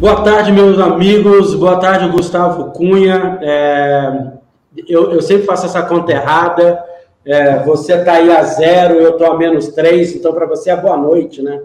Boa 0.00 0.22
tarde, 0.22 0.50
meus 0.50 0.78
amigos. 0.78 1.54
Boa 1.54 1.78
tarde, 1.78 2.08
Gustavo 2.08 2.72
Cunha. 2.72 3.38
É, 3.42 4.30
eu, 4.88 5.12
eu, 5.12 5.20
sempre 5.20 5.44
faço 5.44 5.66
essa 5.66 5.82
conta 5.82 6.10
errada. 6.10 6.82
É, 7.22 7.58
você 7.64 7.96
está 7.96 8.12
aí 8.12 8.34
a 8.34 8.42
zero, 8.42 8.94
eu 8.94 9.10
estou 9.10 9.30
a 9.30 9.36
menos 9.36 9.68
três, 9.68 10.14
então 10.14 10.32
para 10.32 10.46
você 10.46 10.70
é 10.70 10.76
boa 10.76 10.96
noite, 10.96 11.42
né? 11.42 11.60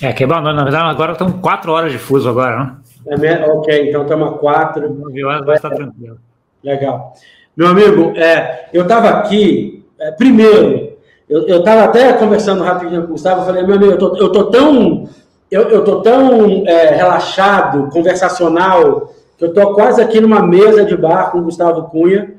É, 0.00 0.10
que 0.14 0.24
é 0.24 0.26
boa 0.26 0.40
noite. 0.40 0.56
Na 0.56 0.62
verdade, 0.62 0.88
agora 0.88 1.12
estão 1.12 1.32
quatro 1.32 1.70
horas 1.70 1.92
de 1.92 1.98
fuso 1.98 2.30
agora, 2.30 2.56
né? 2.56 2.76
É, 3.08 3.44
ok, 3.44 3.90
então 3.90 4.04
estamos 4.04 4.26
a 4.26 4.38
quatro. 4.38 4.94
Nove 4.94 5.22
horas 5.22 5.44
vai 5.44 5.56
estar 5.56 5.68
tranquilo. 5.68 6.16
Legal. 6.62 7.12
Meu 7.54 7.68
amigo, 7.68 8.14
é, 8.16 8.70
eu 8.72 8.84
estava 8.84 9.10
aqui, 9.10 9.84
é, 10.00 10.10
primeiro, 10.12 10.96
eu 11.28 11.58
estava 11.58 11.84
até 11.84 12.10
conversando 12.14 12.64
rapidinho 12.64 13.02
com 13.02 13.08
o 13.08 13.10
Gustavo, 13.10 13.42
eu 13.42 13.44
falei, 13.44 13.66
meu 13.66 13.76
amigo, 13.76 13.92
eu 13.92 13.98
tô, 13.98 14.16
eu 14.16 14.32
tô 14.32 14.44
tão 14.44 15.06
eu, 15.54 15.68
eu 15.68 15.84
tô 15.84 16.00
tão 16.02 16.66
é, 16.66 16.96
relaxado, 16.96 17.88
conversacional, 17.92 19.14
que 19.38 19.44
eu 19.44 19.54
tô 19.54 19.72
quase 19.72 20.02
aqui 20.02 20.20
numa 20.20 20.44
mesa 20.44 20.84
de 20.84 20.96
bar 20.96 21.30
com 21.30 21.38
o 21.38 21.42
Gustavo 21.44 21.84
Cunha, 21.90 22.34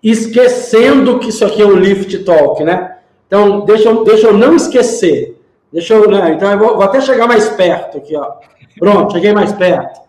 esquecendo 0.00 1.18
que 1.18 1.30
isso 1.30 1.44
aqui 1.44 1.60
é 1.60 1.66
um 1.66 1.74
lift 1.74 2.16
talk, 2.22 2.62
né? 2.62 2.98
Então, 3.26 3.64
deixa 3.64 3.88
eu, 3.88 4.04
deixa 4.04 4.28
eu 4.28 4.34
não 4.34 4.54
esquecer. 4.54 5.40
Deixa 5.72 5.94
eu, 5.94 6.08
né? 6.08 6.34
Então, 6.34 6.52
eu 6.52 6.58
vou, 6.58 6.74
vou 6.74 6.82
até 6.82 7.00
chegar 7.00 7.26
mais 7.26 7.48
perto 7.48 7.98
aqui, 7.98 8.16
ó. 8.16 8.34
Pronto, 8.78 9.12
cheguei 9.12 9.32
mais 9.32 9.52
perto. 9.52 10.00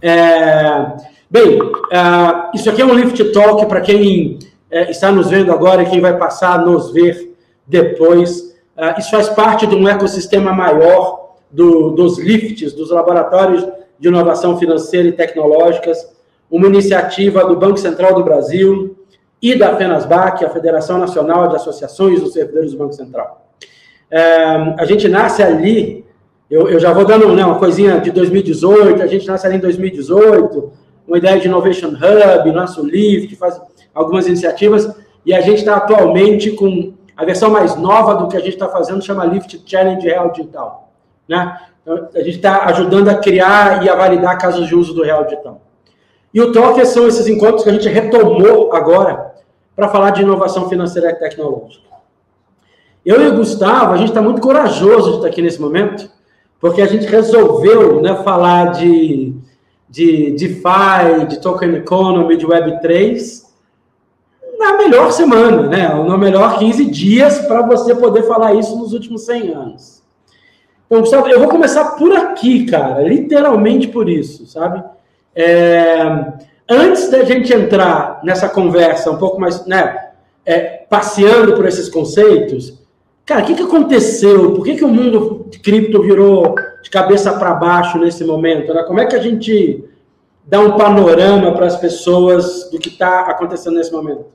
É, 0.00 0.86
bem, 1.28 1.60
uh, 1.60 2.50
isso 2.54 2.70
aqui 2.70 2.80
é 2.80 2.84
um 2.86 2.94
lift 2.94 3.22
talk 3.30 3.66
para 3.66 3.82
quem 3.82 4.38
é, 4.70 4.90
está 4.90 5.12
nos 5.12 5.28
vendo 5.28 5.52
agora 5.52 5.82
e 5.82 5.90
quem 5.90 6.00
vai 6.00 6.16
passar 6.16 6.54
a 6.54 6.64
nos 6.64 6.92
ver 6.92 7.36
depois. 7.66 8.56
Uh, 8.74 8.98
isso 8.98 9.10
faz 9.10 9.28
parte 9.28 9.66
de 9.66 9.74
um 9.74 9.86
ecossistema 9.86 10.50
maior 10.50 11.19
do, 11.50 11.90
dos 11.90 12.18
LIFTs, 12.18 12.72
dos 12.72 12.90
Laboratórios 12.90 13.66
de 13.98 14.08
Inovação 14.08 14.58
Financeira 14.58 15.08
e 15.08 15.12
Tecnológicas, 15.12 16.10
uma 16.50 16.66
iniciativa 16.66 17.44
do 17.44 17.56
Banco 17.56 17.78
Central 17.78 18.14
do 18.14 18.24
Brasil 18.24 18.96
e 19.40 19.54
da 19.54 19.76
FENASBAC, 19.76 20.44
a 20.44 20.50
Federação 20.50 20.98
Nacional 20.98 21.48
de 21.48 21.56
Associações 21.56 22.20
dos 22.20 22.32
Servidores 22.32 22.72
do 22.72 22.78
Banco 22.78 22.92
Central. 22.92 23.46
É, 24.10 24.44
a 24.78 24.84
gente 24.84 25.08
nasce 25.08 25.42
ali, 25.42 26.04
eu, 26.50 26.68
eu 26.68 26.80
já 26.80 26.92
vou 26.92 27.04
dando 27.04 27.32
né, 27.34 27.44
uma 27.44 27.58
coisinha 27.58 28.00
de 28.00 28.10
2018, 28.10 29.02
a 29.02 29.06
gente 29.06 29.26
nasce 29.26 29.46
ali 29.46 29.56
em 29.56 29.60
2018, 29.60 30.72
uma 31.06 31.18
ideia 31.18 31.38
de 31.38 31.46
Innovation 31.46 31.88
Hub, 31.88 32.52
nosso 32.52 32.84
LIFT, 32.84 33.36
faz 33.36 33.60
algumas 33.94 34.26
iniciativas, 34.26 34.92
e 35.24 35.32
a 35.32 35.40
gente 35.40 35.58
está 35.58 35.76
atualmente 35.76 36.50
com 36.52 36.94
a 37.16 37.24
versão 37.24 37.50
mais 37.50 37.76
nova 37.76 38.14
do 38.14 38.28
que 38.28 38.36
a 38.36 38.40
gente 38.40 38.54
está 38.54 38.68
fazendo, 38.68 39.02
chama 39.02 39.24
Lift 39.24 39.62
Challenge 39.66 40.04
Real 40.06 40.32
Digital. 40.32 40.89
Né? 41.30 41.60
Então, 41.80 42.08
a 42.12 42.18
gente 42.18 42.36
está 42.36 42.64
ajudando 42.64 43.08
a 43.08 43.14
criar 43.14 43.84
e 43.84 43.88
a 43.88 43.94
validar 43.94 44.36
casos 44.36 44.66
de 44.66 44.74
uso 44.74 44.92
do 44.92 45.04
real 45.04 45.22
digital. 45.22 45.60
E 46.34 46.40
o 46.40 46.50
TOC 46.50 46.84
são 46.84 47.06
esses 47.06 47.28
encontros 47.28 47.62
que 47.62 47.70
a 47.70 47.72
gente 47.72 47.88
retomou 47.88 48.72
agora 48.72 49.32
para 49.76 49.88
falar 49.88 50.10
de 50.10 50.22
inovação 50.22 50.68
financeira 50.68 51.12
e 51.12 51.14
tecnológica. 51.14 51.88
Eu 53.06 53.22
e 53.22 53.28
o 53.28 53.36
Gustavo, 53.36 53.92
a 53.92 53.96
gente 53.96 54.08
está 54.08 54.20
muito 54.20 54.40
corajoso 54.40 55.10
de 55.10 55.16
estar 55.18 55.28
aqui 55.28 55.40
nesse 55.40 55.60
momento, 55.60 56.10
porque 56.60 56.82
a 56.82 56.86
gente 56.86 57.06
resolveu 57.06 58.02
né, 58.02 58.16
falar 58.24 58.72
de, 58.72 59.32
de 59.88 60.32
DeFi, 60.32 61.26
de 61.28 61.40
Token 61.40 61.76
Economy, 61.76 62.36
de 62.36 62.46
Web3, 62.46 63.44
na 64.58 64.76
melhor 64.76 65.12
semana, 65.12 65.62
né? 65.62 65.94
No 65.94 66.18
melhor 66.18 66.58
15 66.58 66.84
dias 66.86 67.38
para 67.46 67.62
você 67.62 67.94
poder 67.94 68.24
falar 68.24 68.52
isso 68.54 68.76
nos 68.76 68.92
últimos 68.92 69.24
100 69.24 69.54
anos. 69.54 69.99
Então, 70.90 71.02
Gustavo, 71.02 71.28
eu 71.28 71.38
vou 71.38 71.48
começar 71.48 71.92
por 71.92 72.12
aqui, 72.12 72.66
cara, 72.66 73.00
literalmente 73.02 73.86
por 73.86 74.08
isso, 74.08 74.44
sabe? 74.44 74.82
É, 75.32 76.02
antes 76.68 77.08
da 77.08 77.22
gente 77.22 77.54
entrar 77.54 78.18
nessa 78.24 78.48
conversa 78.48 79.08
um 79.08 79.16
pouco 79.16 79.40
mais, 79.40 79.64
né, 79.66 80.10
é, 80.44 80.84
passeando 80.90 81.54
por 81.54 81.64
esses 81.64 81.88
conceitos, 81.88 82.76
cara, 83.24 83.44
o 83.44 83.46
que, 83.46 83.54
que 83.54 83.62
aconteceu? 83.62 84.52
Por 84.52 84.64
que, 84.64 84.74
que 84.74 84.84
o 84.84 84.88
mundo 84.88 85.46
de 85.48 85.60
cripto 85.60 86.02
virou 86.02 86.56
de 86.82 86.90
cabeça 86.90 87.38
para 87.38 87.54
baixo 87.54 87.96
nesse 87.96 88.24
momento? 88.24 88.74
Né? 88.74 88.82
Como 88.82 88.98
é 88.98 89.06
que 89.06 89.14
a 89.14 89.22
gente 89.22 89.84
dá 90.44 90.58
um 90.58 90.76
panorama 90.76 91.52
para 91.52 91.66
as 91.66 91.76
pessoas 91.76 92.68
do 92.68 92.80
que 92.80 92.88
está 92.88 93.20
acontecendo 93.20 93.76
nesse 93.76 93.92
momento? 93.92 94.26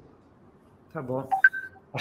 Tá 0.93 1.01
bom. 1.01 1.27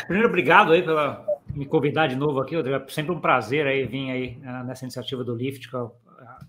Primeiro, 0.06 0.28
obrigado 0.28 0.72
aí 0.72 0.82
pela, 0.82 1.26
me 1.54 1.66
convidar 1.66 2.08
de 2.08 2.16
novo 2.16 2.40
aqui, 2.40 2.56
É 2.56 2.88
sempre 2.88 3.12
um 3.12 3.20
prazer 3.20 3.66
aí 3.66 3.86
vir 3.86 4.10
aí 4.10 4.38
uh, 4.42 4.66
nessa 4.66 4.84
iniciativa 4.84 5.22
do 5.22 5.34
Lift, 5.34 5.68
que 5.68 5.74
eu 5.74 5.86
uh, 5.86 6.46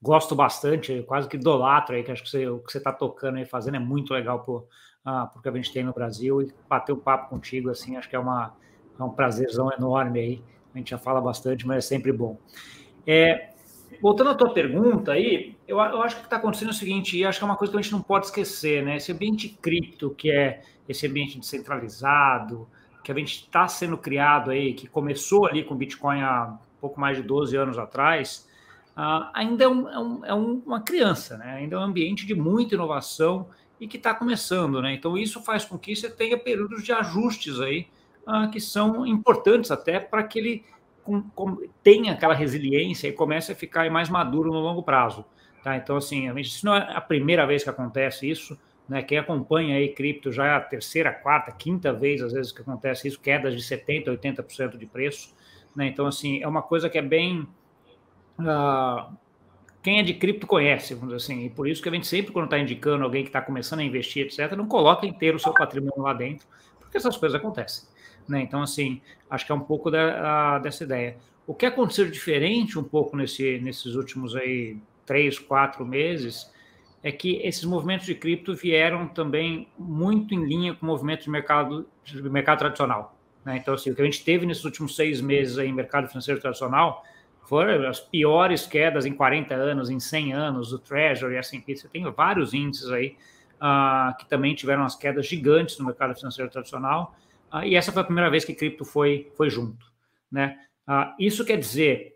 gosto 0.00 0.34
bastante, 0.34 1.02
quase 1.06 1.28
que 1.28 1.36
idolatro 1.36 1.96
aí, 1.96 2.02
que 2.02 2.12
acho 2.12 2.22
que 2.22 2.30
você, 2.30 2.46
o 2.46 2.60
que 2.60 2.70
você 2.70 2.78
está 2.78 2.92
tocando 2.92 3.36
aí, 3.36 3.44
fazendo 3.44 3.76
é 3.76 3.80
muito 3.80 4.14
legal 4.14 4.40
por, 4.40 4.66
uh, 5.04 5.28
porque 5.32 5.48
a 5.48 5.52
gente 5.52 5.72
tem 5.72 5.82
no 5.82 5.92
Brasil 5.92 6.42
e 6.42 6.52
bater 6.68 6.92
o 6.92 6.96
um 6.96 7.00
papo 7.00 7.30
contigo, 7.30 7.70
assim, 7.70 7.96
acho 7.96 8.08
que 8.08 8.16
é, 8.16 8.18
uma, 8.18 8.54
é 8.98 9.02
um 9.02 9.10
prazerzão 9.10 9.72
enorme 9.72 10.20
aí. 10.20 10.42
A 10.74 10.78
gente 10.78 10.90
já 10.90 10.98
fala 10.98 11.20
bastante, 11.20 11.66
mas 11.66 11.78
é 11.78 11.88
sempre 11.88 12.12
bom. 12.12 12.38
É, 13.06 13.50
voltando 14.00 14.30
à 14.30 14.34
tua 14.34 14.52
pergunta 14.52 15.12
aí, 15.12 15.56
eu, 15.66 15.78
eu 15.78 16.02
acho 16.02 16.16
que 16.16 16.24
está 16.24 16.36
acontecendo 16.36 16.70
o 16.70 16.74
seguinte, 16.74 17.16
e 17.16 17.24
acho 17.24 17.38
que 17.38 17.44
é 17.44 17.46
uma 17.46 17.56
coisa 17.56 17.72
que 17.72 17.78
a 17.78 17.82
gente 17.82 17.92
não 17.92 18.02
pode 18.02 18.26
esquecer, 18.26 18.84
né? 18.84 18.96
Esse 18.96 19.10
ambiente 19.10 19.48
cripto, 19.48 20.10
que 20.10 20.30
é 20.30 20.62
esse 20.88 21.06
ambiente 21.06 21.38
descentralizado, 21.38 22.68
que 23.06 23.12
a 23.12 23.14
gente 23.14 23.42
está 23.44 23.68
sendo 23.68 23.96
criado 23.96 24.50
aí, 24.50 24.74
que 24.74 24.88
começou 24.88 25.46
ali 25.46 25.62
com 25.62 25.74
o 25.74 25.76
Bitcoin 25.76 26.22
há 26.22 26.58
pouco 26.80 26.98
mais 26.98 27.16
de 27.16 27.22
12 27.22 27.56
anos 27.56 27.78
atrás, 27.78 28.48
uh, 28.96 29.30
ainda 29.32 29.62
é, 29.62 29.68
um, 29.68 29.88
é, 29.88 29.98
um, 30.00 30.24
é, 30.24 30.34
uma 30.34 30.80
criança, 30.80 31.36
né? 31.36 31.54
ainda 31.54 31.76
é 31.76 31.78
um 31.78 31.82
ambiente 31.82 32.26
de 32.26 32.34
muita 32.34 32.74
inovação 32.74 33.48
e 33.80 33.86
que 33.86 33.96
está 33.96 34.12
começando. 34.12 34.82
Né? 34.82 34.92
Então, 34.92 35.16
isso 35.16 35.40
faz 35.40 35.64
com 35.64 35.78
que 35.78 35.94
você 35.94 36.10
tenha 36.10 36.36
períodos 36.36 36.82
de 36.82 36.90
ajustes 36.90 37.60
aí, 37.60 37.86
uh, 38.26 38.50
que 38.50 38.58
são 38.58 39.06
importantes 39.06 39.70
até 39.70 40.00
para 40.00 40.24
que 40.24 40.40
ele 40.40 40.64
com, 41.04 41.22
com, 41.30 41.58
tenha 41.84 42.12
aquela 42.12 42.34
resiliência 42.34 43.06
e 43.06 43.12
comece 43.12 43.52
a 43.52 43.54
ficar 43.54 43.88
mais 43.88 44.08
maduro 44.08 44.52
no 44.52 44.58
longo 44.58 44.82
prazo. 44.82 45.24
Tá? 45.62 45.76
Então, 45.76 45.96
assim, 45.96 46.28
isso 46.40 46.66
não 46.66 46.74
é 46.74 46.92
a 46.92 47.00
primeira 47.00 47.46
vez 47.46 47.62
que 47.62 47.70
acontece 47.70 48.28
isso, 48.28 48.58
né? 48.88 49.02
Quem 49.02 49.18
acompanha 49.18 49.76
aí 49.76 49.88
cripto 49.88 50.30
já 50.30 50.46
é 50.46 50.50
a 50.50 50.60
terceira, 50.60 51.12
quarta, 51.12 51.50
quinta 51.50 51.92
vez, 51.92 52.22
às 52.22 52.32
vezes, 52.32 52.52
que 52.52 52.60
acontece 52.60 53.08
isso, 53.08 53.20
quedas 53.20 53.54
de 53.54 53.62
70%, 53.62 54.06
80% 54.06 54.76
de 54.76 54.86
preço. 54.86 55.34
Né? 55.74 55.86
Então, 55.88 56.06
assim, 56.06 56.42
é 56.42 56.48
uma 56.48 56.62
coisa 56.62 56.88
que 56.88 56.96
é 56.96 57.02
bem. 57.02 57.46
Uh, 58.38 59.12
quem 59.82 59.98
é 59.98 60.02
de 60.02 60.14
cripto 60.14 60.46
conhece, 60.46 60.94
vamos 60.94 61.14
dizer 61.14 61.32
assim, 61.32 61.46
e 61.46 61.50
por 61.50 61.68
isso 61.68 61.80
que 61.80 61.88
a 61.88 61.92
gente 61.92 62.06
sempre, 62.06 62.32
quando 62.32 62.46
está 62.46 62.58
indicando 62.58 63.04
alguém 63.04 63.22
que 63.22 63.28
está 63.28 63.40
começando 63.40 63.80
a 63.80 63.84
investir, 63.84 64.26
etc., 64.26 64.52
não 64.56 64.66
coloca 64.66 65.06
inteiro 65.06 65.36
o 65.36 65.40
seu 65.40 65.52
patrimônio 65.52 66.02
lá 66.02 66.12
dentro, 66.12 66.46
porque 66.80 66.96
essas 66.96 67.16
coisas 67.16 67.38
acontecem. 67.38 67.88
Né? 68.28 68.40
Então, 68.42 68.62
assim, 68.62 69.00
acho 69.30 69.46
que 69.46 69.52
é 69.52 69.54
um 69.54 69.60
pouco 69.60 69.90
da, 69.90 70.58
uh, 70.58 70.62
dessa 70.62 70.82
ideia. 70.82 71.16
O 71.46 71.54
que 71.54 71.66
aconteceu 71.66 72.10
diferente 72.10 72.76
um 72.78 72.82
pouco 72.82 73.16
nesse, 73.16 73.60
nesses 73.60 73.94
últimos 73.94 74.34
aí 74.34 74.76
três, 75.04 75.38
quatro 75.38 75.86
meses 75.86 76.50
é 77.06 77.12
que 77.12 77.36
esses 77.44 77.62
movimentos 77.62 78.04
de 78.04 78.16
cripto 78.16 78.52
vieram 78.52 79.06
também 79.06 79.68
muito 79.78 80.34
em 80.34 80.44
linha 80.44 80.74
com 80.74 80.84
o 80.84 80.88
movimento 80.88 81.22
de 81.22 81.30
mercado, 81.30 81.88
de 82.02 82.20
mercado 82.28 82.58
tradicional. 82.58 83.16
Né? 83.44 83.58
Então, 83.58 83.74
assim, 83.74 83.92
o 83.92 83.94
que 83.94 84.02
a 84.02 84.04
gente 84.04 84.24
teve 84.24 84.44
nesses 84.44 84.64
últimos 84.64 84.96
seis 84.96 85.20
meses 85.20 85.56
aí 85.56 85.68
em 85.68 85.72
mercado 85.72 86.08
financeiro 86.08 86.40
tradicional 86.40 87.04
foram 87.44 87.88
as 87.88 88.00
piores 88.00 88.66
quedas 88.66 89.06
em 89.06 89.12
40 89.12 89.54
anos, 89.54 89.88
em 89.88 90.00
100 90.00 90.32
anos, 90.32 90.70
do 90.70 90.80
Treasury, 90.80 91.36
S&P, 91.36 91.76
você 91.76 91.86
tem 91.86 92.02
vários 92.10 92.52
índices 92.52 92.90
aí 92.90 93.16
uh, 93.60 94.18
que 94.18 94.28
também 94.28 94.52
tiveram 94.56 94.82
as 94.82 94.96
quedas 94.96 95.28
gigantes 95.28 95.78
no 95.78 95.86
mercado 95.86 96.12
financeiro 96.16 96.50
tradicional, 96.50 97.14
uh, 97.52 97.62
e 97.62 97.76
essa 97.76 97.92
foi 97.92 98.02
a 98.02 98.04
primeira 98.04 98.28
vez 98.28 98.44
que 98.44 98.52
cripto 98.52 98.84
foi, 98.84 99.30
foi 99.36 99.48
junto. 99.48 99.86
Né? 100.28 100.58
Uh, 100.88 101.14
isso 101.20 101.44
quer 101.44 101.56
dizer 101.56 102.15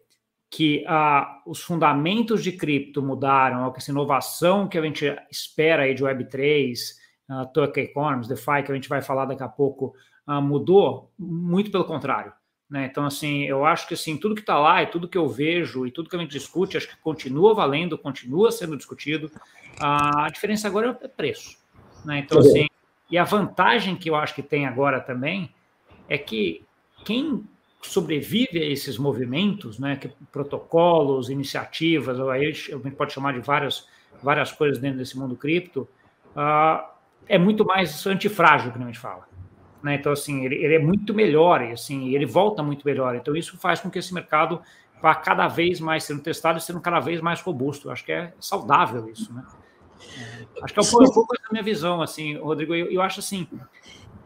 que 0.51 0.85
ah, 0.89 1.41
os 1.47 1.63
fundamentos 1.63 2.43
de 2.43 2.51
cripto 2.51 3.01
mudaram, 3.01 3.73
essa 3.77 3.93
inovação 3.93 4.67
que 4.67 4.77
a 4.77 4.83
gente 4.83 5.17
espera 5.31 5.85
aí 5.85 5.95
de 5.95 6.03
Web3, 6.03 6.75
uh, 7.31 7.47
Token 7.55 7.85
Economies, 7.85 8.27
DeFi, 8.27 8.65
que 8.65 8.73
a 8.73 8.75
gente 8.75 8.89
vai 8.89 9.01
falar 9.01 9.27
daqui 9.27 9.45
a 9.45 9.49
pouco, 9.49 9.95
uh, 10.27 10.43
mudou? 10.43 11.13
Muito 11.17 11.71
pelo 11.71 11.85
contrário. 11.85 12.33
Né? 12.69 12.87
Então, 12.91 13.07
assim, 13.07 13.45
eu 13.45 13.65
acho 13.65 13.87
que 13.87 13.95
assim, 13.95 14.17
tudo 14.17 14.35
que 14.35 14.41
está 14.41 14.59
lá 14.59 14.83
e 14.83 14.89
tudo 14.89 15.09
que 15.09 15.19
eu 15.19 15.29
vejo 15.29 15.87
e 15.87 15.93
tudo 15.93 16.11
que 16.11 16.17
a 16.17 16.19
gente 16.19 16.33
discute, 16.33 16.77
acho 16.77 16.89
que 16.89 16.97
continua 16.97 17.55
valendo, 17.55 17.97
continua 17.97 18.51
sendo 18.51 18.77
discutido. 18.77 19.31
a 19.81 20.29
diferença 20.33 20.67
agora 20.67 20.99
é 21.01 21.09
preço. 21.09 21.59
Né? 22.05 22.19
Então, 22.19 22.41
assim, 22.41 22.67
e 23.09 23.17
a 23.17 23.25
vantagem 23.25 23.95
que 23.95 24.11
eu 24.11 24.17
acho 24.17 24.35
que 24.35 24.43
tem 24.43 24.67
agora 24.67 25.01
também 25.01 25.53
é 26.09 26.19
que 26.19 26.65
quem 27.05 27.45
sobrevive 27.83 28.59
a 28.59 28.67
esses 28.67 28.99
movimentos, 28.99 29.79
né, 29.79 29.97
que 29.97 30.09
protocolos, 30.31 31.31
iniciativas, 31.31 32.19
ou 32.19 32.31
aí 32.31 32.47
a 32.47 32.51
gente 32.51 32.91
pode 32.97 33.13
chamar 33.13 33.33
de 33.33 33.41
várias, 33.41 33.87
várias 34.23 34.53
coisas 34.53 34.79
dentro 34.79 34.99
desse 34.99 35.19
mundo 35.19 35.37
cripto, 35.37 35.89
uh, 36.37 36.87
é 37.27 37.39
muito 37.39 37.65
mais 37.65 38.07
antifrágil, 38.07 38.73
que 38.73 38.83
a 38.83 38.87
gente 38.87 38.99
fala. 38.99 39.29
Né? 39.83 39.95
Então, 39.95 40.13
assim, 40.13 40.45
ele, 40.45 40.57
ele, 40.57 40.75
é 40.75 40.79
muito 40.79 41.15
melhor, 41.15 41.63
assim, 41.63 42.15
ele 42.15 42.27
volta 42.27 42.63
muito 42.63 42.85
melhor. 42.85 43.15
Então, 43.17 43.35
isso 43.35 43.57
faz 43.57 43.81
com 43.81 43.91
que 43.91 43.99
esse 43.99 44.13
mercado 44.13 44.61
para 45.01 45.15
cada 45.15 45.49
vevez 45.49 45.81
mais 45.81 46.05
sendo 46.05 46.21
testado 46.21 46.59
e 46.59 46.61
sendo 46.61 46.81
cada 46.81 47.01
vez 47.01 47.21
mais 47.21 47.41
robusto. 47.41 47.89
Eu 47.89 47.93
acho 47.93 48.05
que 48.05 48.13
é 48.13 48.35
saudável 48.39 49.09
isso, 49.09 49.33
né? 49.33 49.45
É, 50.19 50.65
acho 50.65 50.75
que 50.75 50.81
é 50.81 50.83
um 50.83 51.13
pouco, 51.13 51.35
da 51.35 51.51
minha 51.51 51.63
visão, 51.63 52.03
assim, 52.03 52.37
Rodrigo. 52.37 52.75
Eu, 52.75 52.91
eu, 52.91 53.03
acho 53.03 53.21
assim, 53.21 53.49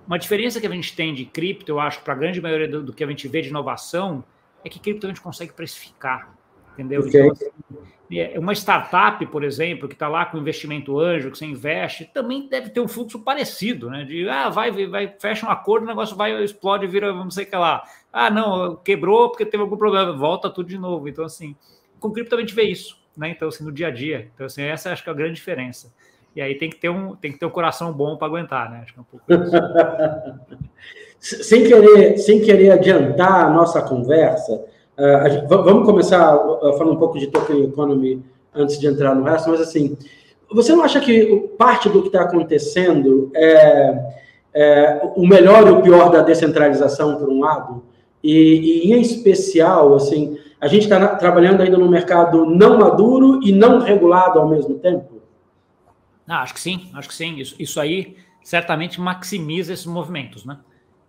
uma 0.06 0.18
diferença 0.18 0.60
que 0.60 0.66
a 0.66 0.70
gente 0.70 0.94
tem 0.94 1.14
de 1.14 1.24
cripto, 1.24 1.72
eu 1.72 1.80
acho, 1.80 2.00
para 2.02 2.12
a 2.12 2.16
grande 2.16 2.40
maioria 2.40 2.68
do, 2.68 2.82
do, 2.82 2.92
que 2.92 3.02
a 3.02 3.06
gente 3.06 3.26
vê 3.28 3.40
de 3.40 3.48
inovação, 3.48 4.24
é 4.64 4.68
que 4.68 4.78
cripto 4.78 5.06
a 5.06 5.08
gente 5.08 5.20
consegue 5.20 5.52
precificar, 5.52 6.34
entendeu? 6.72 7.00
Okay. 7.00 7.20
Então, 7.20 7.32
assim, 7.32 8.18
é, 8.18 8.38
uma 8.38 8.52
startup, 8.52 9.24
por 9.26 9.42
exemplo, 9.42 9.88
que 9.88 9.94
está 9.94 10.08
lá 10.08 10.26
com 10.26 10.38
investimento 10.38 10.98
anjo, 10.98 11.30
que 11.30 11.38
você 11.38 11.46
investe, 11.46 12.04
também 12.12 12.48
deve 12.48 12.70
ter 12.70 12.80
um 12.80 12.88
fluxo 12.88 13.18
parecido, 13.18 13.90
né? 13.90 14.04
De 14.04 14.28
ah, 14.28 14.48
vai, 14.48 14.70
vai, 14.86 15.08
fecha 15.18 15.46
um 15.46 15.50
acordo, 15.50 15.84
o 15.84 15.86
negócio 15.86 16.14
vai, 16.14 16.42
explode, 16.42 16.86
vira, 16.86 17.12
não 17.12 17.30
sei 17.30 17.44
o 17.44 17.46
que 17.46 17.56
lá. 17.56 17.82
Ah, 18.12 18.30
não, 18.30 18.76
quebrou 18.76 19.30
porque 19.30 19.46
teve 19.46 19.62
algum 19.62 19.76
problema, 19.76 20.12
volta 20.12 20.50
tudo 20.50 20.68
de 20.68 20.78
novo. 20.78 21.08
Então, 21.08 21.24
assim, 21.24 21.56
com 21.98 22.12
cripto 22.12 22.36
a 22.36 22.40
gente 22.40 22.54
vê 22.54 22.64
isso, 22.64 22.98
né? 23.16 23.30
Então, 23.30 23.48
assim, 23.48 23.64
no 23.64 23.72
dia 23.72 23.88
a 23.88 23.90
dia. 23.90 24.30
Então, 24.34 24.46
assim, 24.46 24.62
essa 24.62 24.92
acho 24.92 25.02
que 25.02 25.08
é 25.08 25.12
a 25.12 25.16
grande 25.16 25.34
diferença. 25.34 25.92
E 26.34 26.40
aí 26.40 26.56
tem 26.56 26.68
que 26.68 26.76
ter 26.76 26.88
um, 26.88 27.14
tem 27.14 27.32
que 27.32 27.38
ter 27.38 27.46
um 27.46 27.50
coração 27.50 27.92
bom 27.92 28.16
para 28.16 28.26
aguentar, 28.26 28.70
né? 28.70 28.80
Acho 28.82 28.94
que 28.94 28.98
é 28.98 29.02
um 29.02 29.04
pouco 29.04 29.24
sem 31.20 31.64
querer, 31.64 32.18
sem 32.18 32.40
querer 32.40 32.72
adiantar 32.72 33.46
a 33.46 33.50
nossa 33.50 33.80
conversa, 33.80 34.64
Uh, 34.96 35.28
gente, 35.28 35.46
vamos 35.48 35.84
começar 35.84 36.36
uh, 36.36 36.78
falando 36.78 36.94
um 36.94 36.98
pouco 36.98 37.18
de 37.18 37.26
token 37.26 37.64
economy 37.64 38.22
antes 38.54 38.78
de 38.78 38.86
entrar 38.86 39.12
no 39.12 39.24
resto, 39.24 39.50
mas 39.50 39.60
assim, 39.60 39.96
você 40.52 40.72
não 40.72 40.84
acha 40.84 41.00
que 41.00 41.50
parte 41.58 41.88
do 41.88 42.00
que 42.00 42.06
está 42.06 42.22
acontecendo 42.22 43.28
é, 43.34 44.14
é, 44.54 45.00
o 45.16 45.26
melhor 45.26 45.66
e 45.66 45.70
o 45.70 45.82
pior 45.82 46.10
da 46.10 46.22
descentralização, 46.22 47.16
por 47.16 47.28
um 47.28 47.40
lado? 47.40 47.82
E, 48.22 48.86
e 48.88 48.92
em 48.92 49.00
especial, 49.00 49.96
assim, 49.96 50.38
a 50.60 50.68
gente 50.68 50.84
está 50.84 51.16
trabalhando 51.16 51.60
ainda 51.60 51.76
no 51.76 51.90
mercado 51.90 52.46
não 52.46 52.78
maduro 52.78 53.40
e 53.42 53.50
não 53.50 53.80
regulado 53.80 54.38
ao 54.38 54.48
mesmo 54.48 54.78
tempo? 54.78 55.13
Ah, 56.28 56.42
acho 56.42 56.54
que 56.54 56.60
sim, 56.60 56.90
acho 56.94 57.08
que 57.08 57.14
sim. 57.14 57.36
Isso, 57.36 57.54
isso 57.58 57.80
aí 57.80 58.16
certamente 58.42 59.00
maximiza 59.00 59.72
esses 59.72 59.86
movimentos, 59.86 60.44
né? 60.44 60.58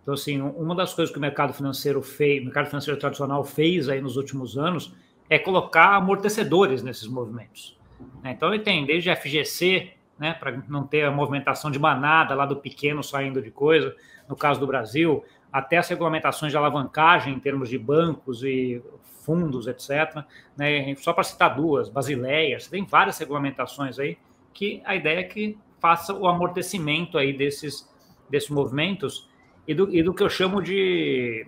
Então, 0.02 0.14
assim, 0.14 0.40
uma 0.40 0.74
das 0.74 0.94
coisas 0.94 1.12
que 1.12 1.18
o 1.18 1.20
mercado 1.20 1.52
financeiro 1.52 2.00
fez, 2.00 2.40
o 2.40 2.44
mercado 2.44 2.66
financeiro 2.66 2.98
tradicional 2.98 3.42
fez 3.44 3.88
aí 3.88 4.00
nos 4.00 4.16
últimos 4.16 4.56
anos 4.56 4.94
é 5.28 5.36
colocar 5.36 5.96
amortecedores 5.96 6.80
nesses 6.80 7.08
movimentos. 7.08 7.76
Né? 8.22 8.30
Então, 8.30 8.54
ele 8.54 8.62
tem 8.62 8.86
desde 8.86 9.14
FGC, 9.14 9.92
né, 10.16 10.32
para 10.32 10.62
não 10.68 10.86
ter 10.86 11.04
a 11.04 11.10
movimentação 11.10 11.72
de 11.72 11.78
manada 11.80 12.36
lá 12.36 12.46
do 12.46 12.56
pequeno 12.56 13.02
saindo 13.02 13.42
de 13.42 13.50
coisa, 13.50 13.94
no 14.28 14.36
caso 14.36 14.60
do 14.60 14.66
Brasil, 14.66 15.24
até 15.52 15.78
as 15.78 15.88
regulamentações 15.88 16.52
de 16.52 16.56
alavancagem 16.56 17.34
em 17.34 17.40
termos 17.40 17.68
de 17.68 17.76
bancos 17.76 18.44
e 18.44 18.80
fundos, 19.24 19.66
etc. 19.66 20.24
Né? 20.56 20.94
Só 20.96 21.12
para 21.12 21.24
citar 21.24 21.56
duas, 21.56 21.88
Basileia, 21.88 22.58
tem 22.70 22.84
várias 22.84 23.18
regulamentações 23.18 23.98
aí 23.98 24.16
que 24.56 24.82
a 24.84 24.96
ideia 24.96 25.20
é 25.20 25.22
que 25.22 25.58
faça 25.78 26.14
o 26.14 26.26
amortecimento 26.26 27.18
aí 27.18 27.36
desses, 27.36 27.88
desses 28.28 28.48
movimentos 28.48 29.28
e 29.68 29.74
do, 29.74 29.94
e 29.94 30.02
do 30.02 30.14
que 30.14 30.22
eu 30.22 30.30
chamo 30.30 30.62
de, 30.62 31.46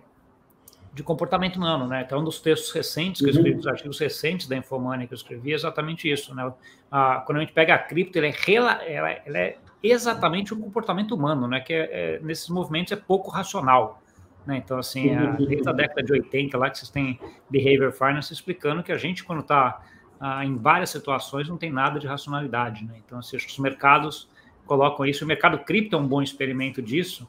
de 0.93 1.03
comportamento 1.03 1.57
humano, 1.57 1.87
né? 1.87 2.03
Então, 2.05 2.21
um 2.21 2.25
dos 2.25 2.39
textos 2.41 2.71
recentes 2.71 3.23
que 3.23 3.27
eu 3.27 3.31
escrevi, 3.31 3.53
uhum. 3.53 3.57
dos 3.57 3.67
artigos 3.67 3.99
recentes 3.99 4.47
da 4.47 4.57
Infomania 4.57 5.07
que 5.07 5.15
eu 5.15 5.17
escrevi, 5.17 5.53
é 5.53 5.55
exatamente 5.55 6.11
isso, 6.11 6.35
né? 6.35 6.53
Ah, 6.91 7.23
quando 7.25 7.39
a 7.39 7.41
gente 7.41 7.53
pega 7.53 7.75
a 7.75 7.79
cripto, 7.79 8.19
ela 8.19 8.27
é, 8.27 8.93
ela, 8.93 9.11
ela 9.11 9.39
é 9.39 9.57
exatamente 9.83 10.53
um 10.53 10.61
comportamento 10.61 11.15
humano, 11.15 11.49
né? 11.49 11.61
Que 11.61 11.73
é, 11.73 11.89
é, 11.91 12.21
nesses 12.21 12.49
movimentos 12.51 12.93
é 12.93 12.97
pouco 12.97 13.31
racional. 13.31 14.03
Né? 14.47 14.59
Então, 14.59 14.79
assim, 14.79 15.15
a, 15.15 15.33
desde 15.33 15.69
a 15.69 15.73
década 15.73 16.03
de 16.03 16.13
80, 16.13 16.57
lá 16.59 16.71
que 16.71 16.79
vocês 16.79 16.91
têm 16.91 17.19
Behavior 17.51 17.93
Finance 17.93 18.33
explicando 18.33 18.83
que 18.83 18.93
a 18.93 18.97
gente, 18.97 19.25
quando 19.25 19.41
está 19.41 19.83
ah, 20.21 20.45
em 20.45 20.57
várias 20.57 20.91
situações, 20.91 21.49
não 21.49 21.57
tem 21.57 21.71
nada 21.71 21.99
de 21.99 22.07
racionalidade. 22.07 22.85
Né? 22.85 22.95
Então, 23.05 23.19
assim, 23.19 23.37
os 23.37 23.59
mercados 23.59 24.29
colocam 24.67 25.07
isso. 25.07 25.25
O 25.25 25.29
mercado 25.29 25.59
cripto 25.59 25.97
é 25.97 25.99
um 25.99 26.07
bom 26.07 26.23
experimento 26.23 26.83
disso, 26.83 27.29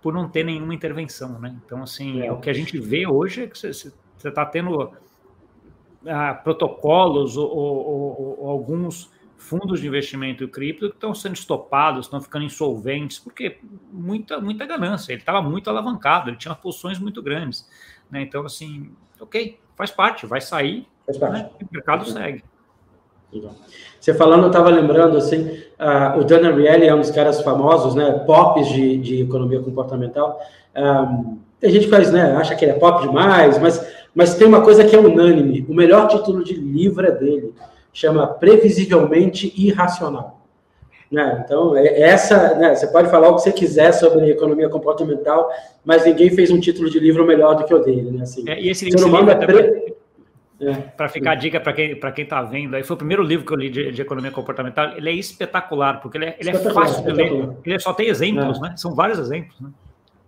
por 0.00 0.12
não 0.12 0.28
ter 0.28 0.44
nenhuma 0.44 0.74
intervenção, 0.74 1.38
né? 1.40 1.56
Então, 1.64 1.82
assim, 1.82 2.22
é. 2.22 2.30
o 2.30 2.38
que 2.38 2.48
a 2.48 2.52
gente 2.52 2.78
vê 2.78 3.06
hoje 3.06 3.42
é 3.42 3.46
que 3.48 3.58
você 3.58 3.92
está 4.24 4.46
tendo 4.46 4.92
ah, 6.06 6.34
protocolos 6.34 7.36
ou, 7.36 7.48
ou, 7.48 8.38
ou, 8.40 8.50
alguns 8.50 9.10
fundos 9.36 9.80
de 9.80 9.86
investimento 9.86 10.46
cripto 10.48 10.88
que 10.88 10.96
estão 10.96 11.14
sendo 11.14 11.34
estopados, 11.34 12.06
estão 12.06 12.20
ficando 12.20 12.44
insolventes, 12.44 13.18
porque 13.18 13.58
muita, 13.92 14.40
muita 14.40 14.66
ganância, 14.66 15.12
ele 15.12 15.20
estava 15.20 15.42
muito 15.42 15.68
alavancado, 15.68 16.30
ele 16.30 16.36
tinha 16.36 16.54
posições 16.54 16.98
muito 16.98 17.22
grandes, 17.22 17.68
né? 18.10 18.22
Então, 18.22 18.44
assim, 18.44 18.92
ok, 19.20 19.58
faz 19.76 19.90
parte, 19.90 20.26
vai 20.26 20.40
sair, 20.40 20.86
faz 21.08 21.18
parte. 21.18 21.42
Né? 21.42 21.50
o 21.62 21.74
mercado 21.74 22.04
segue. 22.04 22.44
Você 24.00 24.14
falando, 24.14 24.44
eu 24.44 24.48
estava 24.48 24.70
lembrando, 24.70 25.16
assim, 25.16 25.58
uh, 25.78 26.18
o 26.18 26.24
Dan 26.24 26.46
Ariely 26.48 26.86
é 26.86 26.94
um 26.94 27.00
dos 27.00 27.10
caras 27.10 27.40
famosos, 27.42 27.94
né, 27.94 28.22
pops 28.26 28.68
de, 28.68 28.96
de 28.98 29.22
economia 29.22 29.60
comportamental. 29.60 30.40
Um, 30.76 31.38
tem 31.60 31.70
gente 31.70 31.84
que 31.86 31.90
faz, 31.90 32.10
né, 32.10 32.36
acha 32.36 32.54
que 32.54 32.64
ele 32.64 32.72
é 32.72 32.78
pop 32.78 33.06
demais, 33.06 33.58
mas, 33.58 33.86
mas 34.14 34.34
tem 34.34 34.46
uma 34.46 34.62
coisa 34.62 34.84
que 34.84 34.94
é 34.94 34.98
unânime. 34.98 35.66
O 35.68 35.74
melhor 35.74 36.08
título 36.08 36.42
de 36.42 36.54
livro 36.54 37.06
é 37.06 37.10
dele. 37.10 37.52
Chama 37.92 38.26
Previsivelmente 38.26 39.52
Irracional. 39.56 40.40
Né? 41.10 41.42
Então, 41.44 41.76
é, 41.76 42.00
essa, 42.00 42.54
né, 42.54 42.74
você 42.74 42.86
pode 42.86 43.10
falar 43.10 43.28
o 43.28 43.36
que 43.36 43.42
você 43.42 43.52
quiser 43.52 43.92
sobre 43.92 44.30
economia 44.30 44.68
comportamental, 44.68 45.50
mas 45.84 46.04
ninguém 46.04 46.30
fez 46.30 46.50
um 46.50 46.60
título 46.60 46.88
de 46.88 47.00
livro 47.00 47.26
melhor 47.26 47.56
do 47.56 47.64
que 47.64 47.74
o 47.74 47.78
dele. 47.78 48.10
Né? 48.10 48.22
Assim, 48.22 48.48
é, 48.48 48.60
e 48.60 48.70
esse 48.70 48.84
livro, 48.84 49.30
é 49.30 49.34
pre... 49.34 49.87
É. 50.60 50.72
Para 50.72 51.08
ficar 51.08 51.32
a 51.32 51.34
dica 51.36 51.60
para 51.60 51.72
quem 51.72 51.94
para 51.94 52.10
quem 52.10 52.24
está 52.24 52.42
vendo, 52.42 52.74
aí 52.74 52.82
foi 52.82 52.94
o 52.94 52.98
primeiro 52.98 53.22
livro 53.22 53.46
que 53.46 53.52
eu 53.52 53.56
li 53.56 53.70
de, 53.70 53.92
de, 53.92 54.02
economia 54.02 54.32
comportamental. 54.32 54.96
Ele 54.96 55.08
é 55.08 55.12
espetacular 55.12 56.00
porque 56.00 56.18
ele 56.18 56.24
é, 56.26 56.36
ele 56.40 56.50
é 56.50 56.54
fácil 56.54 57.04
de 57.04 57.12
ler. 57.12 57.50
Ele 57.64 57.78
só 57.78 57.92
tem 57.92 58.08
exemplos, 58.08 58.58
é. 58.58 58.62
né? 58.62 58.74
São 58.76 58.92
vários 58.92 59.20
exemplos. 59.20 59.54
Né? 59.60 59.70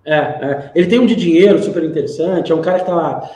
É, 0.05 0.17
é, 0.17 0.71
ele 0.73 0.87
tem 0.87 1.01
um 1.01 1.07
de 1.07 1.17
dinheiro 1.17 1.61
super 1.61 1.83
interessante. 1.83 2.53
É 2.53 2.55
um 2.55 2.63
cara 2.63 2.79
que 2.79 2.89
está 2.89 3.31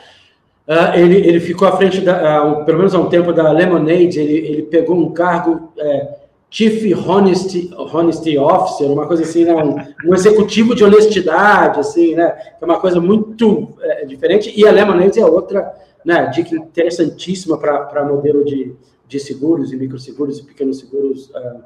uh, 0.67 0.97
ele, 0.97 1.17
ele 1.17 1.41
ficou 1.41 1.67
à 1.67 1.75
frente 1.75 1.99
da, 1.99 2.45
uh, 2.45 2.65
pelo 2.65 2.77
menos 2.77 2.95
há 2.95 2.99
um 2.99 3.09
tempo 3.09 3.33
da 3.33 3.51
Lemonade. 3.51 4.17
Ele, 4.17 4.33
ele 4.33 4.61
pegou 4.63 4.97
um 4.97 5.11
cargo 5.11 5.73
é, 5.77 6.15
Chief 6.49 6.97
Honesty, 7.05 7.71
Honesty 7.75 8.37
Officer, 8.37 8.89
uma 8.89 9.05
coisa 9.05 9.23
assim, 9.23 9.43
né? 9.43 9.53
um, 9.53 9.75
um, 10.09 10.13
executivo 10.13 10.73
de 10.73 10.85
honestidade, 10.85 11.77
assim, 11.77 12.15
né? 12.15 12.33
É 12.61 12.63
uma 12.63 12.79
coisa 12.79 13.01
muito 13.01 13.67
é, 13.81 14.05
diferente. 14.05 14.53
E 14.55 14.65
a 14.65 14.71
Lemonade 14.71 15.19
é 15.19 15.25
outra 15.25 15.73
né, 16.05 16.27
dica 16.27 16.55
interessantíssima 16.55 17.57
para 17.57 18.05
modelo 18.05 18.45
de, 18.45 18.75
de 19.07 19.19
seguros 19.19 19.73
e 19.73 19.75
microseguros 19.75 20.37
e 20.37 20.43
pequenos 20.43 20.79
seguros 20.79 21.31
uh, 21.31 21.63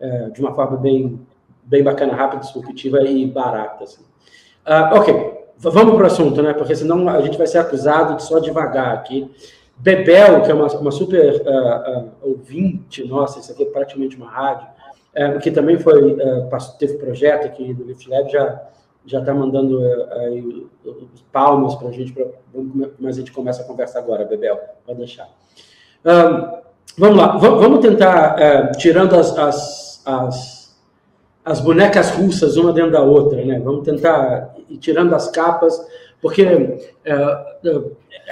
uh, 0.00 0.32
de 0.32 0.40
uma 0.40 0.54
forma 0.54 0.78
bem, 0.78 1.20
bem 1.62 1.82
bacana, 1.82 2.14
rápida, 2.14 2.40
disruptiva 2.40 3.02
e 3.02 3.26
barata. 3.26 3.84
Assim. 3.84 4.02
Uh, 4.66 4.96
ok, 4.96 5.32
vamos 5.58 5.94
para 5.94 6.04
o 6.04 6.06
assunto, 6.06 6.42
né? 6.42 6.54
Porque 6.54 6.74
senão 6.74 7.06
a 7.06 7.20
gente 7.20 7.36
vai 7.36 7.46
ser 7.46 7.58
acusado 7.58 8.16
de 8.16 8.22
só 8.22 8.38
devagar 8.38 8.94
aqui. 8.94 9.30
Bebel, 9.76 10.42
que 10.42 10.50
é 10.50 10.54
uma, 10.54 10.68
uma 10.78 10.92
super 10.92 11.42
ouvinte, 12.22 13.04
nossa, 13.04 13.40
isso 13.40 13.50
aqui 13.50 13.64
é 13.64 13.66
praticamente 13.66 14.16
uma 14.16 14.30
rádio, 14.30 14.68
que 15.42 15.50
também 15.50 15.76
foi, 15.76 16.16
teve 16.78 16.98
projeto 16.98 17.46
aqui 17.46 17.74
do 17.74 17.82
Lift 17.82 18.08
Lab, 18.08 18.30
já 18.30 18.62
já 19.06 19.20
está 19.20 19.34
mandando 19.34 19.84
é, 19.84 20.26
aí, 20.26 20.66
palmas 21.32 21.74
para 21.74 21.88
a 21.88 21.92
gente, 21.92 22.12
pra, 22.12 22.26
mas 22.98 23.16
a 23.16 23.20
gente 23.20 23.32
começa 23.32 23.62
a 23.62 23.64
conversa 23.64 23.98
agora, 23.98 24.24
Bebel, 24.24 24.58
pode 24.86 24.98
deixar. 24.98 25.28
Um, 26.04 26.60
vamos 26.98 27.16
lá, 27.16 27.36
vamos 27.36 27.80
tentar, 27.80 28.38
é, 28.38 28.70
tirando 28.72 29.14
as, 29.14 29.36
as, 29.36 30.02
as, 30.04 30.80
as, 31.44 31.60
bonecas 31.60 32.10
russas 32.10 32.56
uma 32.56 32.72
dentro 32.72 32.92
da 32.92 33.02
outra, 33.02 33.44
né? 33.44 33.60
Vamos 33.60 33.84
tentar 33.84 34.54
ir 34.68 34.78
tirando 34.78 35.14
as 35.14 35.30
capas, 35.30 35.84
porque 36.20 36.42
é, 37.04 37.46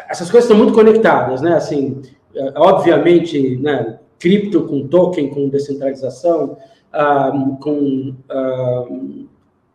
essas 0.08 0.30
coisas 0.30 0.48
estão 0.48 0.56
muito 0.56 0.72
conectadas, 0.72 1.40
né? 1.40 1.54
Assim, 1.54 2.00
obviamente, 2.54 3.56
né, 3.56 3.98
cripto 4.18 4.62
com 4.62 4.86
token, 4.86 5.30
com 5.30 5.48
descentralização, 5.48 6.56
um, 7.34 7.56
com 7.56 8.14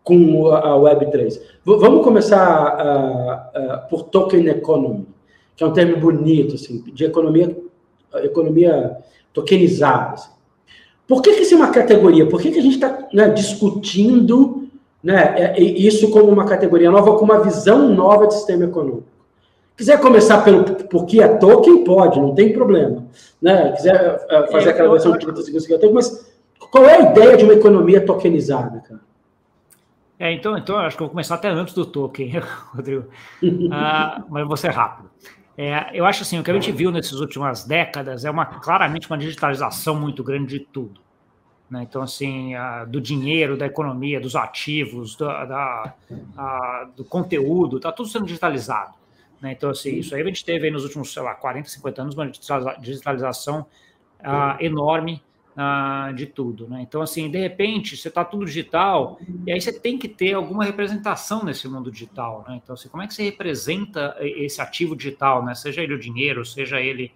com 0.05 0.51
a 0.51 0.77
Web3. 0.77 1.41
Vamos 1.65 2.03
começar 2.03 2.77
uh, 2.77 3.59
uh, 3.59 3.89
por 3.89 4.03
token 4.03 4.47
economy, 4.47 5.07
que 5.57 5.63
é 5.63 5.67
um 5.67 5.73
termo 5.73 5.97
bonito, 5.97 6.53
assim, 6.53 6.83
de 6.93 7.05
economia, 7.05 7.57
economia 8.17 8.97
tokenizada. 9.33 10.13
Assim. 10.13 10.29
Por 11.07 11.23
que, 11.23 11.33
que 11.33 11.41
isso 11.41 11.55
é 11.55 11.57
uma 11.57 11.71
categoria? 11.71 12.27
Por 12.27 12.39
que, 12.39 12.51
que 12.51 12.59
a 12.59 12.61
gente 12.61 12.75
está 12.75 13.07
né, 13.11 13.29
discutindo 13.29 14.69
né, 15.03 15.55
é, 15.55 15.59
isso 15.59 16.11
como 16.11 16.31
uma 16.31 16.45
categoria 16.45 16.91
nova, 16.91 17.17
com 17.17 17.25
uma 17.25 17.39
visão 17.39 17.89
nova 17.89 18.27
de 18.27 18.35
sistema 18.35 18.65
econômico? 18.65 19.07
Quiser 19.75 19.99
começar 19.99 20.43
pelo 20.43 20.63
por 20.85 21.05
que 21.07 21.19
é 21.19 21.27
token, 21.27 21.83
pode, 21.83 22.19
não 22.19 22.35
tem 22.35 22.53
problema. 22.53 23.07
Né? 23.41 23.71
Quiser 23.71 24.27
uh, 24.29 24.51
fazer 24.51 24.69
é, 24.69 24.71
aquela 24.71 24.91
versão 24.91 25.13
de 25.13 25.19
30 25.19 25.41
segundos 25.41 25.65
que 25.65 25.73
eu 25.73 25.79
tenho, 25.79 25.95
mas 25.95 26.31
qual 26.69 26.85
é 26.85 26.95
a 26.95 27.11
ideia 27.11 27.35
de 27.35 27.43
uma 27.43 27.53
economia 27.53 28.05
tokenizada, 28.05 28.83
cara? 28.87 29.01
É, 30.17 30.31
então, 30.31 30.57
então 30.57 30.77
acho 30.77 30.95
que 30.95 31.03
eu 31.03 31.07
vou 31.07 31.11
começar 31.11 31.35
até 31.35 31.49
antes 31.49 31.73
do 31.73 31.85
token, 31.85 32.39
Rodrigo. 32.73 33.05
Ah, 33.71 34.23
mas 34.29 34.59
ser 34.59 34.69
rápido. 34.69 35.09
É, 35.57 35.91
eu 35.93 36.05
acho 36.05 36.23
assim, 36.23 36.39
o 36.39 36.43
que 36.43 36.51
a 36.51 36.53
gente 36.53 36.71
viu 36.71 36.91
nessas 36.91 37.19
últimas 37.19 37.63
décadas 37.63 38.25
é 38.25 38.31
uma 38.31 38.45
claramente 38.45 39.07
uma 39.07 39.17
digitalização 39.17 39.99
muito 39.99 40.23
grande 40.23 40.59
de 40.59 40.65
tudo. 40.65 41.01
Né? 41.69 41.83
Então, 41.83 42.01
assim, 42.01 42.53
a, 42.55 42.85
do 42.85 43.01
dinheiro, 43.01 43.57
da 43.57 43.65
economia, 43.65 44.19
dos 44.19 44.35
ativos, 44.35 45.15
da, 45.15 45.45
da 45.45 45.93
a, 46.37 46.87
do 46.95 47.03
conteúdo, 47.03 47.77
está 47.77 47.91
tudo 47.91 48.09
sendo 48.09 48.25
digitalizado. 48.25 48.93
Né? 49.41 49.53
Então, 49.53 49.69
assim, 49.69 49.95
isso 49.95 50.13
aí 50.13 50.21
a 50.21 50.25
gente 50.25 50.43
teve 50.43 50.69
nos 50.69 50.83
últimos, 50.83 51.11
sei 51.11 51.23
lá, 51.23 51.33
40, 51.33 51.69
50 51.69 52.01
anos 52.01 52.15
uma 52.15 52.29
digitalização 52.79 53.65
uh, 54.19 54.61
enorme 54.61 55.23
uh, 55.55 56.13
de 56.13 56.25
tudo. 56.25 56.67
Né? 56.67 56.81
Então, 56.81 57.01
assim, 57.01 57.29
de 57.29 57.39
repente, 57.39 57.95
você 57.95 58.09
está 58.09 58.23
tudo 58.23 58.45
digital, 58.45 59.19
e 59.45 59.51
aí 59.51 59.59
você 59.59 59.71
tem 59.71 59.97
que 59.97 60.07
ter 60.07 60.33
alguma 60.33 60.63
representação 60.63 61.43
nesse 61.43 61.67
mundo 61.67 61.91
digital. 61.91 62.45
Né? 62.47 62.59
Então, 62.61 62.73
assim, 62.73 62.89
como 62.89 63.01
é 63.01 63.07
que 63.07 63.13
você 63.13 63.23
representa 63.23 64.15
esse 64.19 64.61
ativo 64.61 64.95
digital, 64.95 65.43
né? 65.43 65.55
seja 65.55 65.81
ele 65.81 65.93
o 65.93 65.99
dinheiro, 65.99 66.45
seja 66.45 66.79
ele 66.79 67.11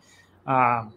uh, 0.48 0.92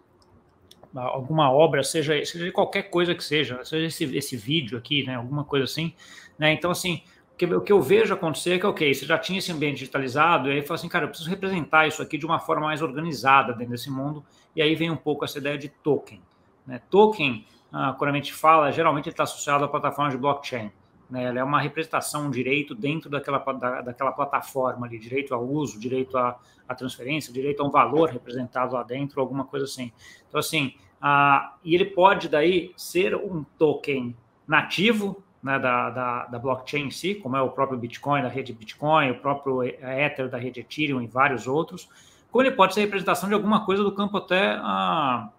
alguma 0.95 1.51
obra, 1.51 1.83
seja, 1.83 2.23
seja 2.25 2.51
qualquer 2.51 2.83
coisa 2.83 3.13
que 3.13 3.23
seja, 3.23 3.63
seja 3.65 3.87
esse, 3.87 4.15
esse 4.15 4.37
vídeo 4.37 4.77
aqui, 4.77 5.03
né? 5.05 5.15
alguma 5.15 5.43
coisa 5.43 5.65
assim. 5.65 5.93
Né? 6.37 6.53
Então, 6.53 6.71
assim, 6.71 7.01
o 7.33 7.61
que 7.61 7.73
eu 7.73 7.81
vejo 7.81 8.13
acontecer 8.13 8.53
é 8.53 8.59
que, 8.59 8.65
ok, 8.65 8.93
você 8.93 9.05
já 9.05 9.17
tinha 9.17 9.39
esse 9.39 9.51
ambiente 9.51 9.79
digitalizado, 9.79 10.49
e 10.49 10.53
aí 10.53 10.61
fala 10.61 10.75
assim, 10.75 10.87
cara, 10.87 11.05
eu 11.05 11.09
preciso 11.09 11.29
representar 11.29 11.87
isso 11.87 12.01
aqui 12.01 12.17
de 12.17 12.25
uma 12.25 12.39
forma 12.39 12.67
mais 12.67 12.81
organizada 12.81 13.53
dentro 13.53 13.71
desse 13.71 13.89
mundo, 13.89 14.23
e 14.55 14.61
aí 14.61 14.75
vem 14.75 14.91
um 14.91 14.95
pouco 14.95 15.25
essa 15.25 15.39
ideia 15.39 15.57
de 15.57 15.67
token. 15.67 16.21
Né? 16.65 16.81
Token, 16.89 17.45
ah, 17.71 17.95
quando 17.97 18.11
a 18.11 18.13
gente 18.13 18.33
fala, 18.33 18.71
geralmente 18.71 19.09
está 19.09 19.23
associado 19.23 19.63
à 19.63 19.67
plataforma 19.67 20.11
de 20.11 20.17
blockchain. 20.17 20.71
Né? 21.09 21.25
Ela 21.25 21.39
é 21.39 21.43
uma 21.43 21.59
representação, 21.59 22.27
um 22.27 22.31
direito 22.31 22.73
dentro 22.73 23.09
daquela, 23.09 23.39
da, 23.39 23.81
daquela 23.81 24.11
plataforma 24.11 24.87
ali, 24.87 24.97
direito 24.97 25.33
ao 25.33 25.43
uso, 25.43 25.79
direito 25.79 26.17
à, 26.17 26.39
à, 26.67 26.75
transferência, 26.75 27.33
direito 27.33 27.61
a 27.61 27.65
um 27.65 27.69
valor 27.69 28.09
representado 28.09 28.73
lá 28.73 28.83
dentro, 28.83 29.21
alguma 29.21 29.45
coisa 29.45 29.65
assim. 29.65 29.91
Então, 30.27 30.39
assim, 30.39 30.73
ah, 31.01 31.55
e 31.63 31.75
ele 31.75 31.85
pode 31.85 32.29
daí 32.29 32.73
ser 32.77 33.15
um 33.15 33.43
token 33.57 34.15
nativo 34.47 35.21
né, 35.43 35.59
da, 35.59 35.89
da, 35.89 36.25
da, 36.25 36.39
blockchain 36.39 36.85
em 36.85 36.91
si, 36.91 37.15
como 37.15 37.35
é 37.35 37.41
o 37.41 37.49
próprio 37.49 37.77
Bitcoin, 37.77 38.21
da 38.21 38.29
rede 38.29 38.53
Bitcoin, 38.53 39.11
o 39.11 39.19
próprio 39.19 39.61
Ether 39.63 40.29
da 40.29 40.37
rede 40.37 40.61
Ethereum 40.61 41.01
e 41.01 41.07
vários 41.07 41.45
outros, 41.47 41.89
como 42.31 42.43
ele 42.43 42.55
pode 42.55 42.73
ser 42.73 42.81
representação 42.81 43.27
de 43.27 43.35
alguma 43.35 43.65
coisa 43.65 43.83
do 43.83 43.91
campo 43.91 44.17
até, 44.17 44.57
ah, 44.61 45.29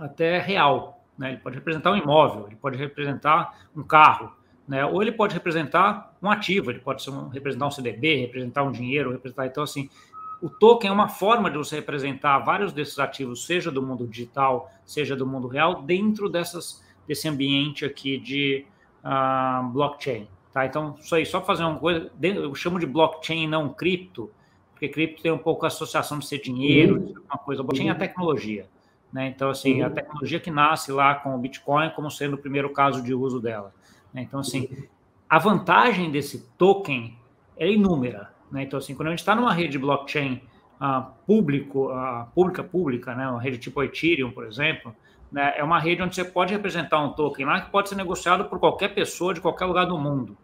até 0.00 0.38
real. 0.38 1.04
Né? 1.16 1.30
Ele 1.32 1.38
pode 1.38 1.56
representar 1.56 1.92
um 1.92 1.96
imóvel, 1.96 2.46
ele 2.46 2.56
pode 2.56 2.78
representar 2.78 3.66
um 3.76 3.82
carro, 3.82 4.32
né? 4.66 4.84
ou 4.84 5.02
ele 5.02 5.12
pode 5.12 5.34
representar 5.34 6.16
um 6.22 6.30
ativo, 6.30 6.70
ele 6.70 6.80
pode 6.80 7.02
ser 7.02 7.10
um, 7.10 7.28
representar 7.28 7.66
um 7.66 7.70
CDB, 7.70 8.16
representar 8.16 8.62
um 8.62 8.72
dinheiro, 8.72 9.12
representar. 9.12 9.46
Então, 9.46 9.62
assim, 9.62 9.88
o 10.40 10.48
token 10.48 10.88
é 10.88 10.92
uma 10.92 11.08
forma 11.08 11.50
de 11.50 11.58
você 11.58 11.76
representar 11.76 12.38
vários 12.38 12.72
desses 12.72 12.98
ativos, 12.98 13.44
seja 13.44 13.70
do 13.70 13.82
mundo 13.82 14.06
digital, 14.06 14.70
seja 14.84 15.14
do 15.14 15.26
mundo 15.26 15.46
real, 15.46 15.82
dentro 15.82 16.28
dessas, 16.28 16.82
desse 17.06 17.28
ambiente 17.28 17.84
aqui 17.84 18.16
de 18.16 18.64
uh, 19.04 19.68
blockchain. 19.68 20.26
Tá? 20.52 20.64
Então, 20.64 20.96
isso 20.98 21.14
aí, 21.14 21.26
só 21.26 21.42
fazer 21.42 21.62
uma 21.64 21.78
coisa, 21.78 22.10
eu 22.22 22.54
chamo 22.54 22.78
de 22.78 22.86
blockchain 22.86 23.46
não 23.46 23.68
cripto, 23.68 24.30
porque 24.72 24.88
cripto 24.88 25.22
tem 25.22 25.30
um 25.30 25.38
pouco 25.38 25.66
a 25.66 25.68
associação 25.68 26.18
de 26.18 26.26
ser 26.26 26.38
dinheiro, 26.38 26.96
uhum. 26.96 27.14
uma 27.28 27.38
coisa. 27.38 27.62
Blockchain 27.62 27.88
é 27.88 27.92
a 27.92 27.94
tecnologia. 27.94 28.66
Né? 29.12 29.28
Então, 29.28 29.50
assim, 29.50 29.80
uhum. 29.80 29.86
a 29.86 29.90
tecnologia 29.90 30.38
que 30.38 30.50
nasce 30.50 30.92
lá 30.92 31.14
com 31.14 31.34
o 31.34 31.38
Bitcoin 31.38 31.90
como 31.90 32.10
sendo 32.10 32.34
o 32.34 32.38
primeiro 32.38 32.70
caso 32.70 33.02
de 33.02 33.12
uso 33.12 33.40
dela. 33.40 33.72
Né? 34.12 34.22
Então, 34.22 34.40
assim, 34.40 34.68
a 35.28 35.38
vantagem 35.38 36.10
desse 36.10 36.46
token 36.56 37.16
é 37.56 37.70
inúmera. 37.70 38.32
Né? 38.50 38.62
Então, 38.62 38.78
assim, 38.78 38.94
quando 38.94 39.08
a 39.08 39.10
gente 39.10 39.20
está 39.20 39.34
numa 39.34 39.52
rede 39.52 39.78
blockchain 39.78 40.42
uh, 40.80 41.04
público, 41.26 41.92
uh, 41.92 42.26
pública, 42.34 42.64
pública, 42.64 43.14
né? 43.14 43.28
uma 43.28 43.40
rede 43.40 43.58
tipo 43.58 43.82
Ethereum, 43.82 44.30
por 44.30 44.46
exemplo, 44.46 44.94
né? 45.30 45.54
é 45.56 45.62
uma 45.62 45.78
rede 45.78 46.02
onde 46.02 46.14
você 46.14 46.24
pode 46.24 46.52
representar 46.52 47.00
um 47.00 47.12
token 47.12 47.46
lá 47.46 47.60
que 47.60 47.70
pode 47.70 47.88
ser 47.88 47.94
negociado 47.94 48.44
por 48.46 48.58
qualquer 48.58 48.94
pessoa 48.94 49.34
de 49.34 49.40
qualquer 49.40 49.66
lugar 49.66 49.86
do 49.86 49.98
mundo. 49.98 50.36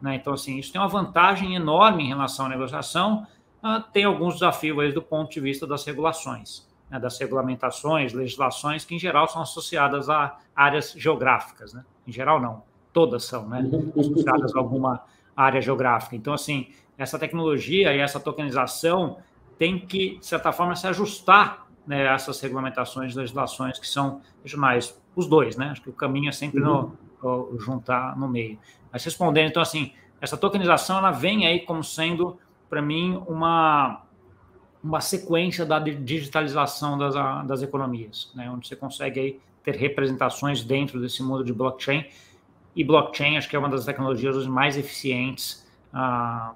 Né? 0.00 0.14
Então, 0.14 0.32
assim, 0.32 0.58
isso 0.58 0.72
tem 0.72 0.80
uma 0.80 0.88
vantagem 0.88 1.54
enorme 1.54 2.04
em 2.04 2.08
relação 2.08 2.46
à 2.46 2.48
negociação, 2.48 3.26
uh, 3.62 3.82
tem 3.92 4.04
alguns 4.04 4.34
desafios 4.34 4.78
aí 4.78 4.92
do 4.92 5.02
ponto 5.02 5.30
de 5.30 5.40
vista 5.40 5.66
das 5.66 5.84
regulações, 5.84 6.66
né? 6.90 6.98
das 6.98 7.18
regulamentações, 7.18 8.12
legislações 8.12 8.84
que, 8.84 8.94
em 8.94 8.98
geral, 8.98 9.28
são 9.28 9.40
associadas 9.40 10.10
a 10.10 10.38
áreas 10.54 10.92
geográficas. 10.96 11.72
Né? 11.72 11.84
Em 12.06 12.12
geral, 12.12 12.40
não, 12.40 12.62
todas 12.92 13.24
são 13.24 13.48
né? 13.48 13.62
associadas 13.98 14.54
a 14.54 14.58
alguma 14.58 15.02
área 15.36 15.60
geográfica. 15.60 16.16
Então, 16.16 16.34
assim, 16.34 16.68
essa 16.98 17.18
tecnologia 17.18 17.94
e 17.94 17.98
essa 17.98 18.20
tokenização 18.20 19.18
tem 19.58 19.78
que, 19.78 20.18
de 20.18 20.26
certa 20.26 20.52
forma, 20.52 20.74
se 20.74 20.86
ajustar 20.86 21.66
né, 21.86 22.08
a 22.08 22.14
essas 22.14 22.40
regulamentações, 22.40 23.14
legislações 23.14 23.78
que 23.78 23.86
são 23.86 24.20
regionais. 24.42 24.98
Os 25.14 25.26
dois, 25.26 25.56
né? 25.56 25.70
Acho 25.70 25.82
que 25.82 25.90
o 25.90 25.92
caminho 25.92 26.28
é 26.28 26.32
sempre 26.32 26.60
no, 26.60 26.96
no, 27.22 27.58
juntar 27.58 28.16
no 28.16 28.28
meio. 28.28 28.58
Mas 28.92 29.04
respondendo, 29.04 29.48
então, 29.48 29.60
assim, 29.60 29.92
essa 30.20 30.36
tokenização 30.36 30.98
ela 30.98 31.10
vem 31.10 31.46
aí 31.46 31.60
como 31.60 31.82
sendo, 31.82 32.38
para 32.68 32.80
mim, 32.80 33.22
uma, 33.26 34.02
uma 34.82 35.00
sequência 35.00 35.66
da 35.66 35.78
digitalização 35.78 36.96
das, 36.96 37.14
das 37.46 37.62
economias, 37.62 38.30
né? 38.34 38.50
onde 38.50 38.66
você 38.66 38.74
consegue 38.74 39.20
aí 39.20 39.40
ter 39.62 39.74
representações 39.76 40.64
dentro 40.64 41.00
desse 41.00 41.22
mundo 41.22 41.44
de 41.44 41.52
blockchain. 41.52 42.06
E 42.74 42.84
blockchain, 42.84 43.36
acho 43.36 43.48
que 43.48 43.56
é 43.56 43.58
uma 43.58 43.68
das 43.68 43.84
tecnologias 43.84 44.46
mais 44.46 44.76
eficientes 44.78 45.66
ah, 45.92 46.54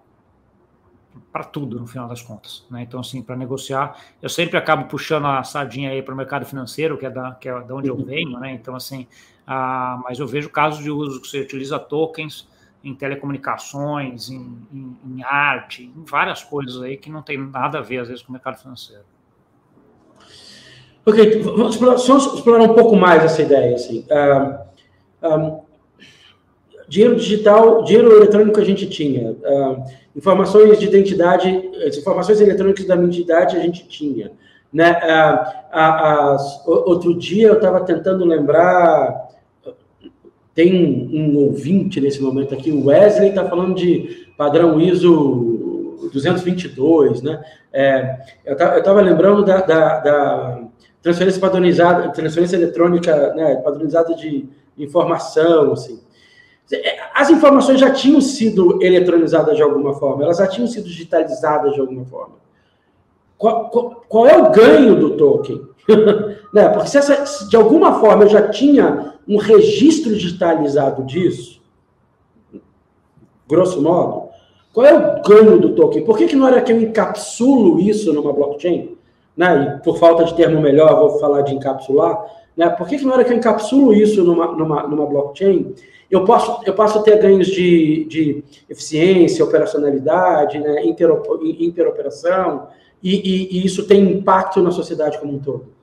para 1.33 1.45
tudo, 1.45 1.79
no 1.79 1.87
final 1.87 2.09
das 2.09 2.23
contas. 2.23 2.65
Né? 2.71 2.83
Então, 2.83 3.01
assim, 3.01 3.23
para 3.23 3.37
negociar, 3.37 4.01
eu 4.23 4.29
sempre 4.29 4.57
acabo 4.57 4.87
puxando 4.87 5.27
a 5.27 5.43
sardinha 5.43 5.91
aí 5.91 6.03
para 6.03 6.15
o 6.15 6.17
mercado 6.17 6.47
financeiro, 6.47 6.97
que 6.97 7.05
é 7.05 7.11
da, 7.11 7.33
que 7.33 7.49
é 7.49 7.61
da 7.61 7.75
onde 7.75 7.89
eu 7.89 7.97
uhum. 7.97 8.05
venho, 8.05 8.39
né? 8.39 8.53
Então, 8.53 8.75
assim, 8.75 9.07
ah, 9.47 10.01
mas 10.05 10.19
eu 10.19 10.27
vejo 10.27 10.49
casos 10.49 10.83
de 10.83 10.91
uso 10.91 11.21
que 11.21 11.29
você 11.29 11.41
utiliza 11.41 11.79
tokens 11.79 12.49
em 12.85 12.95
telecomunicações, 12.95 14.29
em, 14.29 14.59
em, 14.73 14.97
em, 15.07 15.23
arte, 15.25 15.85
em 15.97 16.05
várias 16.05 16.43
coisas 16.45 16.81
aí 16.83 16.97
que 16.97 17.11
não 17.11 17.23
tem 17.23 17.39
nada 17.39 17.79
a 17.79 17.83
ver, 17.83 17.99
às 17.99 18.09
vezes, 18.09 18.23
com 18.23 18.29
o 18.29 18.33
mercado 18.33 18.59
financeiro. 18.59 19.03
Ok, 21.07 21.43
vamos 21.43 21.75
explorar, 21.75 21.97
explorar 21.97 22.63
um 22.63 22.75
pouco 22.75 22.95
mais 22.95 23.23
essa 23.25 23.43
ideia. 23.43 23.75
Assim. 23.75 24.07
Uh, 24.11 25.29
um, 25.29 25.61
dinheiro 26.89 27.17
digital, 27.17 27.83
dinheiro 27.85 28.13
eletrônico 28.13 28.61
a 28.61 28.65
gente 28.65 28.89
tinha. 28.89 29.33
Uh, 29.33 29.85
informações 30.17 30.79
de 30.79 30.87
identidade, 30.87 31.71
as 31.87 31.97
informações 31.97 32.41
eletrônicas 32.41 32.87
da 32.87 32.95
identidade 32.95 33.57
a 33.57 33.61
gente 33.61 33.87
tinha. 33.89 34.33
Né? 34.73 34.93
Uh, 35.75 36.71
outro 36.89 37.17
dia 37.19 37.49
eu 37.49 37.55
estava 37.55 37.81
tentando 37.81 38.25
lembrar, 38.25 39.29
tem 40.55 40.73
um, 40.73 41.17
um, 41.17 41.37
ouvinte 41.39 42.01
nesse 42.01 42.23
momento 42.23 42.55
aqui, 42.55 42.71
o 42.71 42.87
Wesley 42.87 43.31
está 43.31 43.45
falando 43.49 43.75
de 43.75 44.29
padrão 44.37 44.81
ISO 44.81 46.09
222, 46.13 47.23
né? 47.23 47.43
É, 47.73 48.19
eu 48.45 48.55
estava 48.55 49.01
lembrando 49.01 49.45
da, 49.45 49.61
da, 49.61 49.99
da, 49.99 50.63
transferência 51.03 51.41
padronizada, 51.41 52.09
transferência 52.11 52.57
eletrônica, 52.57 53.35
né, 53.35 53.57
padronizada 53.57 54.15
de 54.15 54.49
informação, 54.79 55.73
assim. 55.73 56.01
As 57.13 57.29
informações 57.31 57.79
já 57.79 57.91
tinham 57.91 58.21
sido 58.21 58.83
eletronizadas 58.83 59.57
de 59.57 59.63
alguma 59.63 59.95
forma, 59.95 60.23
elas 60.23 60.39
já 60.39 60.47
tinham 60.47 60.67
sido 60.67 60.87
digitalizadas 60.87 61.75
de 61.75 61.81
alguma 61.81 62.05
forma. 62.07 62.37
Qual, 63.37 63.69
qual, 63.69 64.05
qual 64.09 64.27
é 64.27 64.39
o 64.39 64.51
ganho 64.51 64.97
do 64.97 65.17
token? 65.17 65.74
né? 66.53 66.69
Porque 66.69 66.89
se, 66.89 66.99
essa, 66.99 67.27
se 67.27 67.49
de 67.49 67.57
alguma 67.57 68.01
forma 68.01 68.25
eu 68.25 68.29
já 68.29 68.49
tinha 68.49 69.15
um 69.27 69.37
registro 69.37 70.15
digitalizado 70.15 71.03
disso, 71.05 71.61
grosso 73.49 73.81
modo, 73.81 74.29
qual 74.73 74.87
é 74.87 74.95
o 74.95 75.23
ganho 75.23 75.59
do 75.61 75.75
token? 75.75 76.05
Por 76.05 76.19
que, 76.19 76.27
que 76.27 76.37
não 76.37 76.49
era 76.49 76.61
que 76.61 76.73
eu 76.73 76.81
encapsulo 76.81 77.81
isso 77.81 78.13
numa 78.13 78.33
blockchain? 78.33 78.97
Né? 79.37 79.79
E 79.79 79.85
por 79.85 79.99
falta 79.99 80.25
de 80.25 80.35
termo 80.35 80.61
melhor, 80.61 80.99
vou 80.99 81.19
falar 81.21 81.43
de 81.43 81.55
encapsular. 81.55 82.25
Né? 82.57 82.69
Por 82.71 82.89
que, 82.89 82.99
que 82.99 83.05
não 83.05 83.15
era 83.15 83.25
que 83.25 83.33
eu 83.33 83.37
encapsulo 83.37 83.93
isso 83.95 84.25
numa, 84.25 84.49
numa, 84.49 84.83
numa 84.89 85.07
blockchain? 85.07 85.75
Eu 86.11 86.25
posso, 86.25 86.61
eu 86.65 86.75
posso 86.75 87.03
ter 87.03 87.19
ganhos 87.19 87.47
de, 87.47 88.05
de 88.05 88.45
eficiência, 88.69 89.45
operacionalidade, 89.45 90.59
né, 90.59 90.83
interoperação, 90.85 92.69
e, 93.05 93.17
e, 93.17 93.59
e, 93.59 93.67
isso 93.67 93.87
tem 93.87 94.03
impacto 94.11 94.63
na 94.63 94.71
sociedade 94.71 95.19
como 95.19 95.35
um 95.35 95.39
todo. 95.39 95.75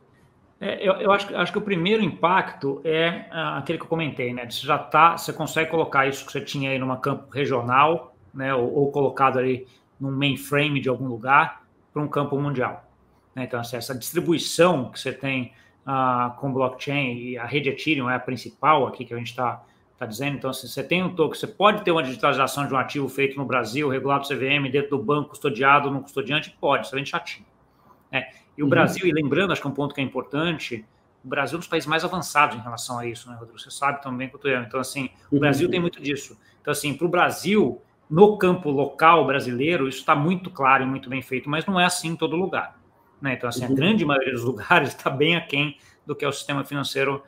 É, 0.60 0.88
eu, 0.88 0.94
eu 0.94 1.12
acho, 1.12 1.36
acho 1.36 1.52
que 1.52 1.58
o 1.58 1.62
primeiro 1.62 2.04
impacto 2.04 2.82
é 2.84 3.26
ah, 3.30 3.60
aquele 3.60 3.78
que 3.78 3.84
eu 3.84 3.90
comentei, 3.90 4.34
né? 4.34 4.50
Você 4.50 4.66
já 4.66 4.78
tá, 4.78 5.18
você 5.18 5.32
consegue 5.32 5.70
colocar 5.70 6.08
isso 6.08 6.26
que 6.26 6.32
você 6.32 6.42
tinha 6.42 6.72
aí 6.72 6.80
numa 6.80 6.98
campo 6.98 7.32
regional, 7.32 8.16
né? 8.34 8.54
Ou, 8.56 8.74
ou 8.74 8.92
colocado 8.92 9.38
ali 9.38 9.68
num 10.00 10.12
mainframe 10.12 10.80
de 10.80 10.90
algum 10.90 11.08
lugar 11.08 11.62
para 11.94 12.02
um 12.02 12.08
campo 12.08 12.40
mundial. 12.40 12.84
Né? 13.36 13.44
Então, 13.44 13.60
assim, 13.60 13.78
essa 13.78 13.94
distribuição 13.94 14.92
que 14.92 15.00
você 15.00 15.14
tem 15.14 15.54
ah, 15.86 16.36
com 16.40 16.52
blockchain 16.52 17.18
e 17.18 17.38
a 17.38 17.46
rede 17.46 17.70
Ethereum 17.70 18.10
é 18.10 18.16
a 18.16 18.20
principal 18.20 18.88
aqui 18.88 19.06
que 19.06 19.14
a 19.14 19.18
gente 19.18 19.30
está 19.30 19.64
está 20.02 20.06
dizendo. 20.06 20.38
Então, 20.38 20.52
se 20.52 20.68
você 20.68 20.84
tem 20.84 21.04
um 21.04 21.14
token, 21.14 21.40
você 21.40 21.48
pode 21.48 21.84
ter 21.84 21.92
uma 21.92 22.02
digitalização 22.02 22.68
de 22.68 22.74
um 22.74 22.78
ativo 22.78 23.08
feito 23.08 23.38
no 23.38 23.46
Brasil, 23.46 23.88
regulado 23.88 24.28
CVM, 24.28 24.70
dentro 24.72 24.98
do 24.98 25.00
banco, 25.04 25.30
custodiado 25.30 25.92
no 25.92 26.02
custodiante? 26.02 26.56
Pode, 26.60 26.88
excelente 26.88 27.12
chatinho. 27.12 27.46
Né? 28.12 28.28
E 28.58 28.62
o 28.62 28.66
uhum. 28.66 28.70
Brasil, 28.70 29.06
e 29.06 29.12
lembrando, 29.12 29.52
acho 29.52 29.62
que 29.62 29.68
é 29.68 29.70
um 29.70 29.74
ponto 29.74 29.94
que 29.94 30.02
é 30.02 30.04
importante, 30.04 30.84
o 31.24 31.28
Brasil 31.28 31.56
é 31.56 31.58
um 31.58 31.60
dos 31.60 31.68
países 31.68 31.88
mais 31.88 32.04
avançados 32.04 32.58
em 32.58 32.60
relação 32.60 32.98
a 32.98 33.06
isso, 33.06 33.30
né, 33.30 33.36
Rodrigo? 33.36 33.60
Você 33.60 33.70
sabe 33.70 34.02
também 34.02 34.28
quanto 34.28 34.48
eu. 34.48 34.62
Então, 34.62 34.80
assim, 34.80 35.10
o 35.32 35.40
Brasil 35.40 35.68
uhum. 35.68 35.72
tem 35.72 35.80
muito 35.80 36.02
disso. 36.02 36.38
Então, 36.60 36.72
assim, 36.72 36.96
para 36.96 37.06
o 37.06 37.10
Brasil, 37.10 37.80
no 38.10 38.38
campo 38.38 38.72
local 38.72 39.26
brasileiro, 39.26 39.88
isso 39.88 40.00
está 40.00 40.16
muito 40.16 40.50
claro 40.50 40.84
e 40.84 40.86
muito 40.88 41.10
bem 41.10 41.22
feito, 41.22 41.48
mas 41.50 41.66
não 41.66 41.80
é 41.80 41.86
assim 41.86 42.10
em 42.10 42.16
todo 42.16 42.36
lugar. 42.36 42.80
Né? 43.22 43.34
Então, 43.34 43.48
assim, 43.48 43.64
a 43.64 43.70
uhum. 43.70 43.76
grande 43.76 44.04
maioria 44.04 44.34
dos 44.34 44.44
lugares 44.44 44.90
está 44.90 45.12
bem 45.12 45.36
aquém 45.36 45.78
do 46.06 46.16
que 46.16 46.26
é 46.26 46.28
o 46.28 46.32
sistema 46.32 46.64
financeiro 46.64 47.22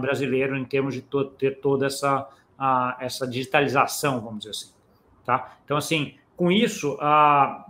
brasileiro 0.00 0.56
em 0.56 0.64
termos 0.64 0.94
de 0.94 1.00
to 1.00 1.24
ter 1.24 1.60
toda 1.60 1.86
essa, 1.86 2.28
essa 3.00 3.26
digitalização, 3.26 4.20
vamos 4.20 4.40
dizer 4.40 4.50
assim. 4.50 4.72
Tá? 5.24 5.56
Então, 5.64 5.76
assim, 5.76 6.14
com 6.36 6.52
isso, 6.52 6.94
uh, 6.94 7.64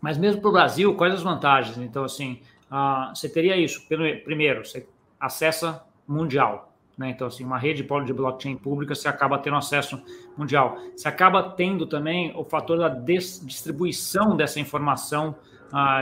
mas 0.00 0.18
mesmo 0.18 0.40
para 0.40 0.50
o 0.50 0.52
Brasil, 0.52 0.94
quais 0.94 1.14
as 1.14 1.22
vantagens? 1.22 1.78
Então, 1.78 2.04
assim, 2.04 2.40
você 3.14 3.28
teria 3.28 3.56
isso. 3.56 3.86
Primeiro, 3.86 4.64
você 4.64 4.86
acessa 5.18 5.84
mundial. 6.06 6.72
Né? 6.98 7.10
Então, 7.10 7.28
assim, 7.28 7.44
uma 7.44 7.58
rede 7.58 7.86
de 8.04 8.12
blockchain 8.12 8.56
pública, 8.56 8.94
você 8.94 9.06
acaba 9.06 9.38
tendo 9.38 9.56
acesso 9.56 10.02
mundial. 10.36 10.76
Você 10.96 11.06
acaba 11.06 11.50
tendo 11.50 11.86
também 11.86 12.32
o 12.36 12.44
fator 12.44 12.78
da 12.78 12.88
distribuição 12.88 14.36
dessa 14.36 14.58
informação 14.58 15.36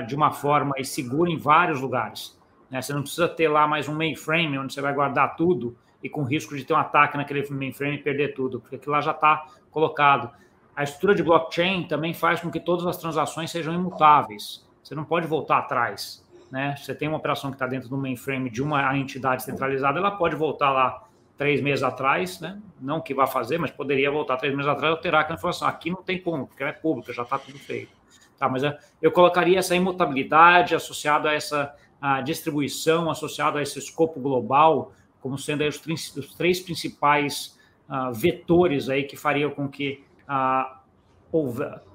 de 0.09 0.17
uma 0.17 0.33
forma 0.33 0.75
segura 0.83 1.31
em 1.31 1.37
vários 1.37 1.81
lugares. 1.81 2.37
Né? 2.71 2.81
Você 2.81 2.93
não 2.93 3.03
precisa 3.03 3.29
ter 3.29 3.49
lá 3.49 3.67
mais 3.67 3.89
um 3.89 3.95
mainframe 3.95 4.59
onde 4.59 4.73
você 4.73 4.81
vai 4.81 4.95
guardar 4.95 5.37
tudo 5.37 5.77
e 6.03 6.09
com 6.09 6.23
risco 6.23 6.57
de 6.57 6.65
ter 6.65 6.73
um 6.73 6.79
ataque 6.79 7.17
naquele 7.17 7.47
mainframe 7.50 7.97
e 7.97 8.03
perder 8.03 8.35
tudo, 8.35 8.61
porque 8.61 8.77
aquilo 8.77 8.93
lá 8.93 9.00
já 9.00 9.11
está 9.11 9.47
colocado. 9.71 10.31
A 10.75 10.83
estrutura 10.83 11.15
de 11.15 11.23
blockchain 11.23 11.87
também 11.87 12.15
faz 12.15 12.41
com 12.41 12.50
que 12.50 12.61
todas 12.61 12.87
as 12.87 12.97
transações 12.97 13.50
sejam 13.50 13.75
imutáveis. 13.75 14.67
Você 14.83 14.95
não 14.95 15.05
pode 15.05 15.27
voltar 15.27 15.59
atrás. 15.59 16.25
Né? 16.50 16.75
Você 16.77 16.95
tem 16.95 17.07
uma 17.09 17.19
operação 17.19 17.50
que 17.50 17.57
está 17.57 17.67
dentro 17.67 17.89
do 17.89 17.97
mainframe 17.97 18.50
de 18.50 18.62
uma 18.62 18.97
entidade 18.97 19.43
centralizada, 19.43 19.99
ela 19.99 20.11
pode 20.12 20.35
voltar 20.35 20.71
lá 20.71 21.05
três 21.37 21.61
meses 21.61 21.83
atrás, 21.83 22.41
né? 22.41 22.61
não 22.81 23.00
que 23.00 23.15
vá 23.15 23.27
fazer, 23.27 23.59
mas 23.59 23.71
poderia 23.71 24.11
voltar 24.11 24.37
três 24.37 24.55
meses 24.55 24.71
atrás 24.71 24.93
e 24.93 24.97
alterar 24.97 25.23
aquela 25.23 25.39
informação. 25.39 25.69
Aqui 25.69 25.91
não 25.91 26.03
tem 26.03 26.21
como, 26.21 26.47
porque 26.47 26.62
ela 26.62 26.71
é 26.71 26.75
pública, 26.75 27.12
já 27.12 27.23
está 27.23 27.39
tudo 27.39 27.59
feito. 27.59 27.93
Tá, 28.39 28.49
mas 28.49 28.62
eu 29.03 29.12
colocaria 29.12 29.59
essa 29.59 29.77
imutabilidade 29.77 30.75
associada 30.75 31.29
a 31.29 31.35
essa 31.35 31.75
a 32.00 32.21
distribuição 32.21 33.11
associada 33.11 33.59
a 33.59 33.62
esse 33.62 33.78
escopo 33.78 34.19
global 34.21 34.92
como 35.21 35.37
sendo 35.38 35.66
os, 35.66 35.80
os, 36.16 36.35
três 36.35 36.61
principais 36.61 37.59
uh, 37.88 38.12
vetores 38.12 38.88
aí 38.88 39.04
que 39.04 39.16
fariam 39.16 39.50
com 39.50 39.69
que 39.69 40.02
uh, 40.28 40.80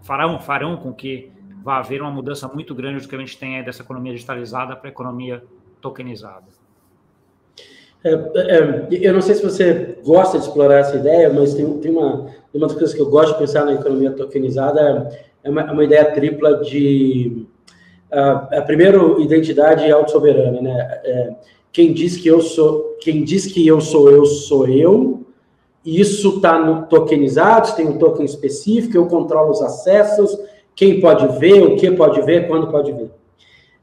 farão, 0.04 0.40
farão 0.40 0.78
com 0.78 0.94
que 0.94 1.32
vá 1.64 1.78
haver 1.80 2.02
uma 2.02 2.12
mudança 2.12 2.48
muito 2.48 2.76
grande 2.76 3.02
do 3.02 3.10
que 3.10 3.16
a 3.16 3.20
gente 3.20 3.38
tem 3.38 3.64
dessa 3.64 3.82
economia 3.82 4.14
digitalizada 4.14 4.76
para 4.76 4.88
a 4.90 4.92
economia 4.92 5.44
tokenizada. 5.82 6.46
É, 8.04 8.12
é, 8.12 8.88
eu 8.92 9.14
não 9.14 9.22
sei 9.22 9.34
se 9.34 9.44
você 9.44 9.98
gosta 10.06 10.38
de 10.38 10.46
explorar 10.46 10.78
essa 10.78 10.96
ideia, 10.96 11.34
mas 11.34 11.56
tem, 11.56 11.80
tem 11.80 11.92
uma, 11.92 12.32
uma 12.54 12.68
das 12.68 12.74
coisas 12.74 12.94
que 12.94 13.02
eu 13.02 13.10
gosto 13.10 13.34
de 13.34 13.40
pensar 13.40 13.66
na 13.66 13.74
economia 13.74 14.12
tokenizada 14.12 15.10
é 15.44 15.50
uma, 15.50 15.62
é 15.62 15.72
uma 15.72 15.84
ideia 15.84 16.12
tripla 16.12 16.64
de 16.64 17.48
a, 18.20 18.62
primeiro 18.62 19.22
identidade 19.22 19.92
autossoberana, 19.92 20.62
né? 20.62 21.00
É, 21.04 21.30
quem 21.72 21.92
diz 21.94 22.16
que 22.16 22.28
eu 22.28 22.42
sou, 22.42 22.96
quem 23.02 23.24
diz 23.24 23.46
que 23.46 23.68
eu 23.68 23.82
sou 23.82 24.10
eu 24.10 24.26
sou 24.26 24.68
eu. 24.68 25.22
Isso 25.86 26.38
está 26.38 26.58
no 26.58 26.88
tokenizado, 26.88 27.76
tem 27.76 27.88
um 27.88 27.98
token 27.98 28.26
específico, 28.26 28.98
eu 28.98 29.06
controlo 29.06 29.52
os 29.52 29.62
acessos, 29.62 30.36
quem 30.76 31.00
pode 31.00 31.38
ver, 31.40 31.64
o 31.64 31.76
que 31.76 31.92
pode 31.92 32.22
ver, 32.22 32.48
quando 32.48 32.72
pode 32.72 32.92
ver. 32.92 33.12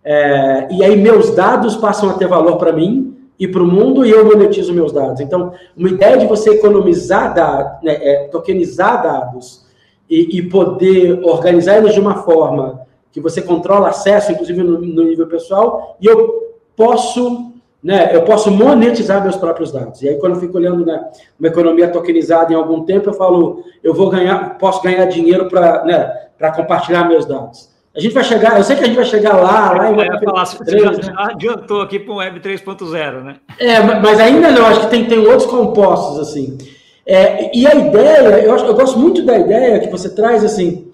É, 0.05 0.69
e 0.73 0.83
aí 0.83 0.97
meus 0.97 1.35
dados 1.35 1.77
passam 1.77 2.11
a 2.11 2.15
ter 2.15 2.27
valor 2.27 2.57
para 2.57 2.73
mim 2.73 3.17
e 3.39 3.47
para 3.47 3.63
o 3.63 3.67
mundo 3.67 4.05
e 4.05 4.11
eu 4.11 4.25
monetizo 4.25 4.73
meus 4.73 4.93
dados. 4.93 5.21
Então, 5.21 5.53
uma 5.77 5.89
ideia 5.89 6.17
de 6.17 6.27
você 6.27 6.51
economizar 6.51 7.35
dados, 7.35 7.83
né, 7.83 7.99
é, 8.01 8.29
tokenizar 8.29 9.03
dados 9.03 9.65
e, 10.09 10.39
e, 10.39 10.43
poder 10.43 11.21
organizar 11.25 11.79
eles 11.79 11.95
de 11.95 12.01
uma 12.01 12.17
forma 12.23 12.82
que 13.13 13.21
você 13.21 13.43
controla 13.43 13.91
acesso, 13.91 14.33
inclusive 14.33 14.63
no, 14.63 14.81
no 14.81 15.05
nível 15.05 15.27
pessoal, 15.27 15.97
e 16.01 16.07
eu 16.07 16.57
posso 16.75 17.53
né, 17.83 18.15
eu 18.15 18.23
posso 18.23 18.49
monetizar 18.49 19.23
meus 19.23 19.35
próprios 19.35 19.73
dados. 19.73 20.01
E 20.03 20.09
aí, 20.09 20.15
quando 20.17 20.35
eu 20.35 20.41
fico 20.41 20.57
olhando 20.57 20.87
né, 20.87 21.05
uma 21.39 21.49
economia 21.49 21.89
tokenizada 21.89 22.53
em 22.53 22.57
algum 22.57 22.85
tempo, 22.85 23.11
eu 23.11 23.15
falo, 23.15 23.65
eu 23.83 23.93
vou 23.93 24.09
ganhar, 24.09 24.57
posso 24.57 24.81
ganhar 24.83 25.05
dinheiro 25.07 25.49
para 25.49 25.85
né, 25.85 26.53
compartilhar 26.55 27.09
meus 27.09 27.27
dados. 27.27 27.73
A 27.95 28.01
gente 28.01 28.15
vai 28.15 28.25
chegar, 28.25 28.57
eu 28.57 28.65
sei 28.65 28.77
que 28.77 28.85
a 28.85 28.87
gente 28.87 28.97
vai 28.97 29.05
chegar 29.05 29.37
lá, 29.37 29.73
lá 29.73 29.91
em 29.91 29.97
Web 29.97 30.25
falar, 30.25 30.47
3, 30.47 30.83
você 30.83 31.03
já, 31.03 31.13
né? 31.13 31.15
adiantou 31.19 31.83
aqui 31.83 31.99
para 31.99 32.13
o 32.13 32.17
Web 32.17 32.41
3.0, 32.41 33.23
né? 33.23 33.37
É, 33.59 33.81
mas 33.83 34.19
ainda 34.19 34.51
não, 34.51 34.65
acho 34.65 34.81
que 34.83 34.87
tem, 34.87 35.05
tem 35.05 35.19
outros 35.19 35.45
compostos, 35.45 36.21
assim. 36.21 36.57
É, 37.05 37.55
e 37.55 37.67
a 37.67 37.75
ideia, 37.75 38.45
eu, 38.45 38.57
eu 38.57 38.75
gosto 38.75 38.99
muito 38.99 39.23
da 39.27 39.37
ideia 39.37 39.81
que 39.81 39.91
você 39.91 40.09
traz, 40.15 40.43
assim, 40.43 40.91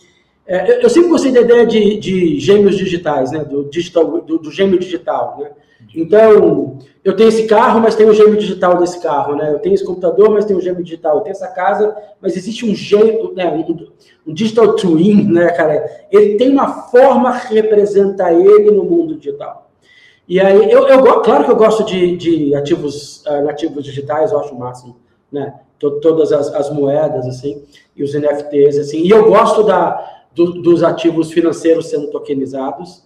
é, 0.48 0.82
eu 0.82 0.88
sempre 0.88 1.10
gostei 1.10 1.30
da 1.30 1.42
ideia 1.42 1.66
de, 1.66 1.98
de 1.98 2.40
gêmeos 2.40 2.78
digitais, 2.78 3.30
né? 3.30 3.44
Do, 3.44 3.64
digital, 3.64 4.22
do, 4.22 4.38
do, 4.38 4.50
gêmeo 4.50 4.78
digital, 4.78 5.36
né? 5.38 5.50
Então, 5.94 6.78
eu 7.04 7.14
tenho 7.14 7.28
esse 7.28 7.46
carro, 7.46 7.80
mas 7.80 7.94
tem 7.94 8.08
o 8.08 8.14
gêmeo 8.14 8.38
digital 8.38 8.78
desse 8.78 8.98
carro, 9.02 9.36
né? 9.36 9.52
Eu 9.52 9.58
tenho 9.58 9.74
esse 9.74 9.84
computador, 9.84 10.30
mas 10.30 10.46
tem 10.46 10.56
o 10.56 10.60
gêmeo 10.60 10.82
digital. 10.82 11.16
Eu 11.16 11.20
tenho 11.20 11.32
essa 11.32 11.48
casa, 11.48 11.94
mas 12.18 12.34
existe 12.34 12.64
um 12.64 12.74
gêmeo, 12.74 13.34
né? 13.34 13.46
Um, 13.46 14.30
um, 14.30 14.32
digital 14.32 14.74
twin, 14.74 15.22
né, 15.30 15.50
cara? 15.50 15.84
Ele 16.10 16.36
tem 16.36 16.48
uma 16.48 16.84
forma 16.84 17.38
que 17.40 17.52
representa 17.52 18.32
ele 18.32 18.70
no 18.70 18.84
mundo 18.84 19.16
digital. 19.16 19.70
E 20.26 20.40
aí, 20.40 20.70
eu, 20.70 20.88
eu 20.88 21.20
claro 21.20 21.44
que 21.44 21.50
eu 21.50 21.56
gosto 21.56 21.84
de, 21.84 22.16
de 22.16 22.54
ativos 22.54 23.22
uh, 23.26 23.44
nativos 23.44 23.84
digitais, 23.84 24.32
eu 24.32 24.40
acho 24.40 24.54
o 24.54 24.58
máximo, 24.58 24.96
né? 25.30 25.60
Todas 25.78 26.32
as, 26.32 26.52
as 26.54 26.70
moedas, 26.70 27.26
assim, 27.26 27.62
e 27.94 28.02
os 28.02 28.14
NFTs, 28.14 28.78
assim. 28.78 29.02
E 29.02 29.10
eu 29.10 29.28
gosto 29.28 29.62
da 29.62 30.17
do, 30.38 30.62
dos 30.62 30.84
ativos 30.84 31.32
financeiros 31.32 31.86
sendo 31.86 32.08
tokenizados. 32.10 33.04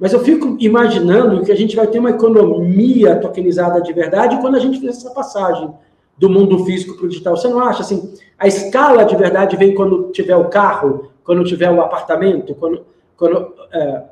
Mas 0.00 0.14
eu 0.14 0.20
fico 0.20 0.56
imaginando 0.58 1.44
que 1.44 1.52
a 1.52 1.54
gente 1.54 1.76
vai 1.76 1.86
ter 1.86 1.98
uma 1.98 2.10
economia 2.10 3.16
tokenizada 3.16 3.80
de 3.82 3.92
verdade 3.92 4.40
quando 4.40 4.56
a 4.56 4.58
gente 4.58 4.80
fizer 4.80 4.90
essa 4.90 5.10
passagem 5.10 5.70
do 6.16 6.30
mundo 6.30 6.64
físico 6.64 6.96
para 6.96 7.04
o 7.04 7.08
digital. 7.08 7.36
Você 7.36 7.48
não 7.48 7.60
acha 7.60 7.82
assim? 7.82 8.14
A 8.38 8.46
escala 8.46 9.04
de 9.04 9.14
verdade 9.14 9.56
vem 9.56 9.74
quando 9.74 10.10
tiver 10.10 10.34
o 10.34 10.48
carro, 10.48 11.12
quando 11.22 11.44
tiver 11.44 11.70
o 11.70 11.80
apartamento, 11.80 12.54
quando. 12.54 12.84
quando 13.16 13.54
é... 13.70 14.04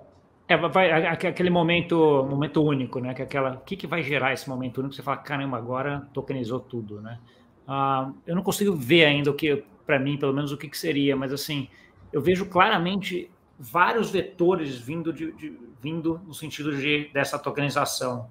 É, 0.49 0.57
vai, 0.57 0.91
aquele 1.07 1.49
momento, 1.49 2.27
momento 2.29 2.63
único, 2.63 2.99
né? 2.99 3.15
Que 3.15 3.23
é 3.23 3.25
aquela, 3.25 3.53
o 3.53 3.61
que, 3.61 3.77
que 3.77 3.87
vai 3.87 4.03
gerar 4.03 4.33
esse 4.33 4.49
momento 4.49 4.79
único? 4.79 4.95
Você 4.95 5.03
fala, 5.03 5.19
caramba, 5.19 5.57
agora 5.57 6.09
tokenizou 6.13 6.59
tudo, 6.59 7.01
né? 7.01 7.19
Ah, 7.67 8.11
eu 8.27 8.35
não 8.35 8.43
consigo 8.43 8.75
ver 8.75 9.05
ainda 9.05 9.31
o 9.31 9.35
que, 9.35 9.63
para 9.87 9.99
mim, 9.99 10.17
pelo 10.17 10.35
menos 10.35 10.51
o 10.51 10.57
que, 10.57 10.69
que 10.69 10.77
seria, 10.77 11.17
mas 11.17 11.33
assim, 11.33 11.69
eu 12.13 12.21
vejo 12.21 12.47
claramente 12.47 13.31
vários 13.59 14.11
vetores 14.11 14.79
vindo, 14.79 15.13
de, 15.13 15.33
de, 15.33 15.59
vindo 15.81 16.21
no 16.27 16.35
sentido 16.35 16.77
de, 16.77 17.11
dessa 17.13 17.39
tokenização. 17.39 18.29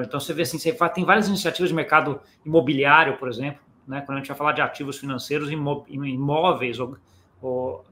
Então, 0.00 0.18
você 0.18 0.32
vê 0.32 0.42
assim, 0.42 0.58
você 0.58 0.72
tem 0.88 1.04
várias 1.04 1.28
iniciativas 1.28 1.68
de 1.68 1.74
mercado 1.74 2.18
imobiliário, 2.44 3.18
por 3.18 3.28
exemplo, 3.28 3.60
né? 3.86 4.00
quando 4.00 4.16
a 4.16 4.20
gente 4.20 4.28
vai 4.28 4.36
falar 4.36 4.52
de 4.52 4.62
ativos 4.62 4.98
financeiros, 4.98 5.50
imóveis 5.50 6.80
ou, 6.80 6.96
ou 7.42 7.84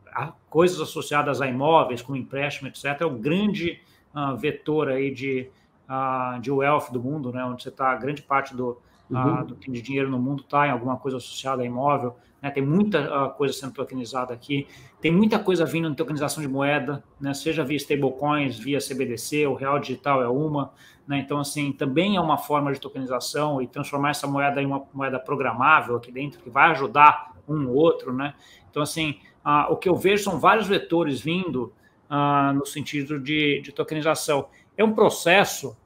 coisas 0.49 0.81
associadas 0.81 1.43
a 1.43 1.47
imóveis, 1.47 2.01
como 2.01 2.17
empréstimo, 2.17 2.69
etc., 2.69 3.01
é 3.01 3.05
o 3.05 3.11
grande 3.11 3.81
uh, 4.15 4.35
vetor 4.35 4.89
aí 4.89 5.13
de, 5.13 5.51
uh, 5.89 6.41
de 6.41 6.51
wealth 6.51 6.91
do 6.91 7.01
mundo, 7.01 7.33
né? 7.33 7.45
onde 7.45 7.63
você 7.63 7.69
está, 7.69 7.95
grande 7.97 8.23
parte 8.23 8.57
do, 8.57 8.81
uhum. 9.11 9.45
do 9.45 9.55
de 9.57 9.83
dinheiro 9.83 10.09
no 10.09 10.19
mundo 10.19 10.43
está 10.43 10.67
em 10.67 10.71
alguma 10.71 10.97
coisa 10.97 11.19
associada 11.19 11.63
a 11.63 11.67
imóvel. 11.67 12.17
Né? 12.43 12.51
Tem 12.51 12.63
muita 12.63 13.27
uh, 13.27 13.31
coisa 13.35 13.55
sendo 13.55 13.73
tokenizada 13.73 14.33
aqui, 14.33 14.67
tem 15.01 15.11
muita 15.11 15.39
coisa 15.39 15.65
vindo 15.65 15.89
em 15.89 15.95
tokenização 15.95 16.43
de 16.43 16.49
moeda, 16.49 17.03
né? 17.21 17.35
seja 17.35 17.65
via 17.65 17.77
stablecoins, 17.77 18.59
via 18.59 18.79
CBDC, 18.79 19.47
o 19.47 19.55
real 19.55 19.79
digital 19.79 20.23
é 20.23 20.29
uma. 20.29 20.73
Né? 21.07 21.19
Então, 21.19 21.39
assim, 21.39 21.73
também 21.73 22.17
é 22.17 22.21
uma 22.21 22.39
forma 22.39 22.73
de 22.73 22.81
tokenização 22.81 23.61
e 23.61 23.67
transformar 23.67 24.11
essa 24.11 24.27
moeda 24.27 24.63
em 24.63 24.67
uma 24.67 24.83
moeda 24.93 25.19
programável 25.19 25.97
aqui 25.97 26.11
dentro, 26.11 26.41
que 26.41 26.51
vai 26.51 26.71
ajudar 26.71 27.35
um 27.49 27.69
ou 27.69 27.75
outro. 27.75 28.13
Né? 28.13 28.35
Então, 28.71 28.83
assim, 28.83 29.19
uh, 29.45 29.73
o 29.73 29.77
que 29.77 29.89
eu 29.89 29.95
vejo 29.95 30.25
são 30.25 30.39
vários 30.39 30.67
vetores 30.67 31.21
vindo 31.21 31.73
uh, 32.11 32.53
no 32.55 32.67
sentido 32.67 33.19
de, 33.19 33.61
de 33.61 33.73
tokenização. 33.73 34.49
É 34.77 34.85
um 34.85 34.93
processo 34.93 35.77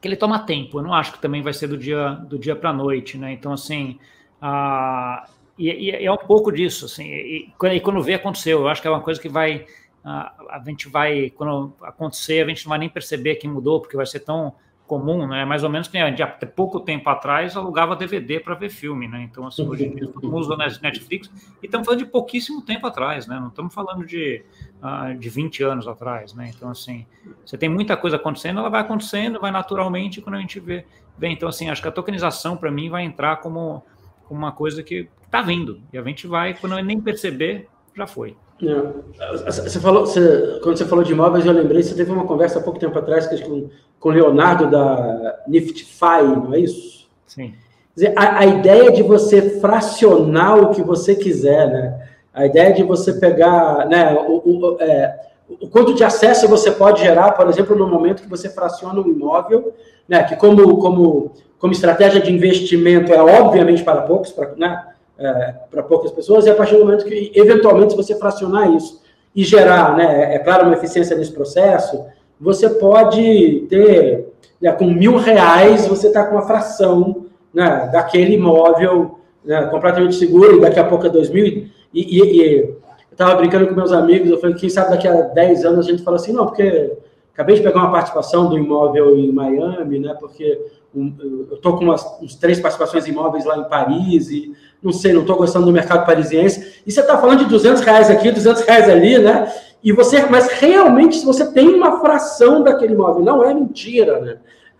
que 0.00 0.06
ele 0.06 0.16
toma 0.16 0.38
tempo. 0.40 0.78
Eu 0.78 0.82
não 0.82 0.94
acho 0.94 1.12
que 1.12 1.20
também 1.20 1.42
vai 1.42 1.52
ser 1.52 1.66
do 1.66 1.76
dia 1.76 2.10
do 2.10 2.38
dia 2.38 2.54
para 2.54 2.70
a 2.70 2.72
noite, 2.72 3.18
né? 3.18 3.32
Então 3.32 3.52
assim, 3.52 3.98
a, 4.40 5.28
e, 5.58 5.90
e, 5.90 6.04
é 6.06 6.12
um 6.12 6.16
pouco 6.16 6.52
disso, 6.52 6.86
assim. 6.86 7.06
E, 7.06 7.52
e, 7.60 7.80
quando 7.80 8.02
vê 8.02 8.14
aconteceu, 8.14 8.60
eu 8.60 8.68
acho 8.68 8.80
que 8.80 8.88
é 8.88 8.90
uma 8.90 9.00
coisa 9.00 9.20
que 9.20 9.28
vai 9.28 9.66
a, 10.04 10.32
a 10.50 10.62
gente 10.64 10.88
vai 10.88 11.30
quando 11.30 11.74
acontecer 11.82 12.44
a 12.44 12.48
gente 12.48 12.64
não 12.64 12.70
vai 12.70 12.78
nem 12.78 12.88
perceber 12.88 13.34
que 13.34 13.48
mudou 13.48 13.80
porque 13.80 13.96
vai 13.96 14.06
ser 14.06 14.20
tão 14.20 14.54
comum, 14.88 15.26
né? 15.26 15.44
Mais 15.44 15.62
ou 15.62 15.68
menos 15.68 15.86
que 15.86 15.98
há 15.98 16.26
pouco 16.46 16.80
tempo 16.80 17.08
atrás 17.10 17.54
alugava 17.54 17.94
DVD 17.94 18.40
para 18.40 18.54
ver 18.54 18.70
filme, 18.70 19.06
né? 19.06 19.22
Então, 19.22 19.46
assim, 19.46 19.68
hoje 19.68 19.84
em 19.84 19.94
dia 19.94 20.08
todo 20.08 20.26
mundo 20.26 20.40
usa 20.40 20.56
Netflix 20.56 21.30
e 21.62 21.66
estamos 21.66 21.84
falando 21.84 22.02
de 22.02 22.10
pouquíssimo 22.10 22.62
tempo 22.62 22.86
atrás, 22.86 23.26
né? 23.26 23.38
Não 23.38 23.48
estamos 23.48 23.72
falando 23.72 24.06
de, 24.06 24.42
uh, 24.82 25.14
de 25.16 25.28
20 25.28 25.62
anos 25.62 25.86
atrás, 25.86 26.32
né? 26.32 26.50
Então, 26.56 26.70
assim, 26.70 27.06
você 27.44 27.58
tem 27.58 27.68
muita 27.68 27.98
coisa 27.98 28.16
acontecendo, 28.16 28.60
ela 28.60 28.70
vai 28.70 28.80
acontecendo, 28.80 29.38
vai 29.38 29.50
naturalmente 29.50 30.22
quando 30.22 30.36
a 30.36 30.40
gente 30.40 30.58
vê. 30.58 30.86
Bem, 31.18 31.34
então, 31.34 31.48
assim, 31.50 31.68
acho 31.68 31.82
que 31.82 31.88
a 31.88 31.92
tokenização 31.92 32.56
para 32.56 32.70
mim 32.70 32.88
vai 32.88 33.04
entrar 33.04 33.36
como, 33.36 33.84
como 34.28 34.38
uma 34.38 34.52
coisa 34.52 34.82
que 34.82 35.08
está 35.24 35.40
vindo 35.40 35.80
e 35.92 35.98
a 35.98 36.02
gente 36.02 36.26
vai, 36.26 36.54
quando 36.54 36.76
nem 36.82 37.00
perceber, 37.00 37.66
já 37.96 38.06
foi. 38.06 38.36
É. 38.62 39.50
Você 39.50 39.80
falou, 39.80 40.04
você, 40.04 40.58
quando 40.62 40.76
você 40.76 40.84
falou 40.84 41.04
de 41.04 41.12
imóveis, 41.12 41.46
eu 41.46 41.52
lembrei, 41.52 41.82
você 41.82 41.94
teve 41.94 42.10
uma 42.10 42.26
conversa 42.26 42.58
há 42.58 42.62
pouco 42.62 42.78
tempo 42.78 42.98
atrás 42.98 43.26
com, 43.42 43.70
com 43.98 44.08
o 44.08 44.12
Leonardo 44.12 44.70
da 44.70 45.42
Niftify, 45.46 46.22
não 46.22 46.52
é 46.54 46.60
isso? 46.60 47.08
Sim. 47.26 47.54
Dizer, 47.94 48.12
a, 48.16 48.40
a, 48.40 48.46
ideia 48.46 48.92
de 48.92 49.02
você 49.02 49.58
fracionar 49.60 50.58
o 50.58 50.70
que 50.70 50.82
você 50.82 51.14
quiser, 51.14 51.68
né? 51.68 52.08
A 52.32 52.46
ideia 52.46 52.72
de 52.72 52.82
você 52.82 53.14
pegar, 53.14 53.86
né, 53.88 54.14
o, 54.14 54.42
o, 54.44 54.76
é, 54.80 55.18
o 55.48 55.68
quanto 55.68 55.94
de 55.94 56.04
acesso 56.04 56.46
você 56.46 56.70
pode 56.70 57.00
gerar, 57.00 57.32
por 57.32 57.48
exemplo, 57.48 57.76
no 57.76 57.88
momento 57.88 58.22
que 58.22 58.28
você 58.28 58.48
fraciona 58.50 59.00
um 59.00 59.08
imóvel, 59.08 59.72
né, 60.08 60.22
que 60.24 60.36
como, 60.36 60.78
como, 60.78 61.32
como 61.58 61.72
estratégia 61.72 62.20
de 62.20 62.32
investimento 62.32 63.12
é 63.12 63.20
obviamente 63.20 63.82
para 63.82 64.02
poucos, 64.02 64.30
para, 64.30 64.54
né, 64.56 64.84
é, 65.18 65.54
poucas 65.82 66.12
pessoas, 66.12 66.46
e 66.46 66.50
a 66.50 66.54
partir 66.54 66.76
do 66.76 66.84
momento 66.84 67.04
que, 67.04 67.32
eventualmente, 67.34 67.92
se 67.92 67.96
você 67.96 68.14
fracionar 68.14 68.70
isso 68.72 69.02
e 69.34 69.42
gerar, 69.42 69.96
né, 69.96 70.34
é 70.34 70.38
claro, 70.38 70.66
uma 70.66 70.74
eficiência 70.74 71.16
nesse 71.16 71.32
processo, 71.32 72.04
você 72.40 72.70
pode 72.70 73.66
ter, 73.68 74.32
né, 74.60 74.72
com 74.72 74.86
mil 74.86 75.16
reais, 75.16 75.86
você 75.86 76.06
está 76.06 76.24
com 76.24 76.36
uma 76.36 76.46
fração 76.46 77.26
né, 77.52 77.88
daquele 77.92 78.34
imóvel 78.34 79.18
né, 79.44 79.66
completamente 79.66 80.14
seguro, 80.14 80.56
e 80.56 80.60
daqui 80.60 80.78
a 80.78 80.84
pouco 80.84 81.06
é 81.06 81.10
dois 81.10 81.28
e, 81.30 81.70
e, 81.92 82.22
e 82.22 82.58
eu 82.60 82.80
estava 83.10 83.34
brincando 83.34 83.66
com 83.66 83.74
meus 83.74 83.90
amigos, 83.90 84.30
eu 84.30 84.38
falei, 84.38 84.54
quem 84.54 84.68
sabe 84.68 84.90
daqui 84.90 85.08
a 85.08 85.22
10 85.22 85.64
anos 85.64 85.86
a 85.86 85.90
gente 85.90 86.04
fala 86.04 86.16
assim, 86.16 86.32
não, 86.32 86.46
porque 86.46 86.96
acabei 87.32 87.56
de 87.56 87.62
pegar 87.62 87.80
uma 87.80 87.90
participação 87.90 88.48
do 88.48 88.56
imóvel 88.56 89.18
em 89.18 89.32
Miami, 89.32 89.98
né, 89.98 90.16
porque 90.20 90.60
eu 90.94 91.54
estou 91.54 91.76
com 91.76 91.84
umas, 91.84 92.04
uns 92.20 92.34
três 92.34 92.58
participações 92.60 93.06
imóveis 93.06 93.44
lá 93.44 93.58
em 93.58 93.64
Paris, 93.64 94.30
e 94.30 94.52
não 94.82 94.92
sei, 94.92 95.12
não 95.12 95.22
estou 95.22 95.36
gostando 95.36 95.66
do 95.66 95.72
mercado 95.72 96.06
parisiense, 96.06 96.82
e 96.86 96.90
você 96.90 97.00
está 97.00 97.18
falando 97.18 97.40
de 97.40 97.46
200 97.46 97.82
reais 97.82 98.10
aqui, 98.10 98.30
200 98.30 98.62
reais 98.62 98.88
ali, 98.88 99.18
né? 99.18 99.52
E 99.82 99.92
você, 99.92 100.26
mas 100.26 100.48
realmente, 100.52 101.16
se 101.16 101.24
você 101.24 101.52
tem 101.52 101.68
uma 101.68 102.00
fração 102.00 102.62
daquele 102.62 102.94
imóvel, 102.94 103.22
não 103.22 103.44
é 103.44 103.54
mentira, 103.54 104.20
né? 104.20 104.38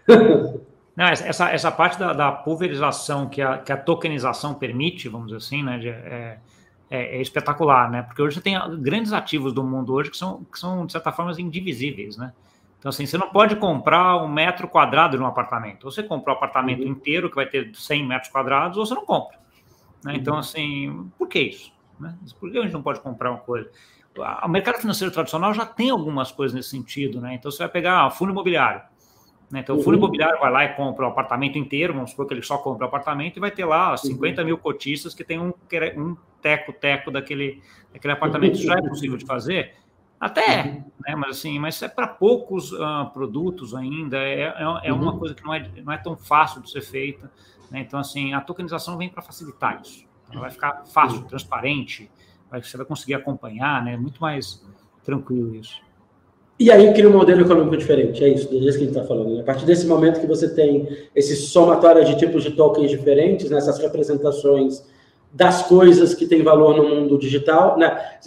Não, 0.96 1.04
essa, 1.06 1.48
essa 1.50 1.70
parte 1.70 1.96
da, 1.96 2.12
da 2.12 2.32
pulverização 2.32 3.28
que 3.28 3.40
a, 3.40 3.58
que 3.58 3.70
a 3.70 3.76
tokenização 3.76 4.52
permite, 4.52 5.08
vamos 5.08 5.28
dizer 5.28 5.36
assim, 5.36 5.62
né, 5.62 5.78
de, 5.78 5.88
é, 5.90 6.38
é, 6.90 7.18
é, 7.18 7.22
espetacular, 7.22 7.88
né? 7.88 8.02
Porque 8.02 8.20
hoje 8.20 8.34
você 8.34 8.40
tem 8.40 8.58
grandes 8.80 9.12
ativos 9.12 9.52
do 9.52 9.62
mundo 9.62 9.92
hoje 9.92 10.10
que 10.10 10.16
são, 10.16 10.44
que 10.52 10.58
são 10.58 10.84
de 10.86 10.90
certa 10.90 11.12
forma, 11.12 11.32
indivisíveis, 11.40 12.16
né? 12.16 12.32
Então, 12.78 12.90
assim, 12.90 13.06
você 13.06 13.18
não 13.18 13.30
pode 13.30 13.56
comprar 13.56 14.16
um 14.22 14.28
metro 14.28 14.68
quadrado 14.68 15.16
de 15.16 15.22
um 15.22 15.26
apartamento. 15.26 15.84
Ou 15.84 15.90
você 15.90 16.02
compra 16.02 16.32
o 16.32 16.34
um 16.34 16.36
apartamento 16.36 16.82
uhum. 16.82 16.88
inteiro, 16.88 17.28
que 17.28 17.36
vai 17.36 17.46
ter 17.46 17.74
100 17.74 18.06
metros 18.06 18.30
quadrados, 18.30 18.78
ou 18.78 18.86
você 18.86 18.94
não 18.94 19.04
compra. 19.04 19.36
Né? 20.04 20.14
Então, 20.16 20.34
uhum. 20.34 20.40
assim, 20.40 21.10
por 21.18 21.28
que 21.28 21.40
isso? 21.40 21.72
Né? 21.98 22.16
Por 22.38 22.50
que 22.50 22.58
a 22.58 22.62
gente 22.62 22.72
não 22.72 22.82
pode 22.82 23.00
comprar 23.00 23.30
uma 23.30 23.40
coisa? 23.40 23.68
O 24.44 24.48
mercado 24.48 24.78
financeiro 24.78 25.12
tradicional 25.12 25.52
já 25.54 25.66
tem 25.66 25.90
algumas 25.90 26.32
coisas 26.32 26.54
nesse 26.54 26.70
sentido, 26.70 27.20
né? 27.20 27.34
Então, 27.34 27.50
você 27.50 27.58
vai 27.58 27.68
pegar 27.68 28.04
ah, 28.04 28.10
fundo 28.10 28.32
imobiliário. 28.32 28.80
Né? 29.50 29.60
Então, 29.60 29.76
o 29.76 29.78
fundo 29.78 29.94
uhum. 29.94 29.98
imobiliário 29.98 30.38
vai 30.40 30.50
lá 30.50 30.64
e 30.64 30.74
compra 30.74 31.04
o 31.06 31.08
apartamento 31.08 31.58
inteiro, 31.58 31.94
vamos 31.94 32.10
supor 32.10 32.26
que 32.26 32.34
ele 32.34 32.42
só 32.42 32.58
compra 32.58 32.84
o 32.84 32.88
apartamento 32.88 33.36
e 33.36 33.40
vai 33.40 33.50
ter 33.50 33.64
lá 33.64 33.96
50 33.96 34.40
uhum. 34.40 34.46
mil 34.46 34.58
cotistas 34.58 35.14
que 35.14 35.24
tem 35.24 35.40
um, 35.40 35.52
um 35.96 36.16
teco-teco 36.40 37.10
daquele, 37.10 37.62
daquele 37.92 38.12
apartamento. 38.12 38.54
Isso 38.54 38.66
já 38.66 38.74
é 38.74 38.82
possível 38.82 39.16
de 39.16 39.24
fazer? 39.24 39.74
Até 40.20 40.60
é, 40.60 40.62
uhum. 40.64 40.84
né? 41.06 41.14
mas 41.16 41.38
assim, 41.38 41.58
mas 41.58 41.80
é 41.80 41.88
para 41.88 42.08
poucos 42.08 42.72
uh, 42.72 43.10
produtos 43.12 43.74
ainda, 43.74 44.18
é, 44.18 44.42
é, 44.42 44.88
é 44.88 44.92
uma 44.92 45.16
coisa 45.16 45.34
que 45.34 45.44
não 45.44 45.54
é, 45.54 45.70
não 45.84 45.92
é 45.92 45.98
tão 45.98 46.16
fácil 46.16 46.60
de 46.60 46.70
ser 46.70 46.80
feita. 46.80 47.30
Né? 47.70 47.80
Então, 47.80 48.00
assim, 48.00 48.32
a 48.32 48.40
tokenização 48.40 48.96
vem 48.96 49.08
para 49.08 49.22
facilitar 49.22 49.80
isso. 49.80 50.06
Ela 50.30 50.42
vai 50.42 50.50
ficar 50.50 50.84
fácil, 50.86 51.22
transparente, 51.22 52.10
vai, 52.50 52.62
você 52.62 52.76
vai 52.76 52.84
conseguir 52.84 53.14
acompanhar, 53.14 53.82
né? 53.82 53.96
Muito 53.96 54.20
mais 54.20 54.62
tranquilo 55.02 55.54
isso. 55.54 55.80
E 56.58 56.72
aí 56.72 56.92
cria 56.92 57.08
um 57.08 57.12
modelo 57.12 57.42
econômico 57.42 57.76
diferente, 57.76 58.22
é 58.24 58.28
isso, 58.30 58.52
isso 58.52 58.78
que 58.78 58.84
a 58.84 58.86
gente 58.86 58.88
está 58.88 59.04
falando. 59.04 59.36
Né? 59.36 59.42
A 59.42 59.44
partir 59.44 59.64
desse 59.64 59.86
momento 59.86 60.20
que 60.20 60.26
você 60.26 60.52
tem 60.52 60.88
esse 61.14 61.36
somatório 61.36 62.04
de 62.04 62.18
tipos 62.18 62.42
de 62.42 62.50
tokens 62.50 62.90
diferentes, 62.90 63.48
nessas 63.48 63.78
né? 63.78 63.84
representações 63.84 64.84
das 65.32 65.62
coisas 65.62 66.14
que 66.14 66.26
têm 66.26 66.42
valor 66.42 66.76
no 66.76 66.82
mundo 66.82 67.16
digital, 67.16 67.78
né? 67.78 68.18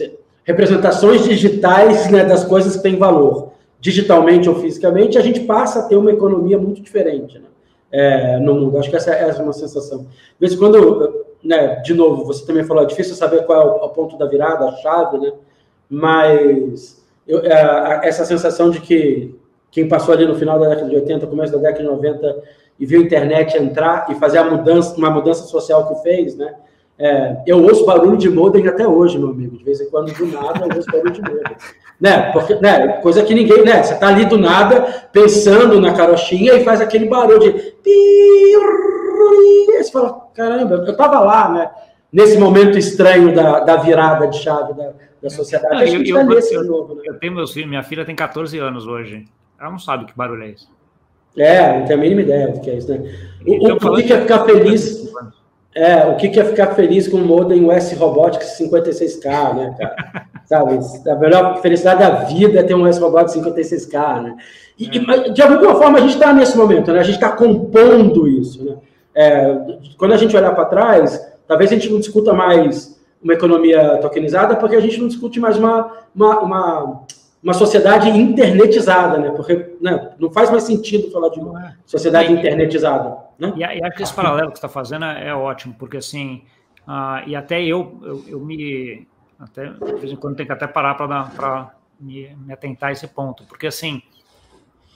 Representações 0.52 1.24
digitais 1.24 2.10
né, 2.12 2.24
das 2.24 2.44
coisas 2.44 2.76
que 2.76 2.84
têm 2.84 2.98
valor, 2.98 3.54
digitalmente 3.80 4.50
ou 4.50 4.56
fisicamente, 4.56 5.18
a 5.18 5.22
gente 5.22 5.42
passa 5.42 5.80
a 5.80 5.84
ter 5.84 5.96
uma 5.96 6.12
economia 6.12 6.58
muito 6.58 6.82
diferente. 6.82 7.40
Né? 7.40 7.46
é, 7.92 8.40
no 8.40 8.56
mundo. 8.56 8.78
Acho 8.78 8.90
que 8.90 8.96
essa, 8.96 9.12
essa 9.12 9.42
é 9.42 9.44
uma 9.44 9.54
sensação. 9.54 10.00
De 10.00 10.08
vez 10.40 10.54
em 10.54 10.58
quando, 10.58 11.26
né, 11.44 11.76
de 11.82 11.94
novo, 11.94 12.24
você 12.26 12.46
também 12.46 12.64
falou, 12.64 12.84
é 12.84 12.88
difícil 12.88 13.16
saber 13.16 13.46
qual 13.46 13.62
é 13.62 13.66
o, 13.66 13.86
o 13.86 13.90
ponto 13.90 14.18
da 14.18 14.26
virada, 14.26 14.66
a 14.66 14.76
chave, 14.78 15.18
né? 15.18 15.34
Mas 15.90 17.04
eu, 17.28 17.40
é, 17.40 18.08
essa 18.08 18.24
sensação 18.24 18.70
de 18.70 18.80
que 18.80 19.36
quem 19.70 19.88
passou 19.88 20.14
ali 20.14 20.26
no 20.26 20.36
final 20.36 20.58
da 20.58 20.70
década 20.70 20.90
de 20.90 20.96
80, 20.96 21.28
começo 21.28 21.52
da 21.52 21.60
década 21.60 21.80
de 21.80 21.90
90 21.90 22.44
e 22.80 22.86
viu 22.86 23.02
a 23.02 23.04
internet 23.04 23.58
entrar 23.58 24.08
e 24.10 24.16
fazer 24.16 24.38
a 24.38 24.44
mudança, 24.44 24.96
uma 24.98 25.10
mudança 25.10 25.44
social 25.44 25.88
que 25.88 26.02
fez, 26.02 26.36
né? 26.36 26.56
É, 27.04 27.42
eu 27.48 27.64
ouço 27.64 27.84
barulho 27.84 28.16
de 28.16 28.30
modem 28.30 28.68
até 28.68 28.88
hoje, 28.88 29.18
meu 29.18 29.30
amigo. 29.30 29.58
De 29.58 29.64
vez 29.64 29.82
em 29.82 29.90
quando, 29.90 30.14
do 30.14 30.28
nada, 30.28 30.68
eu 30.68 30.76
ouço 30.78 30.88
barulho 30.92 31.12
de 31.12 31.20
modem. 31.20 31.58
né? 32.00 32.32
Porque, 32.32 32.54
né? 32.56 32.90
Coisa 33.02 33.24
que 33.24 33.34
ninguém, 33.34 33.66
né? 33.66 33.82
Você 33.82 33.96
tá 33.96 34.10
ali 34.10 34.26
do 34.26 34.38
nada, 34.38 34.82
pensando 35.12 35.82
na 35.82 35.96
carochinha 35.96 36.54
e 36.54 36.64
faz 36.64 36.80
aquele 36.80 37.08
barulho 37.08 37.40
de... 37.42 37.72
Você 39.80 39.92
fala, 39.92 40.28
caramba, 40.36 40.76
eu 40.88 40.96
tava 40.96 41.22
lá, 41.22 41.50
né? 41.50 41.72
Nesse 42.14 42.38
momento 42.38 42.78
estranho 42.78 43.34
da, 43.34 43.62
da 43.62 43.78
virada 43.78 44.28
de 44.28 44.38
chave 44.38 44.76
da, 44.76 44.94
da 45.24 45.30
sociedade. 45.32 45.74
Não, 45.74 45.88
gente 45.88 46.12
eu, 46.12 46.16
tá 46.18 46.22
eu, 46.22 46.40
eu, 46.40 46.64
novo, 46.66 46.94
né? 46.94 47.02
eu 47.06 47.18
tenho 47.18 47.34
meus 47.34 47.52
filhos, 47.52 47.68
minha 47.68 47.82
filha 47.82 48.06
tem 48.06 48.16
14 48.16 48.60
anos 48.60 48.86
hoje. 48.86 49.26
Ela 49.60 49.72
não 49.72 49.80
sabe 49.80 50.06
que 50.06 50.16
barulho 50.16 50.44
é 50.44 50.50
esse. 50.50 50.68
É, 51.36 51.80
não 51.80 51.86
tem 51.88 51.96
a 51.96 52.00
mínima 52.00 52.22
ideia 52.22 52.50
do 52.50 52.60
que 52.60 52.70
é 52.70 52.76
isso, 52.76 52.92
né? 52.92 53.12
O, 53.48 53.56
então, 53.56 53.92
o, 53.92 53.94
o 53.96 54.04
que 54.04 54.14
é 54.14 54.22
ficar 54.22 54.46
feliz... 54.46 55.10
É, 55.74 56.06
o 56.06 56.18
que, 56.18 56.30
que 56.30 56.40
é 56.40 56.44
ficar 56.44 56.76
feliz 56.76 57.08
com 57.08 57.18
o 57.18 57.26
modem 57.26 57.66
US 57.70 57.94
Robotics 57.94 58.58
56K, 58.60 59.56
né, 59.56 59.76
cara? 59.78 60.26
Sabe? 60.46 60.80
A 61.10 61.16
melhor 61.16 61.62
felicidade 61.62 62.00
da 62.02 62.10
vida 62.26 62.60
é 62.60 62.64
ter 62.64 62.76
um 62.76 62.88
US 62.88 62.98
Robotics 62.98 63.36
56K, 63.36 64.22
né? 64.22 64.36
E, 64.78 64.88
é. 64.88 65.30
de 65.30 65.42
alguma 65.42 65.76
forma 65.76 65.98
a 65.98 66.02
gente 66.02 66.16
está 66.16 66.34
nesse 66.34 66.58
momento, 66.58 66.92
né? 66.92 67.00
A 67.00 67.04
gente 67.04 67.16
está 67.16 67.30
compondo 67.30 68.28
isso, 68.28 68.66
né? 68.66 68.76
É, 69.16 69.58
quando 69.98 70.14
a 70.14 70.18
gente 70.18 70.36
olhar 70.36 70.54
para 70.54 70.66
trás, 70.66 71.26
talvez 71.48 71.72
a 71.72 71.76
gente 71.76 71.90
não 71.90 72.00
discuta 72.00 72.34
mais 72.34 73.00
uma 73.24 73.34
economia 73.34 73.98
tokenizada, 73.98 74.56
porque 74.56 74.76
a 74.76 74.80
gente 74.80 75.00
não 75.00 75.08
discute 75.08 75.40
mais 75.40 75.58
uma, 75.58 75.92
uma, 76.14 76.40
uma 76.40 77.04
uma 77.44 77.54
sociedade 77.54 78.10
internetizada, 78.10 79.18
né? 79.18 79.32
Porque 79.32 79.74
né, 79.82 80.12
não 80.20 80.30
faz 80.30 80.52
mais 80.52 80.64
sentido 80.64 81.10
falar 81.10 81.30
de 81.30 81.40
uma 81.40 81.60
é. 81.60 81.74
sociedade 81.86 82.32
internetizada. 82.32 83.18
Né? 83.42 83.54
E, 83.56 83.60
e 83.62 83.84
acho 83.84 83.98
que 83.98 84.04
esse 84.04 84.14
paralelo 84.14 84.52
que 84.52 84.60
você 84.60 84.66
está 84.66 84.70
fazendo 84.70 85.06
é, 85.06 85.30
é, 85.30 85.34
ótimo, 85.34 85.74
porque 85.74 85.98
assim, 85.98 86.44
uh, 86.88 87.28
e 87.28 87.36
até 87.36 87.62
eu, 87.64 88.00
eu, 88.04 88.24
eu, 88.28 88.40
me. 88.40 89.08
Até, 89.40 89.68
de 89.72 89.94
vez 89.96 90.12
em 90.12 90.16
quando 90.16 90.36
tenho 90.36 90.46
que 90.46 90.54
até 90.54 90.68
parar 90.68 90.94
para 90.94 91.76
me, 92.00 92.36
me 92.36 92.54
atentar 92.54 92.90
a 92.90 92.92
esse 92.92 93.08
ponto, 93.08 93.44
porque 93.46 93.66
assim, 93.66 94.04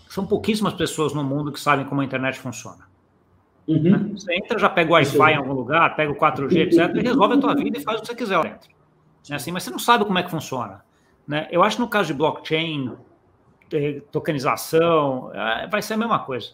são 0.08 0.28
pouquíssimas 0.28 0.74
pessoas 0.74 1.12
no 1.16 1.24
mundo 1.24 1.52
que 1.52 1.60
sabem 1.60 1.86
como 1.88 2.02
a 2.02 2.06
internet 2.06 2.38
funciona. 2.38 2.88
Uhum. 3.68 3.82
Né? 3.82 4.10
Você 4.14 4.36
entra, 4.36 4.60
já 4.60 4.70
pega 4.70 4.92
o 4.92 4.94
Wi-Fi 4.94 5.32
em 5.32 5.38
algum 5.38 5.54
lugar, 5.54 5.96
pega 5.96 6.12
o 6.12 6.16
4G, 6.16 6.68
etc., 6.68 6.96
e 6.96 7.02
resolve 7.02 7.34
a 7.34 7.40
tua 7.40 7.56
vida 7.56 7.80
e 7.80 7.82
faz 7.82 7.98
o 7.98 8.02
que 8.02 8.08
você 8.08 8.16
quiser 8.16 8.38
lá 8.38 8.44
dentro. 8.44 8.70
É 9.28 9.34
assim, 9.34 9.52
mas 9.52 9.64
você 9.64 9.72
não 9.72 9.80
sabe 9.80 10.06
como 10.06 10.20
é 10.20 10.22
que 10.22 10.30
funciona. 10.30 10.86
Né? 11.28 11.48
Eu 11.50 11.64
acho 11.64 11.78
que 11.78 11.82
no 11.82 11.88
caso 11.88 12.08
de 12.10 12.14
blockchain, 12.14 12.96
tokenização, 14.12 15.32
é, 15.34 15.66
vai 15.66 15.82
ser 15.82 15.96
a 15.96 15.98
mesma 15.98 16.20
coisa. 16.20 16.52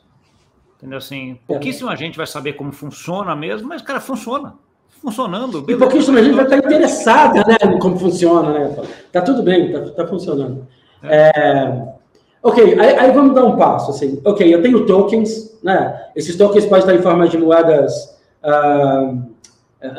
Entendeu? 0.82 0.98
Assim, 0.98 1.38
pouquíssima 1.46 1.96
gente 1.96 2.18
vai 2.18 2.26
saber 2.26 2.54
como 2.54 2.72
funciona 2.72 3.36
mesmo, 3.36 3.68
mas, 3.68 3.84
cara, 3.84 4.00
funciona. 4.00 4.56
Funcionando. 5.00 5.64
E 5.68 5.76
pouquíssima 5.76 6.24
gente 6.24 6.34
vai 6.34 6.46
estar 6.46 6.58
interessada 6.58 7.44
né, 7.48 7.58
em 7.64 7.78
como 7.78 8.00
funciona, 8.00 8.52
né? 8.52 8.76
Tá 9.12 9.22
tudo 9.22 9.44
bem, 9.44 9.72
tá, 9.72 9.82
tá 9.92 10.08
funcionando. 10.08 10.68
É. 11.04 11.32
É, 11.36 11.88
ok, 12.42 12.80
aí, 12.80 12.96
aí, 12.98 13.12
vamos 13.12 13.36
dar 13.36 13.46
um 13.46 13.58
passo. 13.58 13.92
Assim. 13.92 14.20
Ok, 14.26 14.52
eu 14.52 14.62
tenho 14.64 14.86
tokens, 14.88 15.60
né? 15.64 16.08
Esses 16.16 16.36
tokens 16.36 16.66
podem 16.66 16.80
estar 16.80 16.96
em 16.96 17.02
forma 17.02 17.28
de 17.28 17.38
moedas, 17.38 18.20
uh, 18.44 19.22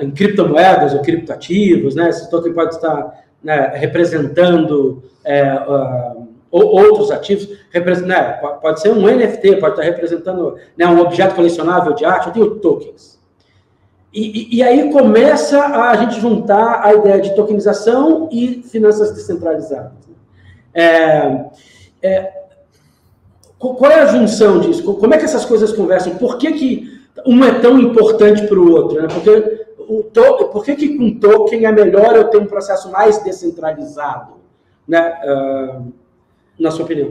em 0.01 0.11
criptomoedas 0.11 0.95
ou 0.95 1.01
criptoativos, 1.01 1.95
né? 1.95 2.09
Esse 2.09 2.29
token 2.29 2.53
pode 2.53 2.75
estar 2.75 3.25
né, 3.42 3.73
representando 3.75 5.03
é, 5.25 5.55
uh, 5.55 6.22
ou 6.53 6.67
outros 6.67 7.11
ativos, 7.11 7.49
né, 8.05 8.38
pode 8.61 8.81
ser 8.83 8.91
um 8.91 9.07
NFT, 9.07 9.57
pode 9.57 9.73
estar 9.73 9.83
representando 9.83 10.57
né, 10.77 10.87
um 10.87 11.01
objeto 11.01 11.35
colecionável 11.35 11.95
de 11.95 12.05
arte, 12.05 12.27
eu 12.27 12.33
tenho 12.35 12.55
tokens. 12.57 13.19
E, 14.12 14.21
e, 14.21 14.57
e, 14.59 14.62
aí 14.62 14.93
começa 14.93 15.59
a 15.59 15.97
gente 15.97 16.21
juntar 16.21 16.85
a 16.85 16.93
ideia 16.93 17.19
de 17.19 17.35
tokenização 17.35 18.29
e 18.31 18.62
finanças 18.62 19.12
descentralizadas. 19.12 19.93
É, 20.75 21.47
é, 22.03 22.33
qual 23.59 23.91
é 23.91 24.01
a 24.01 24.07
junção 24.07 24.61
disso? 24.61 24.95
Como 24.97 25.15
é 25.15 25.17
que 25.17 25.25
essas 25.25 25.47
coisas 25.47 25.73
conversam? 25.73 26.17
Por 26.17 26.37
que, 26.37 26.53
que 26.53 27.01
um 27.25 27.43
é 27.43 27.59
tão 27.61 27.79
importante 27.79 28.47
para 28.47 28.59
o 28.59 28.71
outro? 28.71 29.01
Né? 29.01 29.09
Porque 29.09 29.65
o 29.79 30.03
to, 30.03 30.49
por 30.49 30.62
que, 30.62 30.77
que 30.77 30.99
com 30.99 31.19
token 31.19 31.65
é 31.65 31.73
melhor 31.73 32.15
eu 32.15 32.25
ter 32.25 32.37
um 32.37 32.47
processo 32.47 32.91
mais 32.91 33.23
descentralizado? 33.25 34.35
Né? 34.87 35.19
Uh, 35.25 36.02
na 36.62 36.70
sua 36.70 36.85
opinião. 36.85 37.11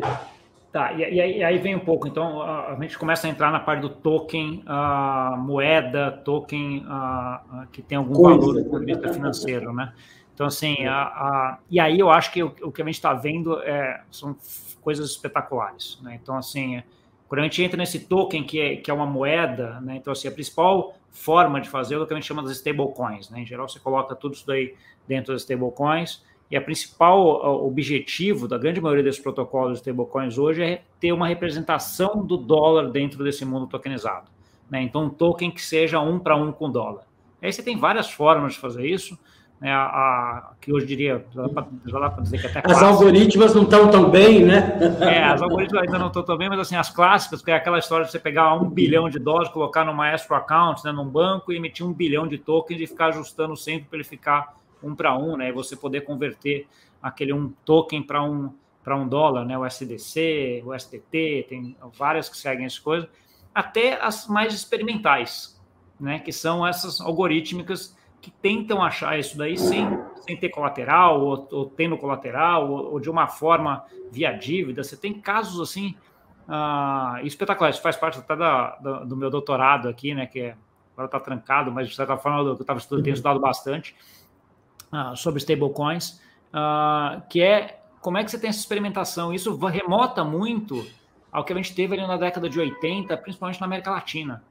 Tá, 0.71 0.93
e, 0.93 1.01
e, 1.01 1.43
aí 1.43 1.57
vem 1.57 1.75
um 1.75 1.79
pouco, 1.79 2.07
então 2.07 2.41
a, 2.41 2.77
gente 2.79 2.97
começa 2.97 3.27
a 3.27 3.29
entrar 3.29 3.51
na 3.51 3.59
parte 3.59 3.81
do 3.81 3.89
token, 3.89 4.63
a 4.65 5.35
moeda, 5.37 6.11
token 6.23 6.85
a, 6.87 7.65
que 7.73 7.81
tem 7.81 7.97
algum 7.97 8.13
Coisa. 8.13 8.39
valor 8.39 8.53
do 8.53 8.69
ponto 8.69 8.79
de 8.79 8.85
vista 8.85 9.13
financeiro, 9.13 9.73
né? 9.73 9.93
Então, 10.33 10.47
assim, 10.47 10.85
a, 10.85 11.01
a, 11.01 11.59
e 11.69 11.77
aí 11.77 11.99
eu 11.99 12.09
acho 12.09 12.31
que 12.31 12.41
o, 12.41 12.55
o 12.63 12.71
que 12.71 12.81
a 12.81 12.85
gente 12.85 12.95
está 12.95 13.13
vendo 13.13 13.61
é, 13.61 14.01
são 14.09 14.33
coisas 14.81 15.09
espetaculares, 15.09 15.99
né? 16.01 16.17
Então, 16.21 16.37
assim, 16.37 16.81
quando 17.27 17.41
a 17.41 17.43
gente 17.43 17.61
entra 17.61 17.77
nesse 17.77 17.99
token 18.07 18.43
que 18.43 18.59
é, 18.59 18.75
que 18.77 18.89
é 18.89 18.93
uma 18.93 19.05
moeda, 19.05 19.81
né? 19.81 19.97
Então, 19.97 20.13
assim, 20.13 20.29
a 20.29 20.31
principal 20.31 20.95
forma 21.11 21.59
de 21.59 21.69
fazer 21.69 21.95
é 21.95 21.97
o 21.97 22.07
que 22.07 22.13
a 22.13 22.15
gente 22.15 22.25
chama 22.25 22.43
das 22.43 22.53
stablecoins, 22.53 23.29
né? 23.29 23.41
Em 23.41 23.45
geral, 23.45 23.67
você 23.67 23.79
coloca 23.79 24.15
tudo 24.15 24.35
isso 24.35 24.47
daí 24.47 24.73
dentro 25.05 25.33
das 25.33 25.41
stablecoins, 25.41 26.23
e 26.51 26.57
a 26.57 26.61
principal 26.61 27.65
objetivo 27.65 28.45
da 28.45 28.57
grande 28.57 28.81
maioria 28.81 29.03
desses 29.03 29.21
protocolos 29.21 29.75
de 29.75 29.79
stablecoins 29.79 30.37
hoje 30.37 30.61
é 30.61 30.81
ter 30.99 31.13
uma 31.13 31.25
representação 31.25 32.25
do 32.25 32.35
dólar 32.35 32.89
dentro 32.91 33.23
desse 33.23 33.45
mundo 33.45 33.67
tokenizado. 33.67 34.29
Né? 34.69 34.81
Então, 34.81 35.05
um 35.05 35.09
token 35.09 35.49
que 35.49 35.61
seja 35.61 36.01
um 36.01 36.19
para 36.19 36.35
um 36.35 36.51
com 36.51 36.65
o 36.65 36.69
dólar. 36.69 37.03
Aí 37.41 37.51
você 37.53 37.63
tem 37.63 37.77
várias 37.77 38.11
formas 38.11 38.53
de 38.53 38.59
fazer 38.59 38.85
isso. 38.85 39.17
Né? 39.61 39.71
A, 39.71 39.83
a, 39.83 40.51
que 40.59 40.73
hoje 40.73 40.85
diria, 40.87 41.25
já 41.33 41.47
dá 41.47 42.09
para 42.09 42.23
dizer 42.23 42.41
que 42.41 42.47
até 42.47 42.61
As 42.65 42.83
algoritmas 42.83 43.55
não 43.55 43.63
estão 43.63 43.89
tão 43.89 44.09
bem, 44.09 44.43
né? 44.43 44.77
É, 44.99 45.23
as 45.23 45.41
algoritmas 45.41 45.83
ainda 45.83 45.99
não 45.99 46.07
estão 46.07 46.23
tão 46.23 46.35
bem, 46.35 46.49
mas 46.49 46.59
assim, 46.59 46.75
as 46.75 46.89
clássicas, 46.89 47.41
que 47.41 47.51
é 47.51 47.55
aquela 47.55 47.79
história 47.79 48.05
de 48.05 48.11
você 48.11 48.19
pegar 48.19 48.55
um 48.55 48.69
bilhão 48.69 49.09
de 49.09 49.19
dólares, 49.19 49.49
colocar 49.49 49.85
numa 49.85 50.13
escrow 50.13 50.39
account, 50.39 50.83
né, 50.83 50.91
num 50.91 51.07
banco, 51.07 51.53
e 51.53 51.55
emitir 51.55 51.85
um 51.85 51.93
bilhão 51.93 52.27
de 52.27 52.37
tokens 52.37 52.81
e 52.81 52.87
ficar 52.87 53.07
ajustando 53.07 53.55
sempre 53.55 53.87
para 53.87 53.97
ele 53.99 54.03
ficar 54.03 54.60
um 54.83 54.95
para 54.95 55.17
um, 55.17 55.37
né? 55.37 55.49
E 55.49 55.51
você 55.51 55.75
poder 55.75 56.01
converter 56.01 56.67
aquele 57.01 57.33
um 57.33 57.49
token 57.65 58.03
para 58.03 58.23
um 58.23 58.53
para 58.83 58.95
um 58.95 59.07
dólar, 59.07 59.45
né? 59.45 59.57
O 59.57 59.65
SDC, 59.65 60.63
o 60.65 60.77
STT, 60.77 61.45
tem 61.47 61.77
várias 61.97 62.29
que 62.29 62.37
seguem 62.37 62.65
essas 62.65 62.79
coisas, 62.79 63.07
até 63.53 64.01
as 64.01 64.27
mais 64.27 64.53
experimentais, 64.53 65.61
né? 65.99 66.19
Que 66.19 66.31
são 66.31 66.65
essas 66.65 66.99
algorítmicas 66.99 67.95
que 68.19 68.31
tentam 68.31 68.83
achar 68.83 69.17
isso 69.17 69.37
daí 69.37 69.57
sem, 69.57 69.87
sem 70.21 70.37
ter 70.37 70.49
colateral, 70.49 71.21
ou, 71.21 71.47
ou 71.51 71.65
tendo 71.65 71.97
colateral, 71.97 72.71
ou, 72.71 72.93
ou, 72.93 72.99
de 72.99 73.09
uma 73.09 73.27
forma 73.27 73.83
via 74.11 74.31
dívida. 74.31 74.83
Você 74.83 74.95
tem 74.95 75.19
casos 75.19 75.59
assim 75.59 75.95
uh, 76.47 77.25
espetaculares. 77.25 77.79
Faz 77.79 77.95
parte 77.95 78.19
até 78.19 78.35
da, 78.35 78.75
da, 78.75 79.03
do 79.03 79.15
meu 79.15 79.29
doutorado 79.29 79.89
aqui, 79.89 80.13
né? 80.13 80.25
Que 80.27 80.39
é, 80.39 80.55
agora 80.93 81.05
está 81.05 81.19
trancado, 81.19 81.71
mas 81.71 81.89
de 81.89 81.95
certa 81.95 82.17
forma 82.17 82.39
eu 82.39 82.53
estava 82.53 82.79
estudando, 82.79 83.03
tenho 83.03 83.13
estudado 83.13 83.39
bastante 83.39 83.95
uh, 84.91 85.15
sobre 85.15 85.39
stablecoins, 85.39 86.21
uh, 86.53 87.21
que 87.29 87.41
é 87.41 87.81
como 88.01 88.17
é 88.17 88.23
que 88.23 88.31
você 88.31 88.39
tem 88.39 88.49
essa 88.49 88.59
experimentação. 88.59 89.33
Isso 89.33 89.55
remota 89.57 90.23
muito 90.23 90.85
ao 91.31 91.45
que 91.45 91.53
a 91.53 91.55
gente 91.55 91.73
teve 91.73 91.93
ali 91.95 92.05
na 92.05 92.17
década 92.17 92.49
de 92.49 92.59
80, 92.59 93.15
principalmente 93.17 93.59
na 93.61 93.67
América 93.67 93.91
Latina, 93.91 94.43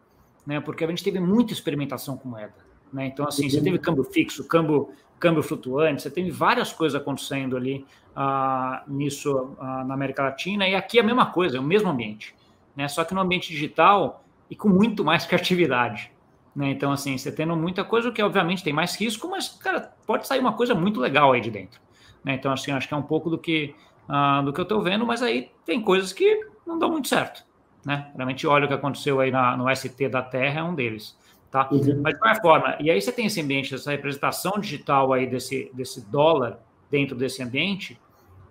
né? 0.47 0.61
Porque 0.61 0.85
a 0.85 0.89
gente 0.89 1.05
teve 1.05 1.21
muita 1.21 1.53
experimentação 1.53 2.17
com 2.17 2.29
moeda, 2.29 2.55
né? 2.93 3.07
Então, 3.07 3.27
assim, 3.27 3.51
você 3.51 3.61
teve 3.61 3.79
câmbio 3.79 4.05
fixo, 4.05 4.45
câmbio, 4.45 4.91
câmbio 5.19 5.43
flutuante, 5.43 6.01
você 6.03 6.11
teve 6.11 6.31
várias 6.31 6.73
coisas 6.73 6.99
acontecendo 6.99 7.57
ali 7.57 7.85
uh, 8.17 8.91
nisso 8.91 9.57
uh, 9.61 9.85
na 9.85 9.93
América 9.93 10.23
Latina, 10.23 10.67
e 10.67 10.75
aqui 10.75 10.99
é 10.99 11.03
a 11.03 11.05
mesma 11.05 11.27
coisa, 11.27 11.59
é 11.59 11.61
o 11.61 11.65
mesmo 11.65 11.91
ambiente, 11.91 12.35
né? 12.75 12.89
Só 12.89 13.05
que 13.05 13.13
no 13.13 13.21
ambiente 13.21 13.51
digital 13.51 14.25
e 14.49 14.57
com 14.57 14.69
muito 14.69 15.05
mais 15.05 15.27
criatividade, 15.27 16.11
né? 16.55 16.71
Então, 16.71 16.93
assim, 16.93 17.17
você 17.17 17.31
tendo 17.31 17.57
muita 17.57 17.85
coisa, 17.85 18.11
que 18.11 18.23
obviamente 18.23 18.63
tem 18.65 18.73
mais 18.73 18.95
risco, 18.97 19.29
mas, 19.29 19.49
cara, 19.49 19.93
pode 20.07 20.27
sair 20.27 20.41
uma 20.41 20.53
coisa 20.53 20.75
muito 20.75 21.01
legal 21.01 21.33
aí 21.33 21.41
de 21.41 21.51
dentro. 21.51 21.81
Né? 22.25 22.35
Então, 22.35 22.53
assim, 22.53 22.73
acho 22.73 22.89
que 22.89 22.95
é 22.95 22.97
um 22.97 23.03
pouco 23.03 23.31
do 23.31 23.39
que, 23.39 23.75
uh, 24.09 24.45
do 24.45 24.53
que 24.53 24.61
eu 24.61 24.65
estou 24.65 24.83
vendo, 24.83 25.07
mas 25.07 25.23
aí 25.23 25.51
tem 25.65 25.81
coisas 25.81 26.13
que 26.13 26.47
não 26.67 26.79
dão 26.79 26.91
muito 26.91 27.09
certo. 27.09 27.45
Né? 27.85 28.11
Realmente, 28.15 28.47
olha 28.47 28.65
o 28.65 28.69
que 28.69 28.75
aconteceu 28.75 29.21
aí 29.21 29.31
na, 29.31 29.57
no 29.57 29.75
ST 29.75 30.09
da 30.09 30.23
Terra, 30.23 30.61
é 30.61 30.63
um 30.63 30.75
deles. 30.75 31.17
Tá? 31.51 31.69
Uhum. 31.71 32.01
Mas 32.03 32.15
de 32.15 32.21
qualquer 32.21 32.41
forma, 32.41 32.77
e 32.81 32.91
aí 32.91 33.01
você 33.01 33.11
tem 33.11 33.27
esse 33.27 33.41
ambiente, 33.41 33.75
essa 33.75 33.91
representação 33.91 34.59
digital 34.59 35.13
aí 35.13 35.27
desse, 35.27 35.71
desse 35.75 36.01
dólar 36.09 36.61
dentro 36.91 37.17
desse 37.17 37.43
ambiente, 37.43 38.01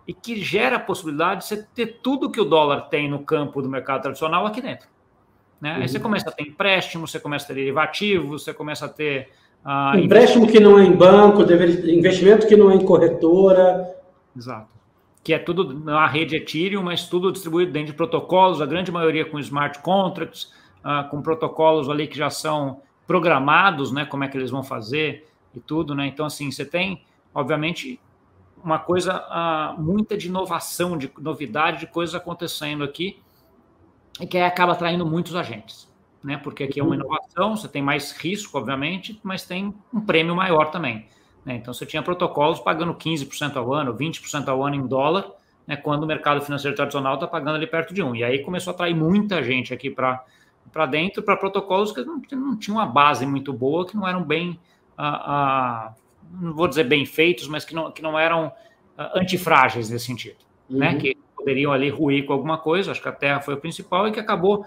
e 0.07 0.13
que 0.13 0.41
gera 0.41 0.77
a 0.77 0.79
possibilidade 0.79 1.41
de 1.41 1.47
você 1.47 1.63
ter 1.75 1.99
tudo 2.01 2.31
que 2.31 2.41
o 2.41 2.45
dólar 2.45 2.89
tem 2.89 3.09
no 3.09 3.19
campo 3.23 3.61
do 3.61 3.69
mercado 3.69 4.01
tradicional 4.01 4.45
aqui 4.45 4.61
dentro. 4.61 4.87
Né? 5.61 5.75
Uhum. 5.75 5.81
Aí 5.81 5.89
você 5.89 5.99
começa 5.99 6.29
a 6.29 6.31
ter 6.31 6.43
empréstimo, 6.43 7.07
você 7.07 7.19
começa 7.19 7.45
a 7.45 7.47
ter 7.47 7.55
derivativos, 7.55 8.43
você 8.43 8.53
começa 8.53 8.85
a 8.85 8.89
ter. 8.89 9.29
Uh, 9.65 9.99
empréstimo 9.99 10.47
que 10.47 10.59
não 10.59 10.79
é 10.79 10.85
em 10.85 10.93
banco, 10.93 11.41
investimento 11.41 12.47
que 12.47 12.55
não 12.55 12.71
é 12.71 12.75
em 12.75 12.85
corretora. 12.85 13.93
Exato. 14.35 14.69
Que 15.21 15.33
é 15.33 15.39
tudo 15.39 15.73
na 15.73 16.07
rede 16.07 16.37
Ethereum, 16.37 16.81
mas 16.81 17.07
tudo 17.07 17.31
distribuído 17.31 17.73
dentro 17.73 17.91
de 17.91 17.97
protocolos, 17.97 18.61
a 18.61 18.65
grande 18.65 18.91
maioria 18.91 19.25
com 19.25 19.37
smart 19.39 19.79
contracts, 19.79 20.53
uh, 20.79 21.09
com 21.09 21.21
protocolos 21.21 21.89
ali 21.89 22.07
que 22.07 22.17
já 22.17 22.29
são 22.29 22.81
programados, 23.05 23.91
né? 23.91 24.05
Como 24.05 24.23
é 24.23 24.27
que 24.29 24.37
eles 24.37 24.49
vão 24.49 24.63
fazer 24.63 25.27
e 25.53 25.59
tudo, 25.59 25.93
né? 25.93 26.07
Então, 26.07 26.25
assim, 26.25 26.49
você 26.49 26.63
tem, 26.63 27.03
obviamente, 27.35 27.99
uma 28.63 28.79
coisa, 28.79 29.25
uh, 29.27 29.81
muita 29.81 30.15
de 30.15 30.27
inovação, 30.27 30.97
de 30.97 31.11
novidade, 31.19 31.81
de 31.81 31.87
coisas 31.87 32.15
acontecendo 32.15 32.83
aqui 32.83 33.19
que 34.27 34.37
acaba 34.37 34.73
atraindo 34.73 35.05
muitos 35.05 35.35
agentes, 35.35 35.87
né? 36.23 36.37
Porque 36.37 36.63
aqui 36.63 36.79
é 36.79 36.83
uma 36.83 36.95
inovação, 36.95 37.55
você 37.55 37.67
tem 37.67 37.81
mais 37.81 38.11
risco, 38.11 38.57
obviamente, 38.57 39.19
mas 39.23 39.45
tem 39.45 39.73
um 39.93 40.01
prêmio 40.01 40.35
maior 40.35 40.71
também. 40.71 41.07
Né? 41.45 41.55
Então, 41.55 41.73
você 41.73 41.85
tinha 41.85 42.03
protocolos 42.03 42.59
pagando 42.59 42.93
15% 42.93 43.55
ao 43.55 43.73
ano, 43.73 43.95
20% 43.95 44.47
ao 44.47 44.63
ano 44.63 44.75
em 44.75 44.85
dólar, 44.85 45.31
né? 45.65 45.75
quando 45.77 46.03
o 46.03 46.07
mercado 46.07 46.41
financeiro 46.41 46.75
tradicional 46.75 47.15
está 47.15 47.27
pagando 47.27 47.55
ali 47.55 47.67
perto 47.67 47.93
de 47.93 48.03
um. 48.03 48.15
E 48.15 48.23
aí 48.23 48.39
começou 48.39 48.71
a 48.71 48.73
atrair 48.73 48.95
muita 48.95 49.43
gente 49.43 49.73
aqui 49.73 49.89
para 49.89 50.23
para 50.71 50.85
dentro, 50.85 51.23
para 51.23 51.35
protocolos 51.35 51.91
que 51.91 52.03
não, 52.03 52.21
não 52.31 52.55
tinham 52.55 52.77
uma 52.77 52.85
base 52.85 53.25
muito 53.25 53.51
boa, 53.51 53.87
que 53.87 53.95
não 53.95 54.07
eram 54.07 54.23
bem, 54.23 54.59
ah, 54.97 55.23
ah, 55.25 55.93
não 56.39 56.53
vou 56.53 56.67
dizer 56.67 56.83
bem 56.83 57.05
feitos, 57.05 57.47
mas 57.47 57.65
que 57.65 57.73
não, 57.73 57.91
que 57.91 58.01
não 58.01 58.19
eram 58.19 58.51
ah, 58.97 59.19
antifrágeis 59.19 59.89
nesse 59.89 60.05
sentido, 60.05 60.37
né? 60.69 60.89
uhum. 60.89 60.93
né? 60.93 60.99
Que 60.99 61.17
poderiam 61.39 61.71
ali 61.71 61.89
ruir 61.89 62.25
com 62.25 62.33
alguma 62.33 62.57
coisa, 62.57 62.91
acho 62.91 63.01
que 63.01 63.07
a 63.07 63.13
Terra 63.13 63.39
foi 63.39 63.53
o 63.53 63.57
principal 63.57 64.07
e 64.07 64.11
que 64.11 64.19
acabou 64.19 64.65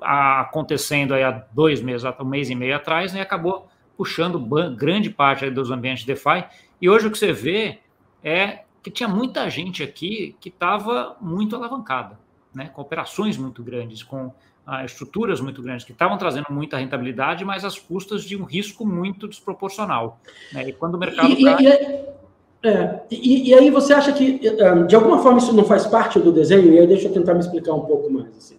acontecendo 0.00 1.14
aí 1.14 1.24
há 1.24 1.44
dois 1.52 1.80
meses, 1.80 2.04
há 2.04 2.14
um 2.20 2.24
mês 2.24 2.48
e 2.48 2.54
meio 2.54 2.76
atrás, 2.76 3.12
né, 3.12 3.18
e 3.18 3.22
acabou 3.22 3.68
puxando 3.96 4.38
grande 4.76 5.10
parte 5.10 5.50
dos 5.50 5.70
ambientes 5.70 6.04
DeFi. 6.04 6.44
E 6.80 6.88
hoje 6.88 7.06
o 7.06 7.10
que 7.10 7.18
você 7.18 7.32
vê 7.32 7.78
é 8.22 8.60
que 8.82 8.90
tinha 8.90 9.08
muita 9.08 9.48
gente 9.50 9.82
aqui 9.82 10.36
que 10.40 10.48
estava 10.48 11.16
muito 11.20 11.56
alavancada, 11.56 12.18
né, 12.54 12.70
com 12.72 12.80
operações 12.80 13.36
muito 13.36 13.62
grandes, 13.62 14.02
com 14.02 14.32
ah, 14.66 14.84
estruturas 14.84 15.40
muito 15.40 15.60
grandes, 15.62 15.84
que 15.84 15.92
estavam 15.92 16.16
trazendo 16.16 16.46
muita 16.50 16.78
rentabilidade, 16.78 17.44
mas 17.44 17.64
às 17.64 17.78
custas 17.78 18.24
de 18.24 18.36
um 18.36 18.44
risco 18.44 18.86
muito 18.86 19.26
desproporcional. 19.26 20.20
Né? 20.52 20.68
E 20.68 20.72
quando 20.72 20.94
o 20.94 20.98
mercado. 20.98 21.32
E, 21.32 21.44
cai... 21.44 22.14
é, 22.64 23.00
e, 23.10 23.50
e, 23.50 23.54
aí 23.54 23.68
você 23.68 23.92
acha 23.92 24.10
que, 24.10 24.40
é, 24.42 24.82
de 24.84 24.96
alguma 24.96 25.18
forma, 25.18 25.36
isso 25.36 25.52
não 25.52 25.64
faz 25.64 25.86
parte 25.86 26.18
do 26.18 26.32
desenho? 26.32 26.72
E 26.72 26.78
aí 26.78 26.86
deixa 26.86 27.08
eu 27.08 27.12
tentar 27.12 27.34
me 27.34 27.40
explicar 27.40 27.74
um 27.74 27.80
pouco 27.80 28.10
mais. 28.10 28.28
Assim. 28.38 28.56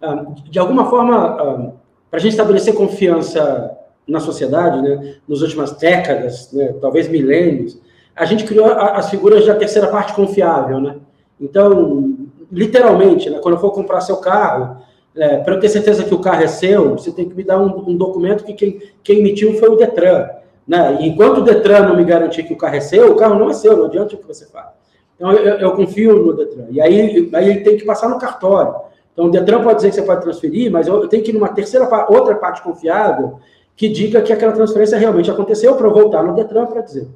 É, 0.00 0.48
de 0.48 0.58
alguma 0.60 0.88
forma, 0.88 1.16
é, 1.16 1.72
para 2.08 2.18
a 2.18 2.20
gente 2.20 2.30
estabelecer 2.30 2.74
confiança 2.74 3.76
na 4.06 4.20
sociedade, 4.20 4.80
né, 4.80 5.16
nas 5.26 5.40
últimas 5.40 5.72
décadas, 5.72 6.52
né, 6.52 6.74
talvez 6.80 7.08
milênios, 7.08 7.76
a 8.14 8.24
gente 8.24 8.44
criou 8.44 8.66
as 8.66 9.10
figuras 9.10 9.44
da 9.44 9.56
terceira 9.56 9.88
parte 9.88 10.12
confiável. 10.12 10.80
Né? 10.80 10.96
Então, 11.40 12.18
literalmente, 12.52 13.28
né, 13.30 13.40
quando 13.42 13.56
eu 13.56 13.60
for 13.60 13.72
comprar 13.72 14.00
seu 14.00 14.18
carro, 14.18 14.76
é, 15.16 15.38
para 15.38 15.54
eu 15.54 15.60
ter 15.60 15.68
certeza 15.68 16.04
que 16.04 16.14
o 16.14 16.20
carro 16.20 16.44
é 16.44 16.46
seu, 16.46 16.90
você 16.90 17.10
tem 17.10 17.28
que 17.28 17.34
me 17.34 17.42
dar 17.42 17.58
um, 17.58 17.90
um 17.90 17.96
documento 17.96 18.44
que 18.44 18.52
quem, 18.52 18.80
quem 19.02 19.18
emitiu 19.18 19.58
foi 19.58 19.68
o 19.70 19.76
Detran. 19.76 20.28
Né? 20.70 20.98
E 21.00 21.08
enquanto 21.08 21.38
o 21.38 21.40
Detran 21.42 21.88
não 21.88 21.96
me 21.96 22.04
garantir 22.04 22.44
que 22.44 22.52
o 22.52 22.56
carro 22.56 22.76
é 22.76 22.80
seu, 22.80 23.10
o 23.10 23.16
carro 23.16 23.36
não 23.36 23.50
é 23.50 23.52
seu, 23.52 23.76
não 23.76 23.86
adianta 23.86 24.14
o 24.14 24.18
que 24.18 24.24
você 24.24 24.46
faz. 24.46 24.68
Então, 25.16 25.32
eu, 25.32 25.56
eu 25.56 25.72
confio 25.72 26.24
no 26.24 26.32
Detran. 26.32 26.66
E 26.70 26.80
aí, 26.80 27.28
aí 27.34 27.50
ele 27.50 27.60
tem 27.62 27.76
que 27.76 27.84
passar 27.84 28.08
no 28.08 28.20
cartório. 28.20 28.76
Então, 29.12 29.24
o 29.24 29.30
Detran 29.32 29.64
pode 29.64 29.78
dizer 29.78 29.88
que 29.88 29.96
você 29.96 30.02
pode 30.02 30.22
transferir, 30.22 30.70
mas 30.70 30.86
eu 30.86 31.08
tenho 31.08 31.24
que 31.24 31.30
ir 31.30 31.34
numa 31.34 31.48
terceira, 31.48 31.88
outra 32.08 32.36
parte 32.36 32.62
confiável 32.62 33.40
que 33.74 33.88
diga 33.88 34.22
que 34.22 34.32
aquela 34.32 34.52
transferência 34.52 34.96
realmente 34.96 35.28
aconteceu 35.28 35.74
para 35.74 35.88
eu 35.88 35.92
voltar 35.92 36.22
no 36.22 36.36
Detran 36.36 36.66
para 36.66 36.82
dizer. 36.82 37.08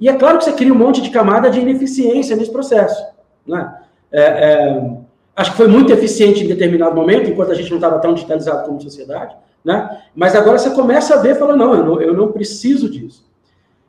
E 0.00 0.08
é 0.08 0.14
claro 0.14 0.38
que 0.38 0.44
você 0.44 0.52
cria 0.52 0.72
um 0.72 0.78
monte 0.78 1.02
de 1.02 1.10
camada 1.10 1.50
de 1.50 1.60
ineficiência 1.60 2.34
nesse 2.34 2.50
processo. 2.50 3.04
Né? 3.46 3.70
É, 4.10 4.22
é, 4.22 4.96
acho 5.36 5.50
que 5.50 5.58
foi 5.58 5.68
muito 5.68 5.92
eficiente 5.92 6.42
em 6.42 6.48
determinado 6.48 6.96
momento, 6.96 7.28
enquanto 7.28 7.52
a 7.52 7.54
gente 7.54 7.68
não 7.68 7.76
estava 7.76 7.98
tão 7.98 8.14
digitalizado 8.14 8.64
como 8.64 8.80
sociedade, 8.80 9.36
né? 9.64 10.02
Mas 10.14 10.36
agora 10.36 10.58
você 10.58 10.70
começa 10.70 11.14
a 11.14 11.18
ver 11.18 11.34
e 11.34 11.38
fala, 11.38 11.56
não, 11.56 11.74
eu 11.74 11.84
não, 11.84 12.00
eu 12.00 12.14
não 12.14 12.30
preciso 12.30 12.90
disso. 12.90 13.24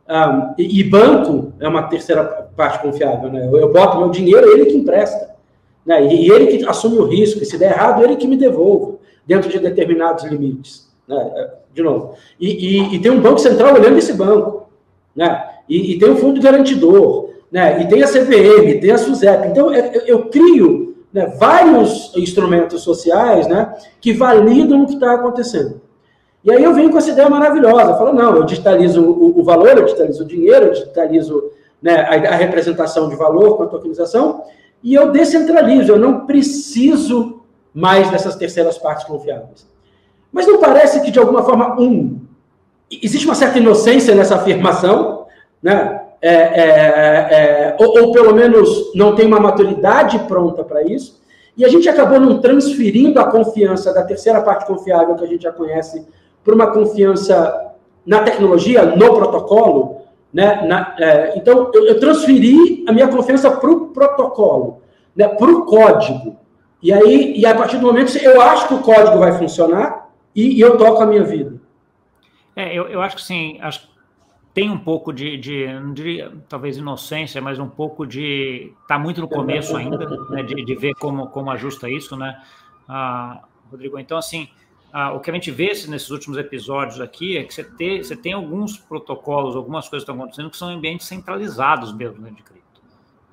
Um, 0.07 0.53
e, 0.57 0.79
e, 0.79 0.83
banco 0.83 1.51
é 1.59 1.67
uma 1.67 1.83
terceira 1.83 2.23
parte 2.55 2.79
confiável, 2.79 3.31
né? 3.31 3.47
Eu, 3.47 3.57
eu 3.57 3.73
boto 3.73 3.97
meu 3.97 4.09
dinheiro, 4.09 4.47
ele 4.51 4.67
que 4.67 4.77
empresta. 4.77 5.35
Né? 5.85 6.05
E, 6.05 6.27
e, 6.27 6.31
ele 6.31 6.45
que 6.57 6.65
assume 6.65 6.97
o 6.97 7.05
risco. 7.05 7.41
E 7.41 7.45
se 7.45 7.57
der 7.57 7.71
errado, 7.71 8.03
ele 8.03 8.15
que 8.15 8.27
me 8.27 8.37
devolva, 8.37 8.97
dentro 9.25 9.49
de 9.49 9.59
determinados 9.59 10.23
limites. 10.23 10.87
Né? 11.07 11.31
É, 11.35 11.49
de 11.73 11.81
novo. 11.83 12.13
E, 12.39 12.95
e, 12.95 12.99
tem 12.99 13.11
um 13.11 13.19
banco 13.19 13.39
central 13.39 13.73
olhando 13.73 13.97
esse 13.97 14.13
banco. 14.13 14.69
Né? 15.15 15.43
E, 15.67 15.97
tem 15.97 16.09
um 16.09 16.17
fundo 16.17 16.39
garantidor. 16.39 17.31
Né? 17.51 17.81
E 17.81 17.87
tem 17.87 18.03
a 18.03 18.07
CVM, 18.07 18.79
tem 18.79 18.91
a 18.91 18.97
SUSEP. 18.99 19.47
Então, 19.47 19.73
eu, 19.73 20.01
eu 20.05 20.25
crio 20.29 20.94
né, 21.15 21.27
vários 21.27 22.11
instrumentos 22.17 22.81
sociais 22.81 23.47
né, 23.47 23.73
que 24.01 24.11
validam 24.11 24.83
o 24.83 24.85
que 24.85 24.95
está 24.95 25.13
acontecendo. 25.13 25.79
E 26.43 26.51
aí 26.51 26.61
eu 26.61 26.73
venho 26.73 26.91
com 26.91 26.97
essa 26.97 27.09
ideia 27.09 27.29
maravilhosa. 27.29 27.95
Falo, 27.95 28.11
não, 28.11 28.35
eu 28.35 28.43
digitalizo 28.43 29.01
o, 29.01 29.39
o 29.39 29.41
valor, 29.41 29.77
eu 29.77 29.85
digitalizo 29.85 30.23
o 30.23 30.27
dinheiro, 30.27 30.65
eu 30.65 30.73
digitalizo 30.73 31.51
né, 31.81 32.01
a, 32.01 32.33
a, 32.33 32.35
representação 32.35 33.07
de 33.07 33.15
valor 33.15 33.55
com 33.55 33.63
a 33.63 33.67
tokenização, 33.67 34.43
e 34.83 34.93
eu 34.93 35.09
descentralizo, 35.09 35.93
eu 35.93 35.97
não 35.97 36.25
preciso 36.25 37.41
mais 37.73 38.11
dessas 38.11 38.35
terceiras 38.35 38.77
partes 38.77 39.05
confiáveis. 39.05 39.65
Mas 40.33 40.45
não 40.45 40.59
parece 40.59 40.99
que, 40.99 41.11
de 41.11 41.17
alguma 41.17 41.43
forma, 41.43 41.79
um, 41.79 42.19
existe 42.91 43.25
uma 43.25 43.35
certa 43.35 43.57
inocência 43.57 44.13
nessa 44.13 44.35
afirmação, 44.35 45.27
né? 45.63 46.04
É, 46.21 46.33
é, 46.33 46.63
é, 46.63 47.77
ou, 47.79 48.01
ou, 48.01 48.11
pelo 48.11 48.33
menos 48.33 48.93
não 48.95 49.15
tem 49.15 49.27
uma 49.27 49.39
maturidade 49.39 50.17
pronta 50.19 50.63
para 50.63 50.83
isso, 50.83 51.21
e 51.57 51.63
a 51.63 51.69
gente 51.69 51.87
acabou 51.87 52.19
não 52.19 52.39
transferindo 52.39 53.19
a 53.19 53.29
confiança 53.29 53.93
da 53.93 54.03
terceira 54.03 54.41
parte 54.41 54.65
confiável 54.65 55.15
que 55.15 55.23
a 55.23 55.27
gente 55.27 55.43
já 55.43 55.51
conhece 55.51 56.05
por 56.43 56.53
uma 56.53 56.67
confiança 56.67 57.73
na 58.05 58.23
tecnologia, 58.23 58.85
no 58.85 59.15
protocolo, 59.15 60.01
né? 60.33 60.65
Na, 60.67 60.95
é, 60.99 61.37
então, 61.37 61.71
eu, 61.73 61.87
eu, 61.87 61.99
transferi 61.99 62.83
a 62.87 62.91
minha 62.91 63.07
confiança 63.07 63.49
para 63.49 63.71
o 63.71 63.87
protocolo, 63.87 64.81
né? 65.15 65.27
para 65.29 65.49
o 65.49 65.65
código. 65.65 66.35
E 66.83 66.91
aí, 66.91 67.33
e 67.37 67.45
a 67.45 67.55
partir 67.55 67.77
do 67.77 67.87
momento 67.87 68.15
eu 68.17 68.41
acho 68.41 68.67
que 68.67 68.73
o 68.73 68.81
código 68.81 69.17
vai 69.17 69.31
funcionar 69.37 70.09
e, 70.35 70.57
e 70.57 70.61
eu 70.61 70.77
toco 70.77 71.01
a 71.01 71.05
minha 71.05 71.23
vida. 71.23 71.53
É, 72.55 72.73
eu, 72.73 72.87
eu 72.89 73.01
acho 73.01 73.15
que 73.15 73.23
sim, 73.23 73.57
acho 73.61 73.94
tem 74.55 74.69
um 74.69 74.79
pouco 74.79 75.11
de, 75.11 75.35
de, 75.35 75.67
diria 75.93 76.31
talvez 76.47 76.77
inocência, 76.77 77.41
mas 77.41 77.59
um 77.59 77.67
pouco 77.67 78.07
de 78.07 78.71
tá 78.87 78.97
muito 78.97 79.19
no 79.19 79.27
começo 79.27 79.75
ainda, 79.75 79.97
né, 80.29 80.43
de, 80.43 80.63
de 80.63 80.75
ver 80.75 80.95
como, 80.95 81.27
como 81.27 81.51
ajusta 81.51 81.89
isso, 81.89 82.15
né, 82.15 82.41
ah, 82.87 83.43
Rodrigo. 83.69 83.99
Então 83.99 84.17
assim, 84.17 84.47
ah, 84.93 85.11
o 85.11 85.19
que 85.19 85.29
a 85.29 85.33
gente 85.33 85.51
vê 85.51 85.67
nesses 85.89 86.09
últimos 86.09 86.37
episódios 86.37 87.01
aqui 87.01 87.37
é 87.37 87.43
que 87.43 87.53
você, 87.53 87.65
tem 87.65 88.01
você 88.01 88.15
tem 88.15 88.31
alguns 88.31 88.77
protocolos, 88.77 89.57
algumas 89.57 89.89
coisas 89.89 90.05
que 90.05 90.11
estão 90.11 90.23
acontecendo 90.23 90.49
que 90.49 90.57
são 90.57 90.69
ambientes 90.69 91.05
centralizados 91.05 91.93
mesmo 91.93 92.21
dentro 92.21 92.37
de. 92.37 92.53
Né? 92.53 92.54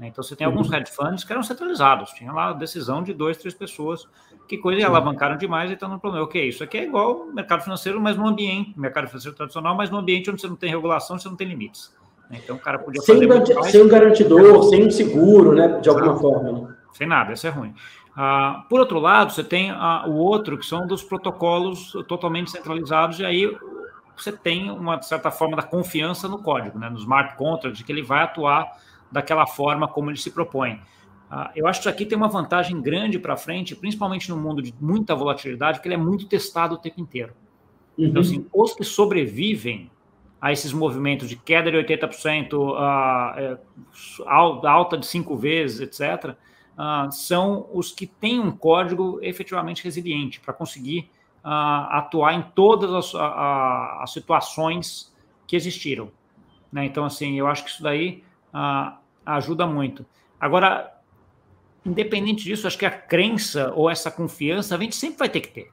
Então, 0.08 0.22
você 0.22 0.34
tem 0.34 0.46
alguns 0.46 0.68
uhum. 0.68 0.74
hedge 0.74 0.90
funds 0.90 1.24
que 1.24 1.32
eram 1.32 1.42
centralizados, 1.42 2.10
tinha 2.10 2.32
lá 2.32 2.50
a 2.50 2.52
decisão 2.52 3.02
de 3.02 3.12
duas, 3.12 3.36
três 3.36 3.54
pessoas, 3.54 4.08
que 4.48 4.58
coisa 4.58 4.80
e 4.80 4.84
alavancaram 4.84 5.36
demais 5.36 5.70
e 5.70 5.74
estão 5.74 5.88
no 5.88 5.98
problema. 5.98 6.24
Ok, 6.24 6.48
isso 6.48 6.62
aqui 6.64 6.78
é 6.78 6.84
igual 6.84 7.26
mercado 7.32 7.62
financeiro, 7.62 8.00
mas 8.00 8.16
no 8.16 8.26
ambiente, 8.26 8.78
mercado 8.78 9.06
financeiro 9.06 9.36
tradicional, 9.36 9.74
mas 9.74 9.90
no 9.90 9.98
ambiente 9.98 10.30
onde 10.30 10.40
você 10.40 10.48
não 10.48 10.56
tem 10.56 10.70
regulação, 10.70 11.18
você 11.18 11.28
não 11.28 11.36
tem 11.36 11.48
limites. 11.48 11.94
Né? 12.28 12.40
Então, 12.42 12.56
o 12.56 12.58
cara 12.58 12.78
podia 12.78 13.00
sem 13.02 13.26
fazer. 13.28 13.70
sem 13.70 13.82
um 13.82 13.88
garantidor, 13.88 14.62
sem 14.64 14.86
um 14.86 14.90
seguro, 14.90 15.54
né? 15.54 15.80
De 15.80 15.88
alguma 15.88 16.16
forma. 16.16 16.52
Né? 16.52 16.74
Sem 16.92 17.06
nada, 17.06 17.32
isso 17.32 17.46
é 17.46 17.50
ruim. 17.50 17.74
Ah, 18.16 18.64
por 18.68 18.80
outro 18.80 18.98
lado, 18.98 19.32
você 19.32 19.42
tem 19.42 19.70
ah, 19.70 20.04
o 20.06 20.16
outro, 20.16 20.58
que 20.58 20.66
são 20.66 20.86
dos 20.86 21.02
protocolos 21.02 21.92
totalmente 22.06 22.50
centralizados, 22.50 23.18
e 23.18 23.24
aí 23.24 23.56
você 24.16 24.30
tem 24.30 24.70
uma 24.70 25.00
certa 25.00 25.30
forma 25.30 25.56
da 25.56 25.62
confiança 25.62 26.28
no 26.28 26.38
código, 26.38 26.78
né, 26.78 26.88
no 26.90 26.98
smart 26.98 27.36
contract, 27.36 27.78
de 27.78 27.84
que 27.84 27.90
ele 27.90 28.02
vai 28.02 28.22
atuar 28.22 28.70
daquela 29.12 29.46
forma 29.46 29.86
como 29.86 30.10
ele 30.10 30.18
se 30.18 30.30
propõe. 30.30 30.80
Ah, 31.30 31.50
eu 31.54 31.66
acho 31.66 31.80
que 31.80 31.88
isso 31.88 31.88
aqui 31.88 32.04
tem 32.04 32.16
uma 32.16 32.28
vantagem 32.28 32.80
grande 32.80 33.18
para 33.18 33.36
frente, 33.36 33.74
principalmente 33.74 34.28
no 34.28 34.36
mundo 34.36 34.60
de 34.60 34.74
muita 34.80 35.14
volatilidade, 35.14 35.78
porque 35.78 35.88
ele 35.88 35.94
é 35.94 35.98
muito 35.98 36.26
testado 36.26 36.74
o 36.74 36.78
tempo 36.78 37.00
inteiro. 37.00 37.32
Uhum. 37.96 38.06
Então, 38.06 38.20
assim, 38.20 38.46
os 38.52 38.74
que 38.74 38.84
sobrevivem 38.84 39.90
a 40.40 40.52
esses 40.52 40.72
movimentos 40.72 41.28
de 41.28 41.36
queda 41.36 41.70
de 41.70 41.76
80%, 41.78 42.52
uh, 42.52 43.38
é, 43.38 43.58
alta 44.26 44.98
de 44.98 45.06
cinco 45.06 45.36
vezes, 45.36 45.80
etc., 45.80 46.30
uh, 46.76 47.12
são 47.12 47.68
os 47.72 47.92
que 47.92 48.06
têm 48.06 48.40
um 48.40 48.50
código 48.50 49.18
efetivamente 49.22 49.84
resiliente 49.84 50.40
para 50.40 50.52
conseguir 50.52 51.08
atuar 51.44 52.34
em 52.34 52.42
todas 52.54 52.92
as, 52.92 53.14
as, 53.16 54.12
situações 54.12 55.12
que 55.44 55.56
existiram. 55.56 56.08
Né? 56.70 56.84
Então, 56.84 57.04
assim, 57.04 57.36
eu 57.36 57.48
acho 57.48 57.64
que 57.64 57.70
isso 57.70 57.82
daí 57.82 58.22
ajuda 59.24 59.66
muito. 59.66 60.04
Agora, 60.40 60.92
independente 61.84 62.44
disso, 62.44 62.66
acho 62.66 62.78
que 62.78 62.86
a 62.86 62.90
crença 62.90 63.72
ou 63.74 63.88
essa 63.88 64.10
confiança 64.10 64.74
a 64.74 64.78
gente 64.78 64.96
sempre 64.96 65.18
vai 65.18 65.28
ter 65.28 65.40
que 65.40 65.48
ter. 65.48 65.70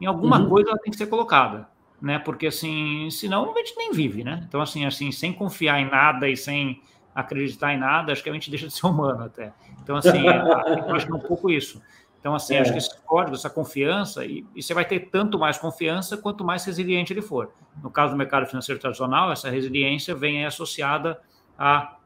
Em 0.00 0.06
alguma 0.06 0.38
uhum. 0.40 0.48
coisa 0.48 0.70
ela 0.70 0.78
tem 0.78 0.90
que 0.90 0.96
ser 0.96 1.06
colocada, 1.06 1.68
né? 2.00 2.18
Porque 2.18 2.46
assim, 2.46 3.08
senão 3.10 3.52
a 3.54 3.58
gente 3.58 3.76
nem 3.76 3.92
vive, 3.92 4.22
né? 4.22 4.44
Então 4.48 4.60
assim, 4.60 4.84
assim, 4.84 5.10
sem 5.10 5.32
confiar 5.32 5.80
em 5.80 5.90
nada 5.90 6.28
e 6.28 6.36
sem 6.36 6.80
acreditar 7.18 7.74
em 7.74 7.78
nada, 7.78 8.12
acho 8.12 8.22
que 8.22 8.30
a 8.30 8.32
gente 8.32 8.48
deixa 8.48 8.68
de 8.68 8.72
ser 8.72 8.86
humano 8.86 9.24
até. 9.24 9.52
Então, 9.82 9.96
assim, 9.96 10.22
eu 10.86 10.94
acho 10.94 11.06
que 11.06 11.12
é 11.12 11.16
um 11.16 11.20
pouco 11.20 11.50
isso. 11.50 11.82
Então, 12.20 12.32
assim, 12.32 12.54
é. 12.54 12.60
acho 12.60 12.70
que 12.70 12.78
esse 12.78 12.96
código, 13.02 13.34
essa 13.34 13.50
confiança, 13.50 14.24
e, 14.24 14.46
e, 14.54 14.62
você 14.62 14.72
vai 14.72 14.84
ter 14.84 15.00
tanto 15.10 15.36
mais 15.38 15.58
confiança 15.58 16.16
quanto 16.16 16.44
mais 16.44 16.64
resiliente 16.64 17.12
ele 17.12 17.22
for. 17.22 17.52
No 17.82 17.90
caso 17.90 18.12
do 18.12 18.16
mercado 18.16 18.46
financeiro 18.46 18.80
tradicional, 18.80 19.32
essa 19.32 19.50
resiliência 19.50 20.14
vem 20.14 20.46
associada 20.46 21.20
à 21.58 21.96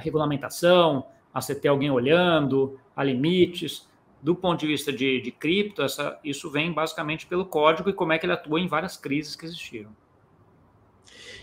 regulamentação, 0.00 1.04
a 1.32 1.40
você 1.40 1.54
ter 1.54 1.68
alguém 1.68 1.90
olhando, 1.90 2.78
a 2.96 3.04
limites. 3.04 3.88
Do 4.22 4.34
ponto 4.34 4.60
de 4.60 4.66
vista 4.66 4.92
de, 4.92 5.20
de 5.20 5.30
cripto, 5.30 5.82
essa, 5.82 6.18
isso 6.22 6.50
vem 6.50 6.72
basicamente 6.72 7.26
pelo 7.26 7.46
código 7.46 7.88
e 7.88 7.92
como 7.92 8.12
é 8.12 8.18
que 8.18 8.26
ele 8.26 8.34
atua 8.34 8.60
em 8.60 8.68
várias 8.68 8.96
crises 8.96 9.34
que 9.34 9.46
existiram. 9.46 9.90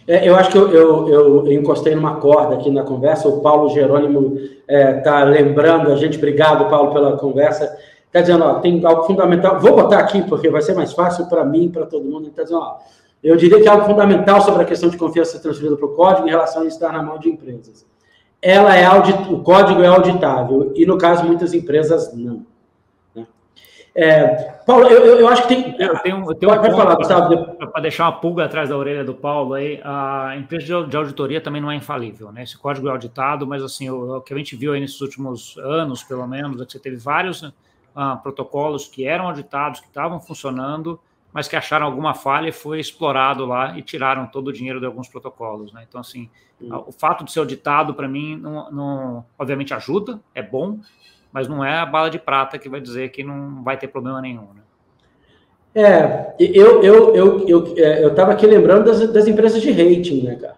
É, 0.08 0.28
eu 0.28 0.36
acho 0.36 0.52
que 0.52 0.58
eu, 0.58 0.72
eu, 0.72 1.10
eu, 1.10 1.52
encostei 1.52 1.94
numa 1.94 2.16
corda 2.16 2.56
aqui 2.56 2.70
na 2.70 2.84
conversa. 2.84 3.28
O 3.28 3.42
Paulo 3.42 3.70
Jerônimo 3.70 4.38
está 4.38 4.64
é, 4.68 4.94
tá 5.02 5.24
lembrando 5.24 5.92
a 5.92 5.96
gente. 5.96 6.18
Obrigado, 6.18 6.70
Paulo, 6.70 6.94
pela 6.94 7.18
conversa. 7.18 7.78
Está 8.06 8.22
dizendo, 8.22 8.46
ó, 8.46 8.60
tem 8.60 8.84
algo 8.86 9.04
fundamental. 9.04 9.60
Vou 9.60 9.76
botar 9.76 10.00
aqui 10.00 10.22
porque 10.24 10.50
vai 10.50 10.62
ser 10.62 10.76
mais 10.76 10.94
fácil 10.94 11.26
para 11.26 11.44
mim 11.44 11.70
para 11.70 11.86
todo 11.86 12.06
mundo. 12.06 12.28
Está 12.30 12.44
dizendo, 12.44 12.62
ó, 12.62 12.78
eu 13.24 13.36
diria 13.36 13.60
que 13.60 13.68
é 13.68 13.72
algo 13.72 13.86
fundamental 13.86 14.40
sobre 14.42 14.62
a 14.62 14.66
questão 14.66 14.90
de 14.90 14.98
confiança 14.98 15.40
transferida 15.40 15.76
para 15.76 15.86
o 15.86 15.96
código 15.96 16.28
em 16.28 16.32
relação 16.32 16.62
a 16.62 16.68
estar 16.68 16.94
na 16.94 17.02
mão 17.02 17.18
de 17.18 17.30
empresas. 17.30 17.86
Ela 18.48 18.78
é 18.78 18.86
audit, 18.86 19.30
o 19.30 19.40
código 19.40 19.84
é 19.84 19.88
auditável 19.88 20.72
e 20.74 20.86
no 20.86 20.98
caso 20.98 21.26
muitas 21.26 21.54
empresas 21.54 22.16
não. 22.16 22.46
É, 23.94 24.54
Paulo, 24.66 24.88
eu, 24.88 25.20
eu, 25.20 25.28
acho 25.28 25.42
que 25.42 25.50
tem. 25.50 25.76
Eu 25.78 25.98
tenho, 26.00 26.24
eu 26.32 26.36
tenho 26.36 26.56
pode, 26.56 26.74
um 26.74 26.78
falar, 26.78 26.96
Gustavo. 26.96 27.58
Para 27.58 27.82
deixar 27.82 28.06
uma 28.06 28.14
pulga 28.14 28.46
atrás 28.46 28.70
da 28.70 28.78
orelha 28.78 29.04
do 29.04 29.14
Paulo 29.14 29.56
aí, 29.56 29.82
a 29.84 30.36
empresa 30.38 30.86
de 30.86 30.96
auditoria 30.96 31.42
também 31.42 31.62
não 31.62 31.70
é 31.70 31.76
infalível, 31.76 32.32
né? 32.32 32.44
Esse 32.44 32.58
código 32.58 32.88
é 32.88 32.92
auditado, 32.92 33.46
mas 33.46 33.62
assim, 33.62 33.90
o, 33.90 34.16
o 34.16 34.22
que 34.22 34.34
a 34.34 34.38
gente 34.38 34.56
viu 34.56 34.72
aí 34.72 34.80
nesses 34.80 35.02
últimos 35.02 35.58
anos, 35.58 36.02
pelo 36.04 36.26
menos, 36.26 36.62
é 36.62 36.66
que 36.66 36.72
você 36.72 36.80
teve 36.80 36.96
vários 36.96 37.42
uh, 37.42 37.52
protocolos 38.24 38.88
que 38.88 39.06
eram 39.06 39.28
auditados, 39.28 39.82
que 39.82 39.88
estavam 39.88 40.22
funcionando, 40.22 40.98
mas 41.38 41.48
que 41.48 41.56
acharam 41.56 41.86
alguma 41.86 42.16
falha 42.16 42.50
e 42.50 42.52
foi 42.52 42.80
explorado 42.80 43.46
lá 43.46 43.78
e 43.78 43.84
tiraram 43.84 44.26
todo 44.26 44.48
o 44.48 44.52
dinheiro 44.52 44.80
de 44.80 44.88
alguns 44.88 45.08
protocolos, 45.08 45.72
né? 45.72 45.86
Então, 45.88 46.02
assim, 46.02 46.32
hum. 46.60 46.68
o 46.88 46.92
fato 46.92 47.24
de 47.24 47.32
ser 47.32 47.38
auditado, 47.38 47.94
para 47.94 48.08
mim, 48.08 48.36
não, 48.36 48.72
não, 48.72 49.26
obviamente 49.38 49.72
ajuda, 49.72 50.20
é 50.34 50.42
bom, 50.42 50.80
mas 51.32 51.48
não 51.48 51.64
é 51.64 51.78
a 51.78 51.86
bala 51.86 52.10
de 52.10 52.18
prata 52.18 52.58
que 52.58 52.68
vai 52.68 52.82
dizer 52.82 53.10
que 53.10 53.24
não 53.24 53.62
vai 53.64 53.78
ter 53.78 53.88
problema 53.88 54.20
nenhum. 54.20 54.48
Né? 54.52 54.62
É, 55.76 56.36
eu 56.40 56.82
eu 56.82 57.16
eu 57.16 57.48
eu 57.48 57.74
é, 57.78 58.04
eu 58.04 58.10
estava 58.10 58.32
aqui 58.32 58.48
lembrando 58.48 58.86
das, 58.86 59.14
das 59.14 59.28
empresas 59.28 59.62
de 59.62 59.70
rating, 59.70 60.24
né, 60.24 60.38
cara? 60.38 60.58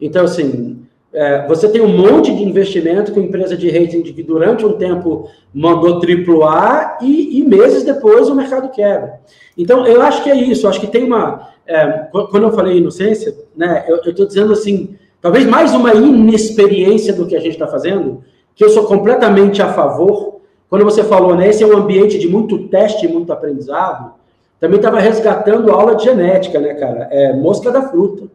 Então 0.00 0.24
assim, 0.24 0.79
é, 1.12 1.46
você 1.48 1.68
tem 1.68 1.80
um 1.80 1.88
monte 1.88 2.34
de 2.34 2.42
investimento 2.42 3.12
com 3.12 3.20
empresa 3.20 3.56
de 3.56 3.68
rating 3.68 4.02
que 4.02 4.22
durante 4.22 4.64
um 4.64 4.74
tempo 4.74 5.28
mandou 5.52 6.00
AAA 6.00 6.98
e, 7.02 7.40
e 7.40 7.42
meses 7.42 7.82
depois 7.82 8.28
o 8.28 8.34
mercado 8.34 8.70
quebra. 8.70 9.20
Então 9.58 9.84
eu 9.86 10.00
acho 10.02 10.22
que 10.22 10.30
é 10.30 10.36
isso. 10.36 10.68
Acho 10.68 10.80
que 10.80 10.86
tem 10.86 11.04
uma 11.04 11.48
é, 11.66 12.08
quando 12.12 12.44
eu 12.44 12.52
falei 12.52 12.78
inocência, 12.78 13.34
né? 13.56 13.84
Eu 13.88 13.96
estou 13.96 14.26
dizendo 14.26 14.52
assim, 14.52 14.96
talvez 15.20 15.44
mais 15.46 15.72
uma 15.74 15.94
inexperiência 15.94 17.12
do 17.12 17.26
que 17.26 17.36
a 17.36 17.40
gente 17.40 17.52
está 17.52 17.66
fazendo 17.66 18.22
que 18.54 18.64
eu 18.64 18.70
sou 18.70 18.84
completamente 18.84 19.62
a 19.62 19.72
favor. 19.72 20.40
Quando 20.68 20.84
você 20.84 21.02
falou, 21.02 21.34
né, 21.34 21.48
esse 21.48 21.64
é 21.64 21.66
um 21.66 21.76
ambiente 21.76 22.18
de 22.18 22.28
muito 22.28 22.68
teste 22.68 23.06
e 23.06 23.08
muito 23.08 23.32
aprendizado, 23.32 24.12
também 24.60 24.76
estava 24.76 25.00
resgatando 25.00 25.70
a 25.70 25.74
aula 25.74 25.96
de 25.96 26.04
genética, 26.04 26.60
né, 26.60 26.74
cara? 26.74 27.08
É 27.10 27.32
mosca 27.32 27.70
da 27.72 27.88
fruta. 27.88 28.28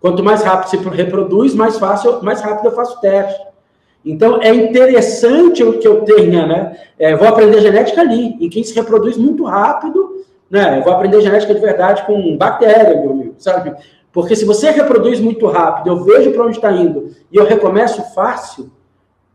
Quanto 0.00 0.22
mais 0.22 0.42
rápido 0.42 0.70
se 0.70 0.76
reproduz, 0.76 1.54
mais 1.54 1.78
fácil, 1.78 2.22
mais 2.22 2.40
rápido 2.40 2.66
eu 2.66 2.72
faço 2.72 3.00
teste. 3.00 3.40
Então, 4.04 4.40
é 4.40 4.54
interessante 4.54 5.62
o 5.62 5.78
que 5.78 5.86
eu 5.86 6.02
tenha, 6.02 6.46
né? 6.46 6.78
É, 6.98 7.16
vou 7.16 7.26
aprender 7.26 7.60
genética 7.60 8.00
ali, 8.00 8.36
em 8.40 8.48
quem 8.48 8.62
se 8.62 8.74
reproduz 8.74 9.16
muito 9.16 9.44
rápido, 9.44 10.24
né? 10.50 10.78
Eu 10.78 10.84
vou 10.84 10.92
aprender 10.92 11.20
genética 11.20 11.52
de 11.52 11.60
verdade 11.60 12.06
com 12.06 12.36
bactéria, 12.36 13.00
meu 13.00 13.10
amigo, 13.10 13.34
sabe? 13.38 13.74
Porque 14.12 14.34
se 14.34 14.44
você 14.44 14.70
reproduz 14.70 15.20
muito 15.20 15.46
rápido, 15.46 15.90
eu 15.90 16.04
vejo 16.04 16.30
para 16.32 16.44
onde 16.44 16.56
está 16.56 16.72
indo 16.72 17.10
e 17.30 17.36
eu 17.36 17.44
recomeço 17.44 18.02
fácil, 18.14 18.70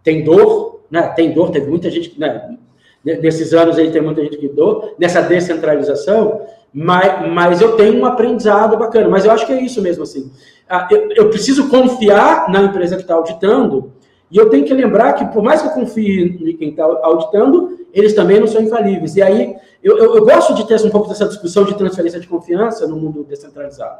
tem 0.01 0.24
dor, 0.24 0.82
né? 0.89 1.09
Tem 1.09 1.32
dor, 1.32 1.51
teve 1.51 1.70
muita 1.70 1.89
gente, 1.89 2.20
né? 2.20 2.57
Nesses 3.03 3.53
anos 3.53 3.78
aí 3.78 3.91
tem 3.91 4.01
muita 4.01 4.24
gente 4.24 4.38
que 4.38 4.47
dor, 4.47 4.95
nessa 4.97 5.22
descentralização, 5.22 6.41
mas, 6.74 7.30
mas 7.30 7.61
eu 7.61 7.76
tenho 7.76 7.99
um 7.99 8.05
aprendizado 8.05 8.78
bacana. 8.78 9.07
Mas 9.09 9.26
eu 9.26 9.32
acho 9.32 9.45
que 9.45 9.53
é 9.53 9.61
isso 9.61 9.82
mesmo, 9.82 10.03
assim. 10.03 10.32
Ah, 10.70 10.88
eu, 10.91 11.11
eu 11.11 11.30
preciso 11.30 11.70
confiar 11.70 12.49
na 12.49 12.61
empresa 12.61 12.95
que 12.95 13.01
está 13.01 13.16
auditando, 13.16 13.93
e 14.34 14.38
eu 14.38 14.49
tenho 14.49 14.66
que 14.66 14.74
lembrar 14.74 15.14
que, 15.14 15.26
por 15.26 15.43
mais 15.43 15.61
que 15.61 15.68
eu 15.68 15.72
confie 15.72 16.24
em 16.24 16.57
quem 16.57 16.70
está 16.70 16.84
auditando, 16.84 17.78
eles 17.93 18.14
também 18.14 18.39
não 18.39 18.47
são 18.47 18.64
infalíveis. 18.64 19.16
E 19.16 19.22
aí, 19.22 19.55
eu, 19.84 19.95
eu, 19.97 20.16
eu, 20.16 20.26
gosto 20.26 20.55
de 20.55 20.66
ter 20.66 20.82
um 20.84 20.89
pouco 20.89 21.07
dessa 21.07 21.28
discussão 21.28 21.64
de 21.64 21.76
transferência 21.76 22.20
de 22.20 22.28
confiança 22.28 22.88
no 22.88 22.95
mundo 22.95 23.24
descentralizado. 23.24 23.99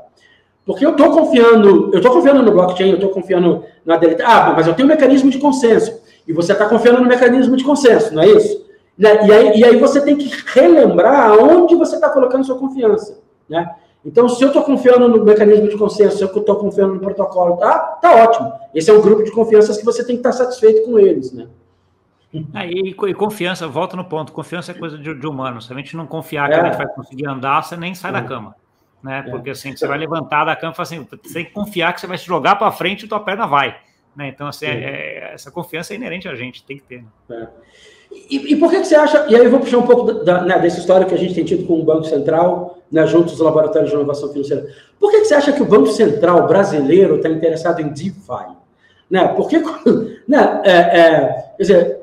Porque 0.66 0.84
eu 0.84 0.91
estou 0.91 1.11
confiando, 1.11 1.91
eu 1.93 1.97
estou 1.97 2.11
confiando 2.11 2.41
no 2.41 2.51
blockchain, 2.51 2.89
eu 2.89 2.95
estou 2.95 3.11
confiando 3.11 3.64
na 3.86 3.95
deleta. 3.97 4.24
Ah, 4.26 4.53
mas 4.55 4.66
eu 4.66 4.74
tenho 4.74 4.88
um 4.88 4.91
mecanismo 4.91 5.30
de 5.30 5.38
consenso. 5.38 6.01
E 6.28 6.34
você 6.34 6.53
está 6.53 6.66
confiando 6.66 7.01
no 7.01 7.07
mecanismo 7.07 7.55
de 7.55 7.64
consenso, 7.64 8.16
não 8.16 8.24
é 8.24 8.28
isso? 8.28 8.66
Né? 8.97 9.28
E 9.28 9.32
aí, 9.32 9.59
e 9.59 9.66
aí 9.66 9.76
você 9.78 10.01
tem 10.01 10.16
que 10.16 10.32
relembrar 10.47 11.32
aonde 11.32 11.76
você 11.76 11.95
está 11.95 12.09
colocando 12.09 12.45
sua 12.45 12.57
confiança. 12.57 13.20
Né? 13.47 13.70
Então, 14.06 14.28
se 14.28 14.43
eu 14.43 14.49
estou 14.49 14.64
confiando 14.64 15.08
no 15.08 15.24
mecanismo 15.24 15.70
de 15.70 15.78
consenso, 15.78 16.18
se 16.18 16.24
eu 16.24 16.28
estou 16.28 16.56
confiando 16.58 16.95
no 16.95 16.99
protocolo, 16.99 17.58
tá, 17.58 17.80
tá 18.01 18.24
ótimo. 18.24 18.54
Esse 18.76 18.89
é 18.89 18.93
um 18.93 19.01
grupo 19.01 19.24
de 19.24 19.32
confianças 19.32 19.78
que 19.78 19.86
você 19.86 20.06
tem 20.06 20.18
que 20.18 20.28
estar 20.28 20.32
tá 20.32 20.38
satisfeito 20.38 20.84
com 20.84 20.99
eles, 20.99 21.32
né? 21.32 21.47
Aí, 22.54 22.72
e 22.72 23.14
confiança, 23.14 23.68
volta 23.68 23.95
no 23.95 24.04
ponto, 24.04 24.34
confiança 24.34 24.72
é 24.72 24.76
coisa 24.76 24.97
de, 24.97 25.14
de 25.14 25.28
humano. 25.28 25.62
Se 25.62 25.72
a 25.72 25.76
gente 25.76 25.95
não 25.95 26.08
confiar 26.08 26.49
que 26.49 26.56
a 26.56 26.66
gente 26.66 26.78
vai 26.78 26.88
conseguir 26.88 27.28
andar, 27.28 27.62
você 27.62 27.78
nem 27.78 27.93
sai 27.93 28.12
da 28.12 28.24
cama. 28.24 28.56
Né? 29.04 29.22
Porque 29.30 29.51
assim, 29.51 29.76
você 29.76 29.86
vai 29.86 29.99
levantar 29.99 30.43
da 30.43 30.56
cama 30.56 30.74
e 30.78 30.82
assim, 30.82 31.08
você 31.24 31.34
tem 31.34 31.45
que 31.45 31.51
confiar 31.51 31.93
que 31.93 32.01
você 32.01 32.08
vai 32.08 32.18
se 32.18 32.26
jogar 32.26 32.56
para 32.56 32.72
frente 32.72 33.06
e 33.06 33.08
tua 33.08 33.20
perna 33.20 33.45
vai. 33.45 33.78
Né? 34.16 34.30
Então, 34.30 34.47
assim, 34.47 34.66
é, 34.66 34.72
é, 34.72 35.34
essa 35.34 35.51
confiança 35.51 35.93
é 35.93 35.95
inerente 35.95 36.28
a 36.28 36.36
gente, 36.36 36.64
tem 36.64 36.78
que 36.78 36.84
ter. 36.84 37.04
Né? 37.04 37.08
É. 37.30 37.47
E, 38.30 38.54
e, 38.54 38.56
por 38.56 38.70
que, 38.70 38.80
que, 38.80 38.86
você 38.86 38.95
acha, 38.95 39.26
e 39.28 39.36
aí 39.36 39.43
eu 39.43 39.51
vou 39.51 39.60
puxar 39.60 39.78
um 39.78 39.88
pouco 39.88 40.14
da, 40.24 40.43
né, 40.43 40.60
dessa 40.60 40.80
história 40.80 41.06
que 41.06 41.14
a 41.14 41.18
gente 41.18 41.34
tem 41.34 41.43
tido 41.43 41.66
com 41.66 41.80
o 41.80 41.84
Banco 41.84 42.04
Central, 42.04 42.78
né, 42.94 43.08
junto 43.08 43.32
aos 43.32 43.39
laboratórios 43.39 43.89
de 43.89 43.96
inovação 43.96 44.30
financeira. 44.30 44.68
Por 45.00 45.10
que, 45.10 45.22
que 45.22 45.26
você 45.26 45.34
acha 45.34 45.52
que 45.52 45.64
o 45.64 45.66
Banco 45.66 45.88
Central 45.88 46.48
brasileiro 46.48 47.16
está 47.16 47.28
interessado 47.28 47.82
em 47.82 47.89
DeFi? 47.89 48.54
Né, 49.10 49.28
porque, 49.36 49.58
né, 50.28 50.62
é, 50.64 50.72
é, 50.72 51.46
quer 51.58 51.64
dizer, 51.64 51.98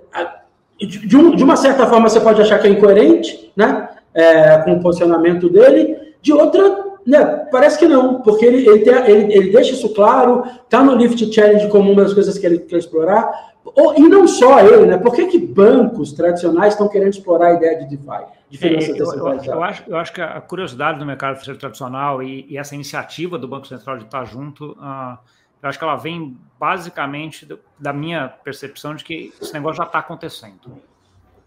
de, 0.80 1.16
um, 1.16 1.36
de, 1.36 1.44
uma 1.44 1.54
certa 1.54 1.86
forma 1.86 2.08
você 2.08 2.18
pode 2.18 2.42
achar 2.42 2.58
que 2.58 2.66
é 2.66 2.70
incoerente, 2.70 3.52
né, 3.56 3.88
é, 4.12 4.58
com 4.58 4.72
o 4.72 4.82
posicionamento 4.82 5.48
dele, 5.48 5.96
de 6.20 6.32
outra, 6.32 6.84
né, 7.06 7.46
parece 7.52 7.78
que 7.78 7.86
não, 7.86 8.20
porque 8.22 8.44
ele, 8.44 8.68
ele, 8.68 8.80
tem, 8.80 8.94
ele, 9.08 9.32
ele 9.32 9.50
deixa 9.52 9.72
isso 9.72 9.94
claro, 9.94 10.42
está 10.64 10.82
no 10.82 10.96
Lift 10.96 11.32
Challenge 11.32 11.68
como 11.68 11.92
uma 11.92 12.02
das 12.02 12.12
coisas 12.12 12.36
que 12.36 12.44
ele 12.44 12.58
quer 12.58 12.78
explorar, 12.78 13.49
e 13.96 14.08
não 14.08 14.26
só 14.26 14.60
ele, 14.60 14.86
né? 14.86 14.98
Por 14.98 15.14
que, 15.14 15.26
que 15.26 15.38
bancos 15.38 16.12
tradicionais 16.12 16.74
estão 16.74 16.88
querendo 16.88 17.10
explorar 17.10 17.48
a 17.48 17.54
ideia 17.54 17.78
de 17.78 17.96
DeFi? 17.96 18.24
De 18.48 18.66
é, 18.66 18.90
eu, 18.90 19.12
eu, 19.12 19.44
eu, 19.44 19.62
acho, 19.62 19.84
eu 19.88 19.96
acho 19.96 20.12
que 20.12 20.20
a 20.20 20.40
curiosidade 20.40 20.98
do 20.98 21.06
mercado 21.06 21.34
financeiro 21.34 21.58
tradicional 21.58 22.22
e, 22.22 22.46
e, 22.48 22.58
essa 22.58 22.74
iniciativa 22.74 23.38
do 23.38 23.46
Banco 23.46 23.66
Central 23.66 23.98
de 23.98 24.04
estar 24.04 24.24
junto, 24.24 24.72
uh, 24.72 25.18
eu 25.62 25.68
acho 25.68 25.78
que 25.78 25.84
ela 25.84 25.96
vem 25.96 26.36
basicamente 26.58 27.46
do, 27.46 27.60
da 27.78 27.92
minha 27.92 28.28
percepção 28.28 28.94
de 28.94 29.04
que 29.04 29.32
esse 29.40 29.52
negócio 29.52 29.76
já 29.76 29.84
está 29.84 30.00
acontecendo. 30.00 30.80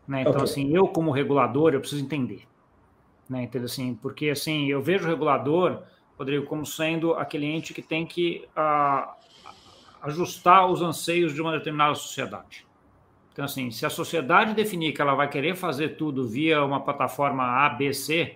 Né? 0.08 0.22
Então, 0.22 0.34
okay. 0.34 0.44
assim, 0.44 0.76
eu 0.76 0.88
como 0.88 1.12
regulador, 1.12 1.74
eu 1.74 1.80
preciso 1.80 2.04
entender. 2.04 2.44
Né? 3.30 3.44
Entendeu? 3.44 3.66
Assim, 3.66 3.98
porque 4.02 4.30
assim, 4.30 4.68
eu 4.68 4.82
vejo 4.82 5.06
o 5.06 5.10
regulador, 5.10 5.84
Rodrigo, 6.18 6.46
como 6.46 6.66
sendo 6.66 7.14
aquele 7.16 7.48
ente 7.48 7.74
que 7.74 7.82
tem 7.82 8.06
que 8.06 8.48
uh, 8.56 9.12
ajustar 10.04 10.70
os 10.70 10.82
anseios 10.82 11.34
de 11.34 11.42
uma 11.42 11.54
determinada 11.54 11.96
sociedade. 11.96 12.68
Então, 13.32 13.46
assim, 13.46 13.72
se 13.72 13.86
a 13.86 13.90
sociedade 13.90 14.54
definir 14.54 14.94
que 14.94 15.02
ela 15.02 15.16
vai 15.16 15.28
querer 15.28 15.56
fazer 15.56 15.96
tudo 15.96 16.28
via 16.28 16.64
uma 16.64 16.82
plataforma 16.82 17.44
A, 17.44 17.70
B, 17.70 17.92
C, 17.94 18.36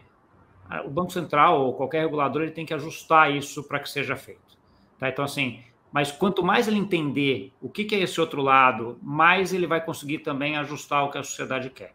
o 0.85 0.89
Banco 0.89 1.11
Central 1.11 1.61
ou 1.61 1.73
qualquer 1.73 2.01
regulador 2.01 2.41
ele 2.41 2.51
tem 2.51 2.65
que 2.65 2.73
ajustar 2.73 3.31
isso 3.31 3.63
para 3.63 3.79
que 3.79 3.89
seja 3.89 4.15
feito. 4.15 4.57
Tá? 4.97 5.09
Então, 5.09 5.23
assim, 5.23 5.59
mas 5.91 6.11
quanto 6.11 6.43
mais 6.43 6.67
ele 6.67 6.77
entender 6.77 7.53
o 7.61 7.69
que, 7.69 7.83
que, 7.83 7.95
é 7.95 7.99
esse 7.99 8.19
outro 8.19 8.41
lado, 8.41 8.97
mais 9.01 9.53
ele 9.53 9.67
vai 9.67 9.83
conseguir 9.83 10.19
também 10.19 10.57
ajustar 10.57 11.03
o 11.03 11.11
que 11.11 11.17
a 11.17 11.23
sociedade 11.23 11.69
quer. 11.69 11.93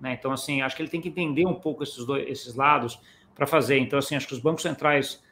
Né? 0.00 0.12
Então, 0.18 0.32
assim, 0.32 0.60
acho 0.60 0.76
que 0.76 0.82
ele 0.82 0.90
tem 0.90 1.00
que 1.00 1.08
entender 1.08 1.46
um 1.46 1.54
pouco 1.54 1.82
esses, 1.82 2.04
dois, 2.04 2.28
esses 2.28 2.54
lados 2.54 3.00
para 3.34 3.46
fazer. 3.46 3.78
Então, 3.78 3.98
assim, 3.98 4.16
acho 4.16 4.26
que 4.26 4.34
os 4.34 4.40
bancos 4.40 4.62
centrais 4.62 5.22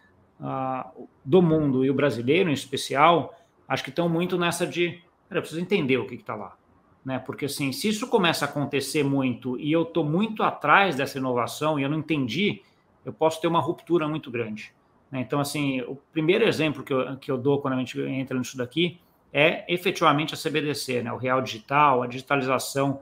uh, 0.40 1.08
do 1.24 1.42
mundo 1.42 1.84
e 1.84 1.90
o 1.90 1.94
brasileiro 1.94 2.48
em 2.48 2.54
especial, 2.54 3.34
acho 3.68 3.82
que 3.82 3.90
estão 3.90 4.08
muito 4.08 4.38
nessa 4.38 4.66
de, 4.66 5.02
eu 5.30 5.40
preciso 5.40 5.60
entender 5.60 5.96
o 5.96 6.06
que 6.06 6.14
está 6.14 6.34
lá. 6.34 6.56
Né? 7.04 7.18
Porque 7.18 7.46
assim, 7.46 7.72
se 7.72 7.88
isso 7.88 8.06
começa 8.06 8.44
a 8.44 8.48
acontecer 8.48 9.02
muito 9.02 9.58
e 9.58 9.72
eu 9.72 9.82
estou 9.82 10.04
muito 10.04 10.42
atrás 10.42 10.94
dessa 10.94 11.18
inovação 11.18 11.78
e 11.78 11.82
eu 11.82 11.88
não 11.88 11.98
entendi, 11.98 12.62
eu 13.04 13.12
posso 13.12 13.40
ter 13.40 13.48
uma 13.48 13.60
ruptura 13.60 14.06
muito 14.06 14.30
grande. 14.30 14.72
Né? 15.10 15.20
Então, 15.20 15.40
assim, 15.40 15.80
o 15.82 15.96
primeiro 16.12 16.44
exemplo 16.44 16.82
que 16.82 16.92
eu, 16.92 17.16
que 17.16 17.30
eu 17.30 17.36
dou 17.36 17.60
quando 17.60 17.74
a 17.74 17.78
gente 17.78 18.00
entra 18.00 18.38
nisso 18.38 18.56
daqui 18.56 19.00
é 19.32 19.64
efetivamente 19.72 20.34
a 20.34 20.36
CBDC, 20.36 21.02
né? 21.02 21.12
o 21.12 21.16
real 21.16 21.40
digital, 21.40 22.02
a 22.02 22.06
digitalização 22.06 23.00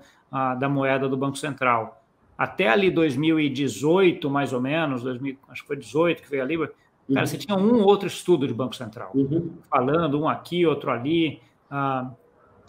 da 0.58 0.68
moeda 0.68 1.08
do 1.08 1.16
Banco 1.16 1.36
Central. 1.36 2.04
Até 2.38 2.68
ali 2.68 2.90
2018, 2.90 4.30
mais 4.30 4.52
ou 4.52 4.60
menos, 4.60 5.02
2000, 5.02 5.36
acho 5.48 5.62
que 5.62 5.66
foi 5.66 5.76
18 5.76 6.22
que 6.22 6.30
veio 6.30 6.42
a 6.42 6.46
Libra, 6.46 6.72
Cara, 7.12 7.26
você 7.26 7.36
tinha 7.36 7.56
um 7.56 7.82
outro 7.82 8.06
estudo 8.06 8.46
de 8.46 8.54
Banco 8.54 8.76
Central, 8.76 9.10
uhum. 9.14 9.50
falando 9.68 10.20
um 10.20 10.28
aqui, 10.28 10.64
outro 10.64 10.90
ali, 10.90 11.40
ah, 11.70 12.10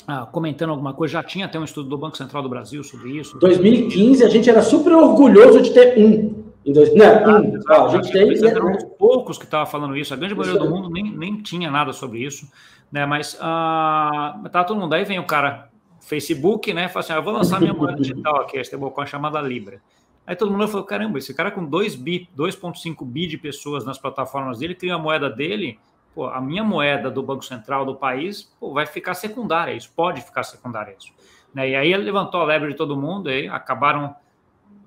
ah, 0.08 0.26
comentando 0.26 0.72
alguma 0.72 0.94
coisa. 0.94 1.14
Já 1.14 1.24
tinha 1.24 1.46
até 1.46 1.60
um 1.60 1.64
estudo 1.64 1.90
do 1.90 1.98
Banco 1.98 2.18
Central 2.18 2.42
do 2.42 2.50
Brasil 2.50 2.84
sobre 2.84 3.12
isso. 3.12 3.38
2015, 3.40 4.24
a 4.24 4.30
gente 4.30 4.50
era 4.50 4.62
super 4.62 4.94
orgulhoso 4.94 5.62
de 5.62 5.72
ter 5.72 5.98
um. 5.98 6.42
Em 6.66 6.74
dois, 6.74 6.94
não, 6.96 7.06
ah, 7.06 7.40
um. 7.40 7.60
Ah, 7.68 7.86
a 7.86 7.88
gente 7.90 8.12
tem. 8.12 8.48
Eram 8.48 8.70
um 8.70 8.72
dos 8.74 8.84
poucos 8.98 9.38
que 9.38 9.46
estava 9.46 9.66
falando 9.66 9.96
isso. 9.96 10.14
A 10.14 10.18
grande 10.18 10.36
maioria 10.36 10.60
do 10.60 10.70
mundo 10.70 10.90
nem, 10.90 11.12
nem 11.16 11.42
tinha 11.42 11.70
nada 11.70 11.94
sobre 11.94 12.20
isso. 12.20 12.48
Né? 12.92 13.06
Mas 13.06 13.38
ah, 13.40 14.42
tá 14.52 14.64
todo 14.64 14.80
mundo. 14.80 14.94
Aí 14.94 15.06
vem 15.06 15.20
o 15.20 15.26
cara, 15.26 15.70
Facebook, 16.00 16.74
né? 16.74 16.88
Fala 16.88 17.04
assim: 17.04 17.14
ah, 17.14 17.18
eu 17.18 17.24
vou 17.24 17.34
lançar 17.34 17.60
minha 17.60 17.74
moeda 17.74 17.98
digital 17.98 18.42
aqui, 18.42 18.58
a 18.58 18.62
stablecoin 18.62 19.06
chamada 19.06 19.40
Libra. 19.40 19.82
Aí 20.26 20.36
todo 20.36 20.52
mundo 20.52 20.68
falou: 20.68 20.86
caramba, 20.86 21.18
esse 21.18 21.34
cara 21.34 21.52
com 21.52 21.66
2 21.66 21.96
bi, 21.96 22.30
2,5 22.38 23.06
bi 23.06 23.28
de 23.28 23.38
pessoas 23.38 23.86
nas 23.86 23.98
plataformas 23.98 24.60
dele, 24.60 24.76
cria 24.76 24.96
a 24.96 25.00
moeda 25.00 25.30
dele. 25.30 25.80
Pô, 26.14 26.28
a 26.28 26.42
minha 26.42 26.64
moeda 26.64 27.10
do 27.10 27.24
Banco 27.24 27.44
Central 27.44 27.86
do 27.86 27.96
país 27.96 28.44
pô, 28.60 28.74
vai 28.74 28.86
ficar 28.86 29.14
secundária, 29.14 29.74
isso 29.74 29.92
pode 29.96 30.22
ficar 30.22 30.44
secundária. 30.44 30.96
Isso. 30.98 31.14
Né? 31.54 31.70
E 31.70 31.76
aí 31.76 31.96
levantou 31.96 32.42
a 32.42 32.46
lebre 32.46 32.70
de 32.70 32.76
todo 32.76 32.96
mundo, 32.98 33.30
e 33.30 33.48
acabaram 33.48 34.16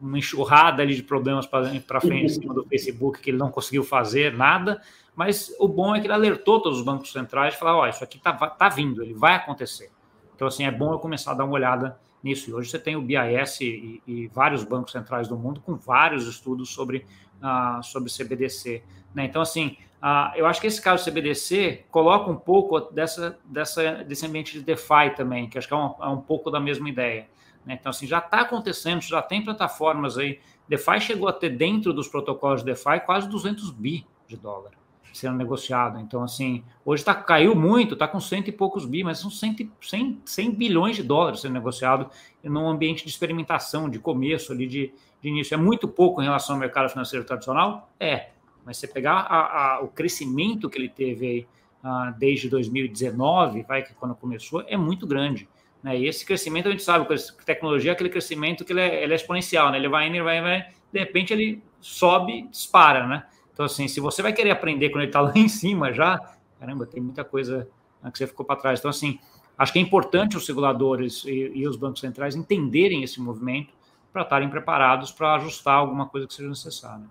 uma 0.01 0.19
enxurrada 0.19 0.83
ali 0.83 0.95
de 0.95 1.03
problemas 1.03 1.47
para 1.47 2.01
frente 2.01 2.25
em 2.27 2.29
cima 2.29 2.53
do 2.53 2.65
Facebook, 2.65 3.21
que 3.21 3.31
ele 3.31 3.39
não 3.39 3.51
conseguiu 3.51 3.83
fazer 3.83 4.35
nada. 4.35 4.81
Mas 5.17 5.55
o 5.59 5.69
bom 5.69 5.95
é 5.95 6.01
que 6.01 6.07
ele 6.07 6.13
alertou 6.13 6.61
todos 6.61 6.79
os 6.79 6.85
bancos 6.85 7.13
centrais 7.13 7.55
e 7.55 7.59
falou: 7.59 7.83
ó, 7.83 7.89
isso 7.89 8.05
aqui 8.05 8.19
tá, 8.19 8.33
tá 8.33 8.69
vindo, 8.69 9.03
ele 9.03 9.15
vai 9.15 9.35
acontecer. 9.35 9.91
Então, 10.35 10.49
assim, 10.49 10.65
é 10.65 10.71
bom 10.71 10.93
eu 10.93 10.99
começar 10.99 11.31
a 11.31 11.35
dar 11.35 11.45
uma 11.45 11.55
olhada 11.55 11.99
nisso. 12.25 12.51
E 12.51 12.55
hoje 12.55 12.71
você 12.71 12.79
tem 12.79 12.97
o 12.97 13.03
BIS 13.03 13.61
e, 13.61 14.03
e 14.07 14.27
vários 14.29 14.65
bancos 14.65 14.93
centrais 14.93 15.29
do 15.29 15.37
mundo 15.37 15.61
com 15.61 15.77
vários 15.77 16.27
estudos 16.27 16.71
sobre, 16.71 17.07
uh, 17.41 17.83
sobre 17.83 18.11
CBDC. 18.11 18.83
Né? 19.15 19.27
Então, 19.27 19.43
assim, 19.43 19.77
uh, 20.03 20.35
eu 20.35 20.47
acho 20.47 20.61
que 20.61 20.67
esse 20.67 20.81
caso 20.81 21.05
CBDC 21.05 21.85
coloca 21.91 22.31
um 22.31 22.37
pouco 22.37 22.81
dessa, 22.81 23.39
dessa, 23.45 24.03
desse 24.05 24.27
ambiente 24.27 24.55
de 24.55 24.63
DeFi 24.63 25.15
também, 25.15 25.49
que 25.49 25.59
acho 25.59 25.69
que 25.69 25.75
é 25.75 25.77
um, 25.77 25.95
é 26.01 26.09
um 26.09 26.21
pouco 26.21 26.51
da 26.51 26.59
mesma 26.59 26.89
ideia. 26.89 27.29
Né? 27.65 27.77
Então, 27.79 27.91
assim, 27.91 28.07
já 28.07 28.19
está 28.19 28.41
acontecendo, 28.41 29.03
já 29.03 29.21
tem 29.21 29.45
plataformas 29.45 30.17
aí. 30.17 30.41
DeFi 30.67 31.01
chegou 31.01 31.29
a 31.29 31.33
ter 31.33 31.51
dentro 31.51 31.93
dos 31.93 32.09
protocolos 32.09 32.65
de 32.65 32.67
DeFi 32.67 33.01
quase 33.05 33.29
200 33.29 33.71
bi 33.71 34.07
de 34.27 34.37
dólar 34.37 34.84
sendo 35.17 35.37
negociado. 35.37 35.99
Então, 36.01 36.23
assim, 36.23 36.65
hoje 36.85 37.05
tá, 37.05 37.15
caiu 37.15 37.55
muito, 37.55 37.95
está 37.95 38.07
com 38.09 38.21
cento 38.21 38.49
e 38.49 38.53
poucos 38.53 38.85
bi, 38.85 39.05
mas 39.05 39.19
são 39.19 39.31
100, 39.31 39.71
100, 39.81 40.23
100 40.25 40.51
bilhões 40.51 40.97
de 40.97 41.03
dólares 41.03 41.41
sendo 41.41 41.53
negociado 41.55 42.11
num 42.43 42.69
ambiente 42.69 43.05
de 43.05 43.11
experimentação, 43.11 43.89
de 43.89 43.99
começo 43.99 44.53
ali, 44.53 44.67
de, 44.67 44.93
de 45.23 45.29
início. 45.29 45.55
É 45.55 45.57
muito 45.57 45.89
pouco 45.89 46.21
em 46.21 46.25
relação 46.25 46.57
ao 46.57 46.61
mercado 46.61 46.89
financeiro 46.89 47.25
tradicional? 47.25 47.91
É, 47.99 48.31
mas 48.65 48.79
você 48.79 48.87
pegar 48.87 49.21
a, 49.21 49.77
a, 49.77 49.81
o 49.83 49.89
crescimento 49.89 50.69
que 50.69 50.79
ele 50.79 50.89
teve 50.89 51.27
aí, 51.27 51.47
uh, 51.85 52.19
desde 52.19 52.49
2019, 52.49 53.63
vai 53.63 53.83
que 53.83 53.95
quando 53.95 54.15
começou, 54.15 54.65
é 54.67 54.77
muito 54.77 55.07
grande. 55.07 55.49
Né? 55.83 55.99
E 55.99 56.09
esse 56.09 56.25
crescimento, 56.25 56.69
a 56.69 56.71
gente 56.71 56.83
sabe, 56.83 57.07
que 57.07 57.45
tecnologia 57.45 57.93
é 57.93 57.95
aquele 57.95 58.09
crescimento 58.09 58.65
que 58.65 58.73
ele 58.73 58.81
é, 58.81 59.05
ele 59.05 59.13
é 59.13 59.17
exponencial, 59.17 59.71
né? 59.71 59.79
ele 59.79 59.89
vai 59.89 60.07
indo, 60.07 60.17
ele 60.17 60.25
vai, 60.25 60.41
vai, 60.41 60.67
de 60.93 60.99
repente 60.99 61.33
ele 61.33 61.63
sobe, 61.81 62.49
dispara, 62.49 63.07
né? 63.07 63.27
Então, 63.55 63.65
assim, 63.65 63.89
se 63.89 64.01
você 64.01 64.21
vai 64.21 64.33
querer 64.33 64.51
aprender 64.51 64.91
quando 64.91 65.03
ele 65.03 65.11
está 65.11 65.21
lá 65.21 65.33
em 65.35 65.49
cima 65.49 65.93
já, 65.93 66.21
caramba, 66.61 66.85
tem 66.85 67.01
muita 67.01 67.25
coisa 67.25 67.67
que 68.13 68.19
você 68.19 68.27
ficou 68.27 68.45
para 68.45 68.57
trás. 68.57 68.81
Então, 68.81 68.91
assim, 68.91 69.19
acho 69.57 69.73
que 69.73 69.79
é 69.79 69.83
importante 69.83 70.37
os 70.37 70.47
reguladores 70.47 71.25
e, 71.25 71.53
e 71.55 71.67
os 71.67 71.77
bancos 71.77 72.01
centrais 72.01 72.37
entenderem 72.37 73.03
esse 73.03 73.21
movimento 73.21 73.73
para 74.13 74.23
estarem 74.23 74.51
preparados 74.51 75.11
para 75.11 75.35
ajustar 75.37 75.77
alguma 75.77 76.07
coisa 76.07 76.27
que 76.27 76.35
seja 76.35 76.49
necessária. 76.49 77.05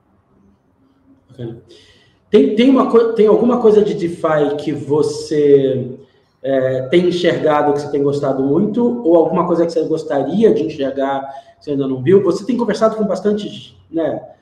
Tem, 2.29 2.55
tem, 2.55 2.69
uma, 2.69 3.13
tem 3.13 3.27
alguma 3.27 3.59
coisa 3.59 3.83
de 3.83 3.93
DeFi 3.93 4.55
que 4.63 4.71
você 4.71 5.97
é, 6.41 6.83
tem 6.83 7.07
enxergado 7.07 7.73
que 7.73 7.81
você 7.81 7.89
tem 7.89 8.03
gostado 8.03 8.43
muito, 8.43 9.01
ou 9.03 9.15
alguma 9.15 9.47
coisa 9.47 9.65
que 9.65 9.71
você 9.71 9.83
gostaria 9.83 10.53
de 10.53 10.63
enxergar 10.63 11.21
que 11.57 11.65
você 11.65 11.71
ainda 11.71 11.87
não 11.87 12.01
viu? 12.01 12.23
Você 12.23 12.45
tem 12.45 12.57
conversado 12.57 12.95
com 12.95 13.05
bastante, 13.05 13.77
né, 13.89 14.32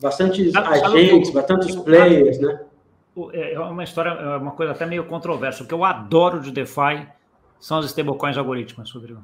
bastantes 0.00 0.54
agentes, 0.54 1.30
bastantes 1.30 1.76
players, 1.76 2.38
né? 2.40 2.60
É, 3.32 3.54
é 3.54 3.60
uma 3.60 3.84
história, 3.84 4.10
é 4.10 4.36
uma 4.36 4.52
coisa 4.52 4.72
até 4.72 4.86
meio 4.86 5.04
controversa. 5.04 5.62
O 5.62 5.66
que 5.66 5.74
eu 5.74 5.84
adoro 5.84 6.40
de 6.40 6.50
DeFi 6.50 7.06
são 7.58 7.78
as 7.78 7.86
stablecoins 7.86 8.38
algorítmicas, 8.38 8.90
Rodrigo. 8.92 9.22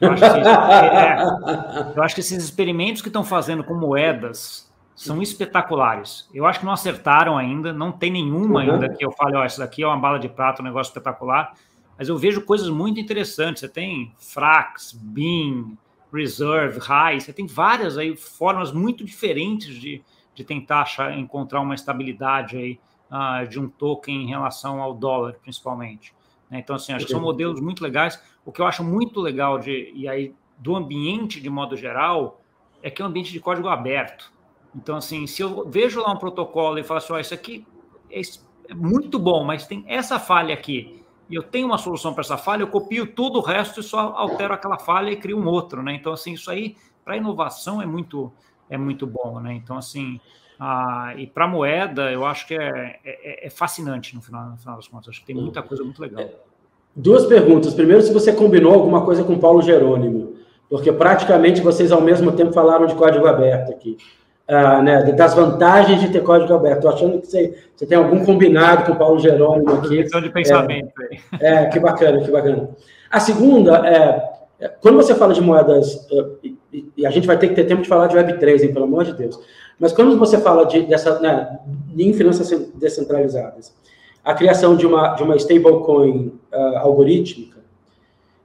Eu 0.00 0.12
acho, 0.12 0.22
que, 0.22 0.28
é, 0.48 1.92
eu 1.96 2.02
acho 2.02 2.14
que 2.14 2.20
esses 2.20 2.44
experimentos 2.44 3.02
que 3.02 3.08
estão 3.08 3.24
fazendo 3.24 3.64
com 3.64 3.74
moedas 3.74 4.70
são 4.94 5.22
espetaculares. 5.22 6.28
Eu 6.32 6.46
acho 6.46 6.60
que 6.60 6.66
não 6.66 6.72
acertaram 6.72 7.36
ainda, 7.36 7.72
não 7.72 7.90
tem 7.90 8.10
nenhuma 8.10 8.62
uhum. 8.62 8.72
ainda 8.72 8.88
que 8.88 9.04
eu 9.04 9.10
fale, 9.10 9.36
ó, 9.36 9.40
oh, 9.40 9.44
essa 9.44 9.60
daqui 9.60 9.82
é 9.82 9.86
uma 9.86 9.96
bala 9.96 10.18
de 10.18 10.28
prata, 10.28 10.62
um 10.62 10.64
negócio 10.64 10.90
espetacular. 10.90 11.54
Mas 11.98 12.08
eu 12.08 12.16
vejo 12.16 12.42
coisas 12.42 12.68
muito 12.68 13.00
interessantes. 13.00 13.60
Você 13.60 13.68
tem 13.68 14.12
Frax, 14.18 14.92
Beam, 14.92 15.76
Reserve, 16.12 16.78
High, 16.78 17.20
você 17.20 17.32
tem 17.32 17.46
várias 17.46 17.96
aí 17.96 18.16
formas 18.16 18.70
muito 18.72 19.04
diferentes 19.04 19.74
de, 19.74 20.02
de 20.34 20.44
tentar 20.44 20.82
achar, 20.82 21.18
encontrar 21.18 21.60
uma 21.60 21.74
estabilidade 21.74 22.56
aí 22.56 22.80
uh, 23.10 23.48
de 23.48 23.58
um 23.58 23.68
token 23.68 24.22
em 24.24 24.28
relação 24.28 24.80
ao 24.82 24.94
dólar, 24.94 25.34
principalmente. 25.42 26.14
Né? 26.50 26.58
Então, 26.58 26.76
assim, 26.76 26.92
acho 26.92 27.06
que 27.06 27.12
são 27.12 27.20
modelos 27.20 27.60
muito 27.60 27.82
legais. 27.82 28.22
O 28.44 28.52
que 28.52 28.60
eu 28.60 28.66
acho 28.66 28.84
muito 28.84 29.20
legal 29.20 29.58
de, 29.58 29.90
e 29.94 30.06
aí, 30.06 30.34
do 30.58 30.76
ambiente 30.76 31.40
de 31.40 31.48
modo 31.48 31.76
geral 31.76 32.40
é 32.82 32.90
que 32.90 33.00
é 33.00 33.04
um 33.04 33.08
ambiente 33.08 33.32
de 33.32 33.40
código 33.40 33.68
aberto. 33.68 34.32
Então, 34.74 34.96
assim, 34.96 35.26
se 35.26 35.42
eu 35.42 35.68
vejo 35.68 36.00
lá 36.00 36.12
um 36.12 36.16
protocolo 36.16 36.78
e 36.78 36.82
falo 36.82 36.98
assim, 36.98 37.12
oh, 37.12 37.18
isso 37.18 37.34
aqui 37.34 37.66
é, 38.10 38.20
é 38.68 38.74
muito 38.74 39.18
bom, 39.18 39.44
mas 39.44 39.66
tem 39.66 39.84
essa 39.86 40.18
falha 40.18 40.52
aqui, 40.52 41.01
e 41.28 41.34
eu 41.34 41.42
tenho 41.42 41.66
uma 41.66 41.78
solução 41.78 42.12
para 42.12 42.22
essa 42.22 42.36
falha, 42.36 42.62
eu 42.62 42.68
copio 42.68 43.06
tudo 43.06 43.38
o 43.38 43.42
resto 43.42 43.80
e 43.80 43.82
só 43.82 44.14
altero 44.16 44.52
aquela 44.52 44.78
falha 44.78 45.10
e 45.10 45.16
crio 45.16 45.38
um 45.38 45.46
outro, 45.46 45.82
né? 45.82 45.94
Então, 45.94 46.12
assim, 46.12 46.34
isso 46.34 46.50
aí, 46.50 46.76
para 47.04 47.16
inovação, 47.16 47.80
é 47.80 47.86
muito, 47.86 48.32
é 48.68 48.76
muito 48.76 49.06
bom, 49.06 49.40
né? 49.40 49.54
Então, 49.54 49.76
assim, 49.76 50.20
ah, 50.58 51.14
e 51.16 51.26
para 51.26 51.48
moeda, 51.48 52.10
eu 52.12 52.24
acho 52.26 52.46
que 52.46 52.54
é, 52.54 53.00
é, 53.04 53.46
é, 53.46 53.50
fascinante 53.50 54.14
no 54.14 54.22
final, 54.22 54.50
no 54.50 54.56
final 54.56 54.76
das 54.76 54.88
contas. 54.88 55.08
Acho 55.08 55.20
que 55.20 55.26
tem 55.26 55.36
muita 55.36 55.62
coisa 55.62 55.82
muito 55.82 56.00
legal. 56.00 56.24
Duas 56.94 57.26
perguntas. 57.26 57.74
Primeiro, 57.74 58.02
se 58.02 58.12
você 58.12 58.32
combinou 58.32 58.74
alguma 58.74 59.04
coisa 59.04 59.24
com 59.24 59.38
Paulo 59.38 59.62
Jerônimo, 59.62 60.36
porque 60.68 60.92
praticamente 60.92 61.60
vocês 61.60 61.90
ao 61.90 62.00
mesmo 62.00 62.32
tempo 62.32 62.52
falaram 62.52 62.86
de 62.86 62.94
código 62.94 63.26
aberto 63.26 63.72
aqui 63.72 63.96
uh, 64.48 64.82
né, 64.82 65.12
das 65.12 65.34
vantagens 65.34 66.00
de 66.00 66.08
ter 66.08 66.22
código 66.22 66.52
aberto. 66.54 66.78
Estou 66.78 66.92
achando 66.92 67.20
que 67.20 67.26
você, 67.26 67.54
você 67.74 67.86
tem 67.86 67.98
algum 67.98 68.24
combinado 68.24 68.84
com 68.84 68.92
o 68.92 68.96
Paulo 68.96 69.18
Jerônimo 69.18 69.72
aqui. 69.74 70.02
de 70.02 70.30
pensamento. 70.30 70.92
É, 71.40 71.54
é, 71.54 71.66
que 71.66 71.78
bacana, 71.78 72.20
que 72.20 72.30
bacana. 72.30 72.70
A 73.10 73.20
segunda 73.20 73.86
é, 73.86 74.30
é 74.60 74.68
quando 74.80 74.96
você 74.96 75.14
fala 75.14 75.34
de 75.34 75.40
moedas, 75.40 75.94
uh, 76.10 76.38
e, 76.42 76.58
e, 76.96 77.06
a 77.06 77.10
gente 77.10 77.26
vai 77.26 77.38
ter 77.38 77.48
que 77.48 77.54
ter 77.54 77.64
tempo 77.64 77.82
de 77.82 77.88
falar 77.88 78.06
de 78.06 78.16
Web3, 78.16 78.62
hein, 78.62 78.72
pelo 78.72 78.84
amor 78.84 79.04
de 79.04 79.14
Deus, 79.14 79.38
mas 79.78 79.92
quando 79.92 80.16
você 80.18 80.38
fala 80.38 80.64
de, 80.64 80.82
dessa, 80.82 81.18
né, 81.20 81.58
em 81.96 82.12
finanças 82.12 82.50
descentralizadas, 82.74 83.74
a 84.24 84.34
criação 84.34 84.76
de 84.76 84.86
uma, 84.86 85.14
de 85.14 85.22
uma 85.22 85.36
stablecoin 85.36 86.32
uh, 86.52 86.78
algorítmica, 86.78 87.61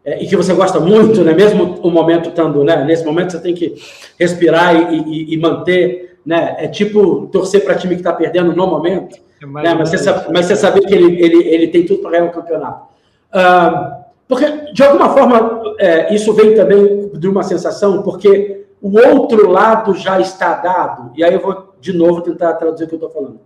é, 0.07 0.23
e 0.23 0.25
que 0.25 0.37
você 0.37 0.53
gosta 0.53 0.79
muito, 0.79 1.21
né? 1.21 1.33
mesmo 1.33 1.81
o 1.83 1.91
momento 1.91 2.29
estando, 2.29 2.63
né? 2.63 2.81
nesse 2.85 3.03
momento 3.03 3.33
você 3.33 3.41
tem 3.41 3.53
que 3.53 3.75
respirar 4.17 4.73
e, 4.73 4.99
e, 5.01 5.33
e 5.33 5.37
manter, 5.37 6.17
né? 6.25 6.55
é 6.59 6.67
tipo 6.69 7.27
torcer 7.27 7.65
para 7.65 7.75
time 7.75 7.93
que 7.93 7.99
está 7.99 8.13
perdendo 8.13 8.53
no 8.53 8.67
momento, 8.67 9.17
é 9.43 9.45
né? 9.45 9.73
mas, 9.73 9.89
você 9.89 9.97
sabe, 9.97 10.31
mas 10.31 10.45
você 10.45 10.55
saber 10.55 10.79
que 10.85 10.93
ele, 10.95 11.21
ele, 11.21 11.43
ele 11.49 11.67
tem 11.67 11.85
tudo 11.85 11.99
para 11.99 12.11
ganhar 12.11 12.23
o 12.23 12.31
campeonato. 12.31 12.87
Uh, 13.33 14.07
porque, 14.29 14.71
de 14.71 14.81
alguma 14.81 15.09
forma, 15.09 15.75
é, 15.77 16.13
isso 16.15 16.31
vem 16.33 16.55
também 16.55 17.09
de 17.13 17.27
uma 17.27 17.43
sensação, 17.43 18.01
porque 18.01 18.65
o 18.81 18.97
outro 18.97 19.49
lado 19.49 19.93
já 19.93 20.21
está 20.21 20.53
dado, 20.55 21.11
e 21.17 21.23
aí 21.23 21.33
eu 21.33 21.41
vou, 21.41 21.73
de 21.81 21.91
novo, 21.91 22.21
tentar 22.21 22.53
traduzir 22.53 22.85
o 22.85 22.87
que 22.87 22.95
eu 22.95 23.07
estou 23.07 23.11
falando. 23.11 23.41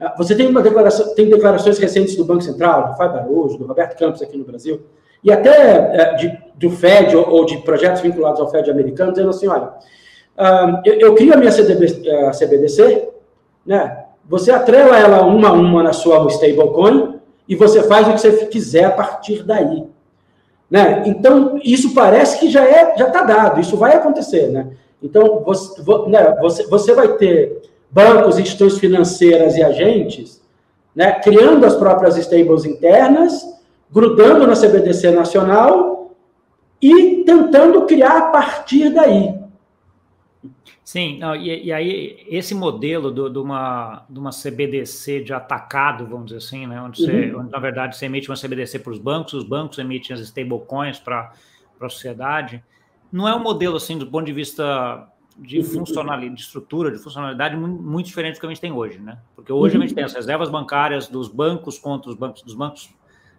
Uh, 0.00 0.18
você 0.18 0.34
tem, 0.34 0.48
uma 0.48 0.60
declaração, 0.60 1.14
tem 1.14 1.30
declarações 1.30 1.78
recentes 1.78 2.16
do 2.16 2.24
Banco 2.24 2.42
Central, 2.42 2.88
do 2.88 2.96
Fábio 2.96 3.20
Araújo, 3.20 3.58
do 3.58 3.64
Roberto 3.64 3.96
Campos 3.96 4.20
aqui 4.20 4.36
no 4.36 4.44
Brasil, 4.44 4.82
e 5.24 5.32
até 5.32 5.50
é, 5.50 6.14
de, 6.14 6.38
do 6.54 6.70
FED 6.70 7.16
ou, 7.16 7.44
de 7.46 7.56
projetos 7.58 8.02
vinculados 8.02 8.40
ao 8.40 8.50
FED 8.50 8.70
americano, 8.70 9.10
dizendo 9.10 9.30
assim, 9.30 9.48
olha, 9.48 9.70
uh, 10.38 10.80
eu, 10.84 10.94
eu, 11.00 11.14
crio 11.14 11.32
a 11.32 11.36
minha 11.36 11.50
CDB, 11.50 11.86
CBDC, 12.32 13.08
né? 13.64 14.04
você 14.28 14.52
atrela 14.52 14.98
ela 14.98 15.24
uma 15.24 15.48
a 15.48 15.52
uma 15.52 15.82
na 15.82 15.92
sua 15.92 16.26
stablecoin 16.28 17.18
e 17.48 17.56
você 17.56 17.82
faz 17.82 18.06
o 18.06 18.12
que 18.12 18.20
você 18.20 18.46
quiser 18.46 18.84
a 18.84 18.90
partir 18.90 19.42
daí. 19.42 19.84
Né? 20.70 21.02
Então, 21.06 21.58
isso 21.64 21.94
parece 21.94 22.38
que 22.38 22.50
já 22.50 22.64
é 22.64 22.96
já 22.96 23.06
está 23.06 23.22
dado, 23.22 23.60
isso 23.60 23.76
vai 23.76 23.94
acontecer. 23.94 24.48
Né? 24.48 24.68
Então, 25.02 25.42
você, 25.44 25.80
né, 26.08 26.36
você, 26.40 26.66
você 26.66 26.92
vai 26.94 27.08
ter 27.16 27.62
bancos, 27.90 28.38
instituições 28.38 28.78
financeiras 28.78 29.56
e 29.56 29.62
agentes 29.62 30.42
né, 30.94 31.12
criando 31.12 31.64
as 31.64 31.74
próprias 31.74 32.16
stables 32.16 32.64
internas 32.64 33.53
grudando 33.94 34.44
na 34.44 34.54
CBDC 34.54 35.12
nacional 35.12 36.16
e 36.82 37.22
tentando 37.24 37.86
criar 37.86 38.18
a 38.18 38.30
partir 38.30 38.90
daí. 38.90 39.32
Sim, 40.84 41.18
não, 41.18 41.34
e, 41.34 41.66
e, 41.66 41.72
aí 41.72 42.26
esse 42.28 42.54
modelo 42.54 43.10
do, 43.10 43.30
de, 43.30 43.38
uma, 43.38 44.04
de 44.10 44.18
uma 44.18 44.30
CBDC 44.30 45.22
de 45.22 45.32
atacado, 45.32 46.06
vamos 46.06 46.26
dizer 46.26 46.38
assim, 46.38 46.66
né, 46.66 46.80
onde, 46.82 47.00
você, 47.02 47.30
uhum. 47.32 47.40
onde 47.40 47.52
na 47.52 47.58
verdade 47.58 47.96
você 47.96 48.06
emite 48.06 48.28
uma 48.28 48.36
CBDC 48.36 48.80
para 48.80 48.92
os 48.92 48.98
bancos, 48.98 49.32
os 49.32 49.44
bancos 49.44 49.78
emitem 49.78 50.14
as 50.14 50.20
stablecoins 50.20 50.98
para 50.98 51.32
a 51.80 51.88
sociedade, 51.88 52.62
não 53.10 53.26
é 53.26 53.34
um 53.34 53.42
modelo 53.42 53.76
assim 53.76 53.96
do 53.96 54.06
ponto 54.06 54.26
de 54.26 54.32
vista 54.32 55.08
de 55.38 55.58
uhum. 55.58 55.64
funcionalidade, 55.64 56.34
de 56.34 56.42
estrutura, 56.42 56.92
de 56.92 56.98
funcionalidade 56.98 57.56
muito, 57.56 58.06
diferente 58.06 58.34
do 58.34 58.40
que 58.40 58.46
a 58.46 58.48
gente 58.50 58.60
tem 58.60 58.72
hoje, 58.72 58.98
né? 58.98 59.18
Porque 59.34 59.52
hoje 59.52 59.76
uhum. 59.76 59.82
a 59.82 59.86
gente 59.86 59.94
tem 59.94 60.04
as 60.04 60.12
reservas 60.12 60.50
bancárias 60.50 61.08
dos 61.08 61.28
bancos 61.28 61.78
contra 61.78 62.10
os 62.10 62.16
bancos 62.16 62.42
dos 62.42 62.54
bancos 62.54 62.90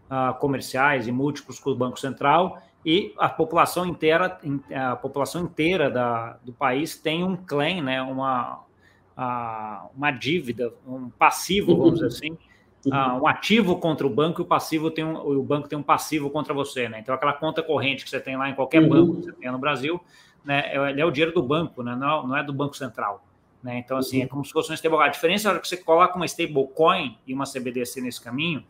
uh, 0.10 0.34
comerciais 0.39 1.08
e 1.08 1.12
múltiplos 1.12 1.60
com 1.60 1.72
o 1.72 1.76
Banco 1.76 1.99
Central 1.99 2.62
e 2.86 3.14
a 3.18 3.28
população 3.28 3.86
inteira, 3.86 4.39
a 4.72 4.95
população 4.95 5.43
inteira 5.43 5.89
da, 5.89 6.38
do 6.43 6.53
país 6.53 6.95
tem 6.95 7.24
um 7.24 7.36
claim, 7.36 7.82
né, 7.82 7.99
uma, 8.01 8.64
uma 9.95 10.12
dívida, 10.12 10.72
um 10.88 11.10
passivo, 11.10 11.76
vamos 11.76 11.95
dizer 11.95 12.06
assim, 12.06 12.38
uh, 12.86 13.24
um 13.24 13.28
ativo 13.28 13.78
contra 13.78 14.06
o 14.06 14.10
banco 14.10 14.41
e 14.41 14.43
o 14.43 14.45
passivo 14.45 14.91
tem 14.91 15.03
um, 15.03 15.16
o 15.16 15.41
banco 15.41 15.68
tem 15.68 15.78
um 15.78 15.84
passivo 15.84 16.30
contra 16.30 16.53
você, 16.53 16.88
né? 16.88 16.99
Então 16.99 17.16
aquela 17.16 17.34
conta 17.34 17.64
corrente 17.64 18.03
que 18.03 18.10
você 18.10 18.20
tem 18.20 18.38
lá 18.38 18.49
em 18.49 18.53
qualquer 18.53 18.84
uhum. 18.84 18.89
banco 18.89 19.16
que 19.16 19.24
você 19.24 19.34
tenha 19.34 19.51
no 19.51 19.58
Brasil, 19.58 19.99
né, 20.43 20.72
é, 20.72 20.99
é 20.99 21.06
o 21.06 21.10
dinheiro 21.10 21.34
do 21.34 21.41
banco, 21.41 21.82
né? 21.82 21.95
Não, 21.95 22.24
é, 22.24 22.28
não 22.28 22.38
é 22.38 22.43
do 22.43 22.53
banco 22.53 22.78
central. 22.78 23.26
Né? 23.64 23.80
Então, 23.80 23.97
assim, 23.97 24.20
é 24.20 24.24
uhum. 24.24 24.30
como 24.30 24.45
se 24.45 24.51
fosse 24.51 24.72
um 24.72 24.76
stablecoin. 24.76 25.08
A 25.08 25.12
diferença 25.12 25.49
é 25.49 25.58
que 25.58 25.68
você 25.68 25.78
coloca 25.78 26.16
uma 26.16 26.26
stablecoin 26.26 27.18
e 27.26 27.34
uma 27.34 27.45
CBDC 27.45 27.99
nesse 27.99 28.22
caminho, 28.22 28.64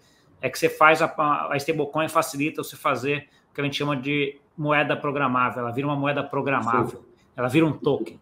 é 0.45 0.49
que 0.49 0.59
você 0.59 0.69
faz 0.69 1.01
a, 1.01 1.11
a 1.49 1.57
stablecoin 1.57 2.07
facilita 2.07 2.63
você 2.63 2.75
fazer 2.75 3.27
o 3.49 3.55
que 3.55 3.61
a 3.61 3.63
gente 3.63 3.77
chama 3.77 3.97
de 3.97 4.39
moeda 4.55 4.95
programável. 4.95 5.63
Ela 5.63 5.71
vira 5.71 5.87
uma 5.87 5.95
moeda 5.95 6.23
programável. 6.23 6.99
Sim. 6.99 7.05
Ela 7.35 7.47
vira 7.47 7.65
um 7.65 7.73
token. 7.73 8.19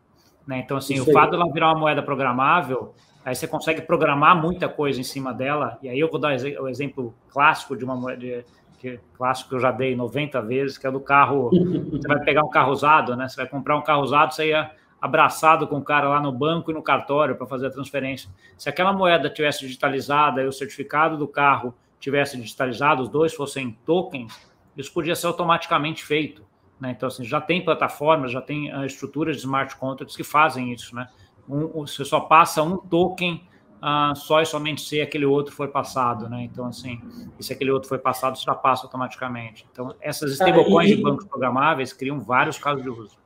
Né? 0.48 0.60
Então, 0.60 0.78
assim, 0.78 1.02
o 1.02 1.12
fato 1.12 1.32
dela 1.32 1.52
virar 1.52 1.74
uma 1.74 1.80
moeda 1.80 2.02
programável, 2.02 2.94
aí 3.26 3.36
você 3.36 3.46
consegue 3.46 3.82
programar 3.82 4.42
muita 4.42 4.70
coisa 4.70 5.02
em 5.02 5.04
cima 5.04 5.34
dela. 5.34 5.78
E 5.84 5.90
aí 5.90 6.00
eu 6.00 6.10
vou 6.10 6.18
dar 6.18 6.34
o 6.62 6.70
exemplo 6.70 7.14
clássico 7.28 7.76
de 7.76 7.84
uma 7.84 7.98
moeda 7.98 8.46
que 8.80 8.98
clássico 9.18 9.50
que 9.50 9.56
eu 9.56 9.60
já 9.60 9.72
dei 9.72 9.94
90 9.94 10.42
vezes, 10.44 10.78
que 10.78 10.88
é 10.88 10.92
do 10.92 11.02
carro. 11.02 11.50
Você 11.92 12.08
vai 12.08 12.22
pegar 12.22 12.46
um 12.46 12.50
carro 12.50 12.72
usado, 12.72 13.18
né? 13.18 13.28
Você 13.28 13.36
vai 13.36 13.48
comprar 13.48 13.76
um 13.76 13.82
carro 13.82 14.02
usado, 14.02 14.34
você 14.34 14.48
ia 14.48 14.72
abraçado 15.02 15.68
com 15.68 15.80
o 15.80 15.84
cara 15.84 16.08
lá 16.08 16.22
no 16.22 16.32
banco 16.32 16.72
e 16.72 16.74
no 16.74 16.82
cartório 16.82 17.36
para 17.36 17.46
fazer 17.46 17.68
a 17.68 17.70
transferência. 17.70 18.30
Se 18.58 18.70
aquela 18.70 18.94
moeda 18.94 19.30
tivesse 19.30 19.60
digitalizada 19.60 20.42
e 20.42 20.48
o 20.48 20.54
certificado 20.54 21.18
do 21.18 21.28
carro 21.28 21.74
tivesse 22.04 22.36
digitalizado, 22.36 23.02
os 23.02 23.08
dois 23.08 23.34
fossem 23.34 23.78
tokens, 23.86 24.38
isso 24.76 24.92
podia 24.92 25.16
ser 25.16 25.28
automaticamente 25.28 26.04
feito. 26.04 26.44
Né? 26.78 26.92
Então, 26.92 27.08
assim, 27.08 27.24
já 27.24 27.40
tem 27.40 27.64
plataformas, 27.64 28.30
já 28.30 28.42
tem 28.42 28.76
uh, 28.76 28.86
estruturas 28.86 29.38
de 29.38 29.44
smart 29.44 29.74
contracts 29.78 30.14
que 30.14 30.24
fazem 30.24 30.74
isso. 30.74 30.94
Né? 30.94 31.08
Um, 31.48 31.86
você 31.86 32.04
só 32.04 32.20
passa 32.20 32.62
um 32.62 32.76
token 32.76 33.48
uh, 33.78 34.14
só 34.18 34.42
e 34.42 34.46
somente 34.46 34.82
se 34.82 35.00
aquele 35.00 35.26
outro 35.26 35.56
foi 35.56 35.70
passado. 35.70 36.28
Né? 36.28 36.44
Então, 36.44 36.66
assim, 36.66 37.00
e 37.40 37.44
se 37.44 37.54
aquele 37.54 37.72
outro 37.72 37.88
foi 37.88 38.00
passado, 38.00 38.38
já 38.38 38.54
passa 38.54 38.86
automaticamente. 38.86 39.66
Então, 39.72 39.96
essas 40.02 40.32
ah, 40.32 40.34
stablecoins 40.34 40.90
ah, 40.90 40.94
e... 40.94 40.98
de 40.98 41.02
bancos 41.02 41.26
programáveis 41.26 41.94
criam 41.94 42.20
vários 42.20 42.58
casos 42.58 42.84
de 42.84 42.90
uso. 42.90 43.18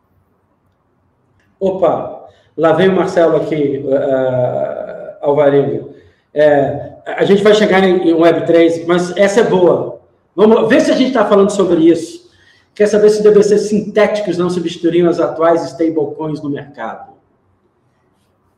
Opa, 1.59 2.28
lá 2.55 2.73
vem 2.73 2.89
o 2.89 2.95
Marcelo 2.95 3.38
aqui, 3.38 3.80
uh, 3.80 5.25
Alvarenga. 5.25 5.97
É, 6.32 6.97
a 7.16 7.24
gente 7.24 7.41
vai 7.41 7.53
chegar 7.53 7.84
em 7.84 8.14
Web3, 8.14 8.86
mas 8.86 9.16
essa 9.16 9.41
é 9.41 9.43
boa. 9.43 10.01
Vamos 10.36 10.68
ver 10.68 10.82
se 10.82 10.91
a 10.91 10.95
gente 10.95 11.08
está 11.08 11.26
falando 11.26 11.49
sobre 11.49 11.89
isso. 11.89 12.28
Quer 12.76 12.88
saber 12.88 13.10
se 13.10 13.24
DBC 13.24 13.58
sintéticos 13.58 14.38
não 14.38 14.49
substituiriam 14.49 15.10
as 15.10 15.20
atuais 15.20 15.64
stablecoins 15.64 16.41
no 16.41 16.49
mercado? 16.49 17.14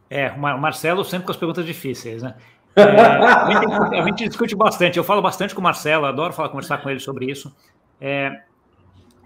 É, 0.10 0.32
o 0.32 0.60
Marcelo 0.60 1.06
sempre 1.06 1.26
com 1.26 1.32
as 1.32 1.38
perguntas 1.38 1.66
difíceis, 1.66 2.24
né? 2.24 2.36
É, 2.76 2.82
a, 2.84 3.52
gente, 3.52 3.96
a, 3.96 4.02
gente, 4.04 4.28
discute 4.28 4.56
bastante, 4.56 4.98
eu 4.98 5.04
falo 5.04 5.22
bastante 5.22 5.54
com 5.54 5.62
o 5.62 5.64
Marcelo, 5.64 6.06
adoro 6.06 6.34
falar, 6.34 6.50
conversar 6.50 6.80
com 6.80 6.90
ele 6.90 7.00
sobre 7.00 7.30
isso. 7.30 7.56
É, 8.02 8.42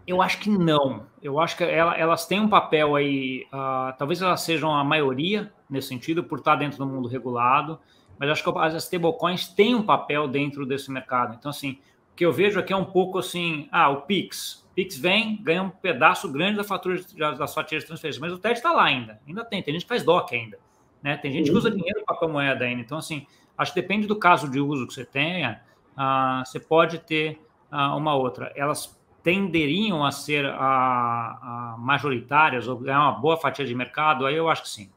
eu 0.05 0.21
acho 0.21 0.39
que 0.39 0.49
não. 0.49 1.03
Eu 1.21 1.39
acho 1.39 1.55
que 1.57 1.63
ela, 1.63 1.95
elas 1.97 2.25
têm 2.25 2.39
um 2.39 2.49
papel 2.49 2.95
aí, 2.95 3.45
uh, 3.53 3.97
talvez 3.97 4.21
elas 4.21 4.41
sejam 4.41 4.73
a 4.73 4.83
maioria 4.83 5.51
nesse 5.69 5.87
sentido, 5.87 6.23
por 6.23 6.39
estar 6.39 6.55
dentro 6.55 6.77
do 6.77 6.85
mundo 6.85 7.07
regulado, 7.07 7.79
mas 8.23 8.29
acho 8.29 8.41
que 8.41 8.57
as 8.57 8.73
stablecoins 8.85 9.49
têm 9.49 9.75
um 9.75 9.83
papel 9.83 10.29
dentro 10.29 10.65
desse 10.65 10.89
mercado. 10.89 11.35
Então, 11.37 11.49
assim, 11.49 11.71
o 12.13 12.15
que 12.15 12.25
eu 12.25 12.31
vejo 12.31 12.57
aqui 12.57 12.71
é 12.71 12.75
um 12.75 12.85
pouco 12.85 13.19
assim, 13.19 13.67
ah, 13.69 13.89
o 13.89 14.03
Pix. 14.03 14.65
Pix 14.73 14.97
vem, 14.97 15.35
ganha 15.43 15.61
um 15.61 15.69
pedaço 15.69 16.31
grande 16.31 16.55
da 16.55 16.63
fatura 16.63 17.01
das 17.37 17.53
fatias 17.53 17.81
de 17.81 17.87
transferência, 17.87 18.21
mas 18.21 18.31
o 18.31 18.37
TED 18.37 18.53
está 18.53 18.71
lá 18.71 18.85
ainda. 18.85 19.19
Ainda 19.27 19.43
tem, 19.43 19.61
tem 19.61 19.73
gente 19.73 19.83
que 19.83 19.89
faz 19.89 20.03
DOC 20.03 20.31
ainda. 20.31 20.57
Né? 21.01 21.17
Tem 21.17 21.33
gente 21.33 21.51
que 21.51 21.57
usa 21.57 21.69
dinheiro 21.69 22.01
para 22.05 22.25
moeda 22.25 22.63
ainda. 22.63 22.79
Então, 22.79 22.97
assim, 22.97 23.27
acho 23.57 23.73
que 23.73 23.81
depende 23.81 24.07
do 24.07 24.15
caso 24.15 24.49
de 24.49 24.57
uso 24.57 24.87
que 24.87 24.93
você 24.93 25.03
tenha, 25.03 25.61
uh, 25.97 26.45
você 26.45 26.61
pode 26.61 26.99
ter 26.99 27.41
uh, 27.69 27.97
uma 27.97 28.15
outra. 28.15 28.53
Elas 28.55 28.97
tenderiam 29.21 30.05
a 30.05 30.11
ser 30.13 30.45
a, 30.45 30.53
a 30.55 31.75
majoritárias 31.77 32.69
ou 32.69 32.77
ganhar 32.77 33.01
uma 33.01 33.19
boa 33.19 33.35
fatia 33.35 33.65
de 33.65 33.75
mercado, 33.75 34.25
aí 34.25 34.35
eu 34.37 34.47
acho 34.47 34.61
que 34.61 34.69
sim. 34.69 34.89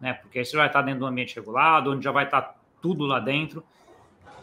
Né? 0.00 0.12
Porque 0.12 0.38
aí 0.38 0.44
você 0.44 0.56
vai 0.56 0.68
estar 0.68 0.82
dentro 0.82 1.00
do 1.00 1.06
ambiente 1.06 1.34
regulado, 1.34 1.90
onde 1.90 2.04
já 2.04 2.12
vai 2.12 2.24
estar 2.24 2.57
tudo 2.80 3.04
lá 3.04 3.20
dentro, 3.20 3.62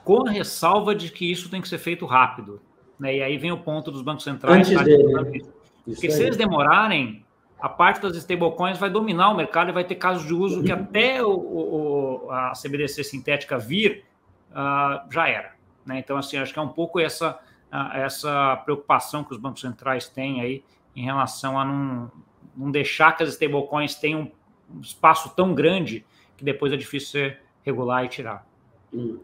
com 0.04 0.28
a 0.28 0.32
ressalva 0.32 0.94
de 0.94 1.12
que 1.12 1.30
isso 1.30 1.50
tem 1.50 1.62
que 1.62 1.68
ser 1.68 1.80
feito 1.80 2.06
rápido. 2.06 2.62
Né? 3.00 3.18
E 3.18 3.24
aí 3.24 3.38
vem 3.38 3.52
o 3.52 3.58
ponto 3.58 3.92
dos 3.92 4.02
bancos 4.02 4.24
centrais. 4.24 4.70
Antes 4.70 4.84
dele. 4.84 5.46
Porque 5.86 6.10
se 6.10 6.24
eles 6.24 6.38
demorarem, 6.38 7.24
a 7.60 7.70
parte 7.70 8.02
das 8.02 8.16
stablecoins 8.18 8.78
vai 8.78 8.90
dominar 8.90 9.30
o 9.30 9.36
mercado 9.36 9.70
e 9.70 9.74
vai 9.74 9.84
ter 9.84 9.96
casos 9.96 10.26
de 10.26 10.34
uso 10.34 10.64
que 10.64 10.72
até 10.72 11.24
o, 11.24 11.32
o 11.32 12.32
a 12.32 12.54
CBDC 12.54 13.04
sintética 13.04 13.58
vir, 13.58 14.04
uh, 14.52 15.12
já 15.12 15.28
era. 15.28 15.54
Né? 15.86 16.00
Então, 16.00 16.18
assim, 16.18 16.38
acho 16.38 16.52
que 16.52 16.60
é 16.60 16.62
um 16.62 16.70
pouco 16.70 17.00
essa, 17.00 17.40
uh, 17.72 17.98
essa 17.98 18.58
preocupação 18.58 19.24
que 19.24 19.32
os 19.32 19.38
bancos 19.38 19.62
centrais 19.62 20.08
têm 20.08 20.42
aí 20.42 20.64
em 20.96 21.04
relação 21.04 21.60
a 21.60 21.66
não, 21.66 22.12
não 22.56 22.72
deixar 22.72 23.12
que 23.16 23.24
as 23.24 23.30
stablecoins 23.30 23.96
tenham 23.96 24.32
um 24.74 24.82
espaço 24.82 25.30
tão 25.36 25.54
grande 25.54 26.06
que 26.36 26.44
depois 26.44 26.74
é 26.74 26.78
difícil 26.78 27.10
ser 27.10 27.45
regular 27.66 28.06
e 28.06 28.10
tirar. 28.10 28.46
Hum. 28.94 29.18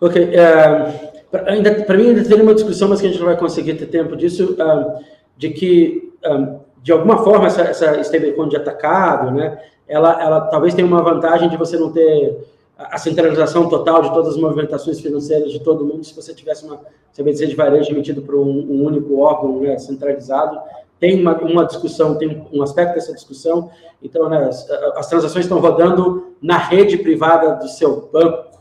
Ok. 0.00 0.22
Uh, 0.22 1.26
Para 1.30 1.96
mim, 1.96 2.08
ainda 2.08 2.24
tem 2.24 2.40
uma 2.40 2.54
discussão, 2.54 2.88
mas 2.88 3.00
que 3.00 3.06
a 3.06 3.10
gente 3.10 3.18
não 3.18 3.26
vai 3.26 3.36
conseguir 3.36 3.74
ter 3.74 3.86
tempo 3.86 4.16
disso, 4.16 4.54
uh, 4.54 5.04
de 5.36 5.50
que 5.50 6.12
um, 6.24 6.58
de 6.82 6.92
alguma 6.92 7.18
forma, 7.18 7.46
essa, 7.46 7.62
essa 7.62 8.00
stablecoin 8.00 8.48
de 8.48 8.56
atacado, 8.56 9.32
né, 9.32 9.60
ela, 9.88 10.22
ela 10.22 10.40
talvez 10.42 10.72
tenha 10.72 10.86
uma 10.86 11.02
vantagem 11.02 11.48
de 11.48 11.56
você 11.56 11.76
não 11.76 11.90
ter 11.90 12.46
a 12.78 12.98
centralização 12.98 13.68
total 13.68 14.02
de 14.02 14.12
todas 14.12 14.34
as 14.34 14.36
movimentações 14.36 15.00
financeiras 15.00 15.50
de 15.50 15.58
todo 15.60 15.84
mundo, 15.84 16.04
se 16.04 16.14
você 16.14 16.34
tivesse 16.34 16.64
uma 16.64 16.80
CBDC 17.12 17.46
de 17.46 17.56
varejo 17.56 17.90
emitido 17.90 18.22
por 18.22 18.34
um, 18.36 18.48
um 18.48 18.84
único 18.84 19.18
órgão 19.18 19.60
né, 19.60 19.78
centralizado, 19.78 20.60
tem 21.00 21.20
uma, 21.20 21.36
uma, 21.38 21.64
discussão, 21.64 22.16
tem 22.16 22.46
um 22.52 22.62
aspecto 22.62 22.94
dessa 22.94 23.12
discussão, 23.12 23.70
então 24.02 24.28
né, 24.28 24.44
as, 24.44 24.70
as, 24.70 25.08
transações 25.08 25.44
estão 25.44 25.58
rodando 25.58 26.25
na 26.40 26.58
rede 26.58 26.98
privada 26.98 27.54
do 27.56 27.68
seu 27.68 28.08
banco, 28.12 28.58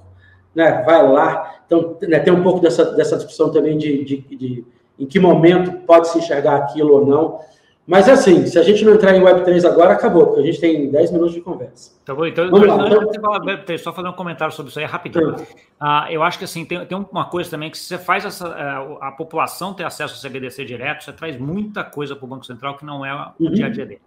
né, 0.53 0.84
vai 0.84 1.05
lá, 1.07 1.61
então 1.65 1.97
né, 2.01 2.19
tem 2.19 2.34
um 2.34 2.41
pouco 2.41 2.59
dessa, 2.59 2.86
dessa 2.93 3.17
discussão 3.17 3.51
também 3.51 3.78
de, 3.78 4.03
de, 4.03 4.17
de 4.17 4.65
em 4.97 5.05
que 5.05 5.19
momento 5.19 5.86
pode 5.86 6.07
se 6.07 6.17
enxergar 6.17 6.55
aquilo 6.55 6.93
ou 6.93 7.05
não, 7.05 7.39
mas 7.88 8.09
assim, 8.09 8.47
se 8.47 8.57
a 8.57 8.63
gente 8.63 8.84
não 8.84 8.95
entrar 8.95 9.15
em 9.15 9.21
Web3 9.21 9.63
agora, 9.63 9.93
acabou, 9.93 10.26
porque 10.26 10.41
a 10.41 10.43
gente 10.43 10.59
tem 10.59 10.89
10 10.89 11.11
minutos 11.11 11.36
de 11.36 11.41
conversa. 11.41 11.91
Tá 12.03 12.15
bom, 12.15 12.26
então, 12.26 12.49
Vamos 12.49 12.67
lá, 12.67 12.88
então... 12.88 13.21
falar 13.21 13.39
Web3, 13.41 13.78
só 13.78 13.93
fazer 13.93 14.07
um 14.07 14.13
comentário 14.13 14.51
sobre 14.51 14.71
isso 14.71 14.80
aí 14.80 14.86
rapidinho. 14.86 15.36
Ah, 15.80 16.07
eu 16.09 16.23
acho 16.23 16.39
que 16.39 16.45
assim, 16.45 16.65
tem, 16.65 16.84
tem 16.84 16.97
uma 16.97 17.26
coisa 17.26 17.51
também 17.51 17.69
que 17.69 17.78
se 17.78 17.86
você 17.86 17.99
faz 17.99 18.26
essa, 18.26 18.47
eh, 18.47 18.97
a, 19.01 19.11
população 19.11 19.71
ter 19.71 19.84
acesso 19.84 20.15
ao 20.15 20.32
CBDC 20.32 20.65
direto, 20.65 21.03
você 21.03 21.13
traz 21.13 21.38
muita 21.38 21.84
coisa 21.84 22.15
para 22.15 22.26
o 22.26 22.28
Banco 22.28 22.45
Central 22.45 22.76
que 22.76 22.86
não 22.86 23.05
é 23.05 23.13
o 23.13 23.43
uhum. 23.43 23.51
dia 23.51 23.67
a 23.67 23.69
dia 23.69 23.86
dele. 23.86 24.01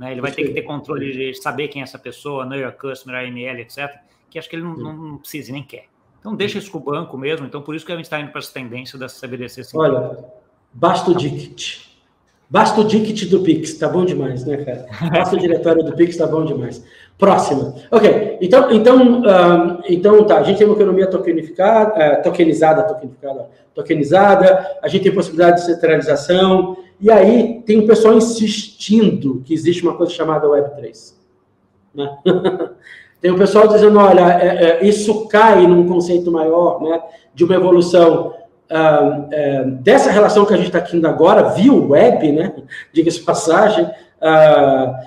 Né? 0.00 0.12
Ele 0.12 0.22
vai 0.22 0.32
ter 0.32 0.44
que 0.44 0.54
ter 0.54 0.62
controle 0.62 1.12
de 1.12 1.34
saber 1.34 1.68
quem 1.68 1.82
é 1.82 1.84
essa 1.84 1.98
pessoa, 1.98 2.46
know 2.46 2.58
your 2.58 2.72
customer, 2.72 3.22
AML, 3.22 3.60
etc., 3.60 3.90
que 4.30 4.38
acho 4.38 4.48
que 4.48 4.56
ele 4.56 4.62
não, 4.62 4.74
não 4.74 5.18
precisa 5.18 5.52
nem 5.52 5.62
quer. 5.62 5.84
Então 6.18 6.34
deixa 6.34 6.56
isso 6.56 6.70
com 6.70 6.78
o 6.78 6.80
banco 6.80 7.18
mesmo, 7.18 7.46
então 7.46 7.60
por 7.60 7.74
isso 7.74 7.84
que 7.84 7.92
a 7.92 7.96
gente 7.96 8.06
está 8.06 8.18
indo 8.18 8.30
para 8.30 8.38
essa 8.38 8.52
tendência 8.52 8.98
da 8.98 9.08
CBDC. 9.08 9.62
Olha, 9.74 10.16
basta 10.72 11.10
o 11.10 11.14
DICT. 11.14 11.90
Basta 12.48 12.80
o 12.80 12.84
Dict 12.84 13.26
do 13.26 13.42
Pix, 13.42 13.74
tá 13.74 13.88
bom 13.88 14.04
demais, 14.04 14.44
né, 14.44 14.56
cara? 14.56 14.86
Basta 15.12 15.36
o 15.36 15.38
diretório 15.38 15.84
do 15.84 15.94
Pix, 15.94 16.16
tá 16.16 16.26
bom 16.26 16.44
demais. 16.44 16.84
Próxima. 17.16 17.76
Ok, 17.92 18.38
então, 18.40 18.72
então, 18.72 18.96
um, 19.00 19.80
então 19.88 20.24
tá, 20.24 20.38
a 20.38 20.42
gente 20.42 20.58
tem 20.58 20.66
uma 20.66 20.74
economia 20.74 21.06
tokenificada, 21.06 22.18
uh, 22.18 22.22
tokenizada, 22.24 22.82
tokenificada, 22.82 23.48
tokenizada, 23.72 24.78
a 24.82 24.88
gente 24.88 25.04
tem 25.04 25.14
possibilidade 25.14 25.60
de 25.60 25.66
centralização, 25.66 26.76
e 27.00 27.10
aí 27.10 27.62
tem 27.64 27.80
um 27.80 27.86
pessoal 27.86 28.14
insistindo 28.14 29.42
que 29.44 29.54
existe 29.54 29.82
uma 29.82 29.96
coisa 29.96 30.12
chamada 30.12 30.46
Web3. 30.46 31.14
Né? 31.94 32.18
tem 33.20 33.30
um 33.30 33.38
pessoal 33.38 33.68
dizendo, 33.68 33.98
olha, 33.98 34.32
é, 34.40 34.46
é, 34.46 34.86
isso 34.86 35.26
cai 35.28 35.66
num 35.66 35.88
conceito 35.88 36.30
maior, 36.30 36.82
né, 36.82 37.00
de 37.34 37.44
uma 37.44 37.54
evolução 37.54 38.34
é, 38.68 39.64
dessa 39.64 40.10
relação 40.10 40.46
que 40.46 40.54
a 40.54 40.56
gente 40.56 40.66
está 40.66 40.78
aqui 40.78 41.04
agora, 41.04 41.50
via 41.50 41.72
web, 41.72 42.32
né, 42.32 42.52
diga-se 42.92 43.20
passagem, 43.20 43.88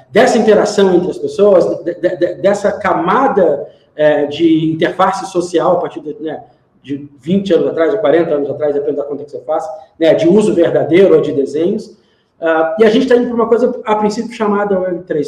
dessa 0.10 0.40
interação 0.40 0.96
entre 0.96 1.12
as 1.12 1.20
pessoas, 1.20 1.84
de, 1.84 1.94
de, 1.94 2.34
dessa 2.36 2.72
camada 2.72 3.68
é, 3.96 4.26
de 4.26 4.72
interface 4.72 5.32
social 5.32 5.74
a 5.74 5.80
partir 5.80 6.00
de, 6.00 6.16
né, 6.20 6.44
de 6.84 7.10
20 7.20 7.54
anos 7.54 7.68
atrás 7.70 7.94
ou 7.94 8.00
40 8.00 8.32
anos 8.32 8.50
atrás, 8.50 8.74
depende 8.76 8.98
da 8.98 9.04
conta 9.04 9.24
que 9.24 9.32
você 9.32 9.42
faça, 9.42 9.70
né, 9.98 10.14
de 10.14 10.28
uso 10.28 10.54
verdadeiro 10.54 11.16
ou 11.16 11.22
de 11.22 11.32
desenhos. 11.32 11.88
Uh, 12.40 12.76
e 12.80 12.84
a 12.84 12.90
gente 12.90 13.04
está 13.04 13.16
indo 13.16 13.28
para 13.28 13.36
uma 13.36 13.48
coisa, 13.48 13.82
a 13.86 13.96
princípio, 13.96 14.34
chamada 14.34 14.76
Web3. 14.78 15.26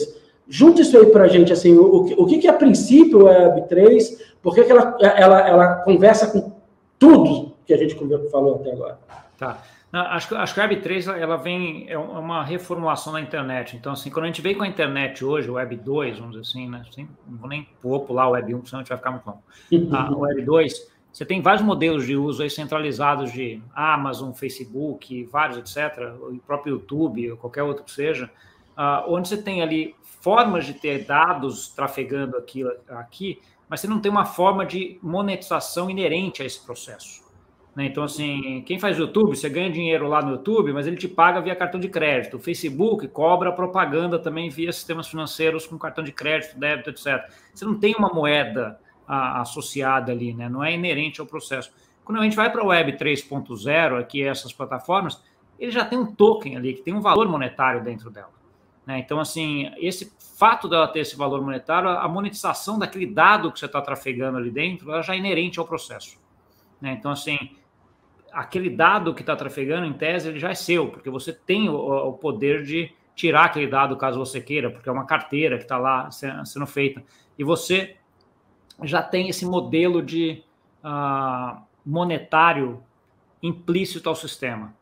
Junte 0.47 0.81
isso 0.81 0.97
aí 0.97 1.05
para 1.07 1.23
a 1.23 1.27
gente, 1.27 1.53
assim, 1.53 1.75
o, 1.75 2.05
o, 2.17 2.25
que, 2.25 2.39
que 2.39 2.47
é 2.47 2.49
a 2.51 2.53
princípio 2.53 3.19
Web3, 3.19 4.19
por 4.43 4.53
que, 4.53 4.63
que 4.63 4.71
ela, 4.71 4.97
ela, 5.01 5.47
ela 5.47 5.75
conversa 5.77 6.27
com 6.27 6.51
tudo 6.99 7.53
que 7.65 7.73
a 7.73 7.77
gente 7.77 7.95
falou 8.29 8.55
até 8.55 8.71
agora. 8.71 8.99
Tá. 9.37 9.61
acho, 9.91 10.29
que, 10.29 10.35
acho 10.35 10.53
que 10.53 10.59
a 10.59 10.63
Web 10.63 10.81
3 10.81 11.07
ela 11.07 11.37
vem, 11.37 11.85
é 11.89 11.97
uma 11.97 12.43
reformulação 12.43 13.13
da 13.13 13.21
internet. 13.21 13.75
Então, 13.75 13.93
assim, 13.93 14.09
quando 14.09 14.25
a 14.25 14.27
gente 14.27 14.41
veio 14.41 14.57
com 14.57 14.63
a 14.63 14.67
internet 14.67 15.23
hoje, 15.23 15.49
o 15.49 15.53
Web 15.53 15.77
2, 15.77 16.19
vamos 16.19 16.35
dizer 16.35 16.41
assim, 16.41 16.69
né? 16.69 16.85
Assim, 16.87 17.07
não 17.27 17.37
vou 17.37 17.49
nem 17.49 17.67
vou 17.81 18.01
pular 18.01 18.27
o 18.27 18.31
Web 18.31 18.53
1, 18.53 18.65
senão 18.65 18.79
a 18.79 18.83
gente 18.83 18.89
vai 18.89 18.97
ficar 18.97 19.11
muito 19.11 19.25
longo. 19.25 19.43
Ah, 19.95 20.11
o 20.11 20.19
Web 20.19 20.41
2, 20.43 20.94
você 21.15 21.23
tem 21.23 21.41
vários 21.41 21.63
modelos 21.63 22.05
de 22.05 22.17
uso 22.17 22.43
aí 22.43 22.49
centralizados 22.49 23.31
de 23.31 23.61
Amazon, 23.73 24.33
Facebook, 24.33 25.23
vários, 25.31 25.57
etc., 25.57 26.13
o 26.19 26.37
próprio 26.45 26.73
YouTube, 26.73 27.31
ou 27.31 27.37
qualquer 27.37 27.63
outro 27.63 27.85
que 27.85 27.91
seja, 27.91 28.29
uh, 28.77 29.09
onde 29.09 29.29
você 29.29 29.41
tem 29.41 29.61
ali 29.61 29.95
formas 30.19 30.65
de 30.65 30.73
ter 30.73 31.05
dados 31.05 31.69
trafegando 31.69 32.35
aqui, 32.35 32.65
aqui, 32.89 33.39
mas 33.69 33.79
você 33.79 33.87
não 33.87 34.01
tem 34.01 34.11
uma 34.11 34.25
forma 34.25 34.65
de 34.65 34.99
monetização 35.01 35.89
inerente 35.89 36.43
a 36.43 36.45
esse 36.45 36.59
processo. 36.65 37.23
Né? 37.73 37.85
Então, 37.85 38.03
assim, 38.03 38.61
quem 38.65 38.77
faz 38.77 38.97
YouTube, 38.97 39.37
você 39.37 39.47
ganha 39.47 39.71
dinheiro 39.71 40.09
lá 40.09 40.21
no 40.21 40.31
YouTube, 40.31 40.73
mas 40.73 40.85
ele 40.85 40.97
te 40.97 41.07
paga 41.07 41.39
via 41.39 41.55
cartão 41.55 41.79
de 41.79 41.87
crédito. 41.87 42.35
O 42.35 42.41
Facebook 42.41 43.07
cobra 43.07 43.53
propaganda 43.53 44.19
também 44.19 44.49
via 44.49 44.73
sistemas 44.73 45.07
financeiros 45.07 45.65
com 45.65 45.77
cartão 45.77 46.03
de 46.03 46.11
crédito, 46.11 46.59
débito, 46.59 46.89
etc. 46.89 47.23
Você 47.53 47.63
não 47.63 47.79
tem 47.79 47.95
uma 47.97 48.09
moeda 48.09 48.83
a, 49.07 49.41
associada 49.41 50.11
ali, 50.11 50.33
né? 50.33 50.49
não 50.49 50.63
é 50.63 50.73
inerente 50.73 51.21
ao 51.21 51.27
processo. 51.27 51.71
Quando 52.03 52.19
a 52.19 52.23
gente 52.23 52.35
vai 52.35 52.51
para 52.51 52.61
a 52.61 52.65
Web 52.65 52.93
3.0, 52.93 53.99
aqui 53.99 54.23
essas 54.23 54.53
plataformas, 54.53 55.21
ele 55.59 55.71
já 55.71 55.85
tem 55.85 55.97
um 55.97 56.05
token 56.05 56.57
ali, 56.57 56.73
que 56.73 56.81
tem 56.81 56.93
um 56.93 57.01
valor 57.01 57.27
monetário 57.27 57.83
dentro 57.83 58.09
dela. 58.09 58.33
Né? 58.85 58.99
Então, 58.99 59.19
assim, 59.19 59.71
esse 59.77 60.13
fato 60.37 60.67
dela 60.67 60.87
ter 60.87 60.99
esse 60.99 61.15
valor 61.15 61.41
monetário, 61.41 61.89
a 61.89 62.07
monetização 62.07 62.77
daquele 62.77 63.07
dado 63.07 63.51
que 63.51 63.59
você 63.59 63.65
está 63.65 63.81
trafegando 63.81 64.37
ali 64.37 64.51
dentro, 64.51 64.91
ela 64.91 65.01
já 65.01 65.15
é 65.15 65.17
inerente 65.17 65.59
ao 65.59 65.65
processo. 65.65 66.19
Né? 66.79 66.91
Então, 66.91 67.11
assim, 67.11 67.55
aquele 68.31 68.69
dado 68.69 69.13
que 69.13 69.21
está 69.21 69.35
trafegando, 69.35 69.87
em 69.87 69.93
tese, 69.93 70.29
ele 70.29 70.39
já 70.39 70.49
é 70.49 70.55
seu, 70.55 70.89
porque 70.89 71.09
você 71.09 71.33
tem 71.33 71.69
o, 71.69 71.75
o, 71.75 72.13
poder 72.13 72.63
de 72.63 72.91
tirar 73.15 73.45
aquele 73.45 73.67
dado 73.67 73.95
caso 73.95 74.19
você 74.19 74.41
queira, 74.41 74.69
porque 74.69 74.89
é 74.89 74.91
uma 74.91 75.05
carteira 75.05 75.57
que 75.57 75.63
está 75.63 75.77
lá 75.77 76.11
sendo 76.11 76.67
feita. 76.67 77.01
E 77.39 77.43
você 77.43 77.95
já 78.83 79.01
tem 79.01 79.29
esse 79.29 79.45
modelo 79.45 80.01
de 80.01 80.43
uh, 80.83 81.61
monetário 81.85 82.83
implícito 83.41 84.09
ao 84.09 84.15
sistema. 84.15 84.73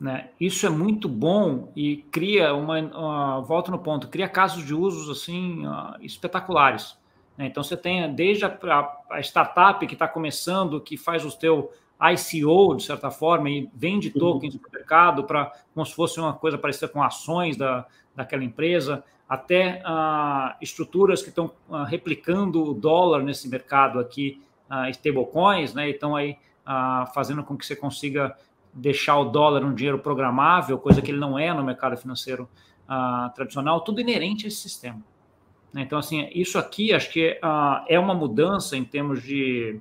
Né? 0.00 0.30
Isso 0.40 0.66
é 0.66 0.70
muito 0.70 1.08
bom 1.08 1.72
e 1.74 1.98
cria 2.10 2.54
uma, 2.54 2.78
uh, 2.80 3.42
volta 3.42 3.70
no 3.70 3.78
ponto, 3.78 4.08
cria 4.08 4.28
casos 4.28 4.64
de 4.64 4.74
usos 4.74 5.10
assim 5.10 5.66
uh, 5.66 5.94
espetaculares. 6.00 6.96
Né? 7.36 7.46
Então 7.46 7.62
você 7.62 7.76
tem 7.76 8.12
desde 8.14 8.44
a, 8.44 8.48
a, 8.48 9.16
a 9.16 9.20
startup 9.20 9.84
que 9.86 9.94
está 9.94 10.06
começando, 10.06 10.80
que 10.80 10.96
faz 10.96 11.24
o 11.24 11.36
teu 11.36 11.72
ICO, 12.00 12.76
de 12.76 12.84
certa 12.84 13.10
forma, 13.10 13.50
e 13.50 13.68
vende 13.74 14.08
uhum. 14.08 14.20
tokens 14.20 14.54
no 14.54 14.60
mercado 14.72 15.24
para 15.24 15.52
como 15.74 15.84
se 15.84 15.94
fosse 15.94 16.20
uma 16.20 16.32
coisa 16.32 16.56
parecida 16.56 16.88
com 16.88 17.02
ações 17.02 17.56
da, 17.56 17.84
daquela 18.14 18.44
empresa, 18.44 19.02
até 19.28 19.82
uh, 19.84 20.56
estruturas 20.60 21.22
que 21.22 21.28
estão 21.28 21.52
uh, 21.68 21.84
replicando 21.84 22.62
o 22.62 22.72
dólar 22.72 23.22
nesse 23.22 23.48
mercado 23.48 23.98
aqui, 23.98 24.42
uh, 24.70 24.88
stablecoins, 24.90 25.74
né? 25.74 25.90
Então 25.90 26.16
aí 26.16 26.38
uh, 26.66 27.12
fazendo 27.12 27.44
com 27.44 27.56
que 27.56 27.66
você 27.66 27.76
consiga 27.76 28.36
deixar 28.72 29.18
o 29.18 29.26
dólar 29.26 29.64
um 29.64 29.74
dinheiro 29.74 29.98
programável, 29.98 30.78
coisa 30.78 31.02
que 31.02 31.10
ele 31.10 31.18
não 31.18 31.38
é 31.38 31.52
no 31.52 31.64
mercado 31.64 31.96
financeiro 31.96 32.48
tradicional, 33.34 33.82
tudo 33.82 34.00
inerente 34.00 34.46
a 34.46 34.48
esse 34.48 34.56
sistema. 34.56 35.02
Né? 35.74 35.82
Então, 35.82 35.98
assim, 35.98 36.30
isso 36.32 36.58
aqui 36.58 36.94
acho 36.94 37.10
que 37.10 37.38
é 37.86 37.98
uma 37.98 38.14
mudança 38.14 38.78
em 38.78 38.84
termos 38.84 39.22
de 39.22 39.78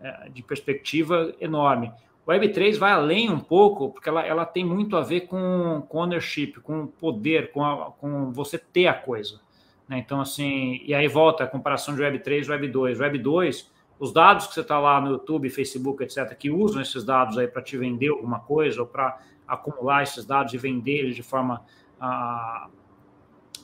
é, 0.00 0.28
de 0.28 0.44
perspectiva 0.44 1.34
enorme. 1.40 1.92
O 2.28 2.30
Web3 2.30 2.76
vai 2.76 2.92
além 2.92 3.30
um 3.30 3.40
pouco, 3.40 3.88
porque 3.88 4.06
ela, 4.06 4.22
ela 4.22 4.44
tem 4.44 4.62
muito 4.62 4.98
a 4.98 5.00
ver 5.00 5.22
com, 5.22 5.82
com 5.88 5.98
ownership, 5.98 6.60
com 6.60 6.86
poder, 6.86 7.50
com, 7.52 7.64
a, 7.64 7.90
com 7.92 8.30
você 8.30 8.58
ter 8.58 8.86
a 8.86 8.92
coisa. 8.92 9.40
Né? 9.88 9.96
Então, 9.96 10.20
assim, 10.20 10.78
e 10.84 10.92
aí 10.92 11.08
volta 11.08 11.44
a 11.44 11.46
comparação 11.46 11.94
de 11.94 12.02
Web3 12.02 12.44
e 12.44 12.48
Web2. 12.48 12.98
Web2, 12.98 13.70
os 13.98 14.12
dados 14.12 14.46
que 14.46 14.52
você 14.52 14.60
está 14.60 14.78
lá 14.78 15.00
no 15.00 15.12
YouTube, 15.12 15.48
Facebook, 15.48 16.04
etc., 16.04 16.36
que 16.36 16.50
usam 16.50 16.82
esses 16.82 17.02
dados 17.02 17.38
aí 17.38 17.48
para 17.48 17.62
te 17.62 17.78
vender 17.78 18.10
alguma 18.10 18.40
coisa 18.40 18.82
ou 18.82 18.86
para 18.86 19.18
acumular 19.46 20.02
esses 20.02 20.26
dados 20.26 20.52
e 20.52 20.58
vender 20.58 20.98
eles 20.98 21.16
de 21.16 21.22
forma, 21.22 21.64
ah, 21.98 22.68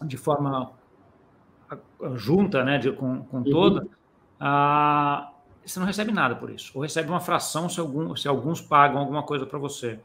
de 0.07 0.17
forma 0.17 0.73
junta, 2.15 2.65
né, 2.65 2.79
de, 2.79 2.93
com, 2.93 3.25
com 3.25 3.37
uhum. 3.37 3.45
toda, 3.45 3.87
ah, 4.41 5.34
você 5.65 5.79
não 5.79 5.87
recebe 5.87 6.13
nada 6.13 6.37
por 6.37 6.51
isso. 6.51 6.73
Ou 6.75 6.83
recebe 6.83 7.09
uma 7.09 7.21
fração 7.21 7.69
se, 7.69 7.81
algum, 7.81 8.15
se 8.15 8.29
alguns 8.29 8.61
pagam 8.61 8.99
alguma 9.01 9.23
coisa 9.23 9.47
para 9.47 9.59
você. 9.59 9.99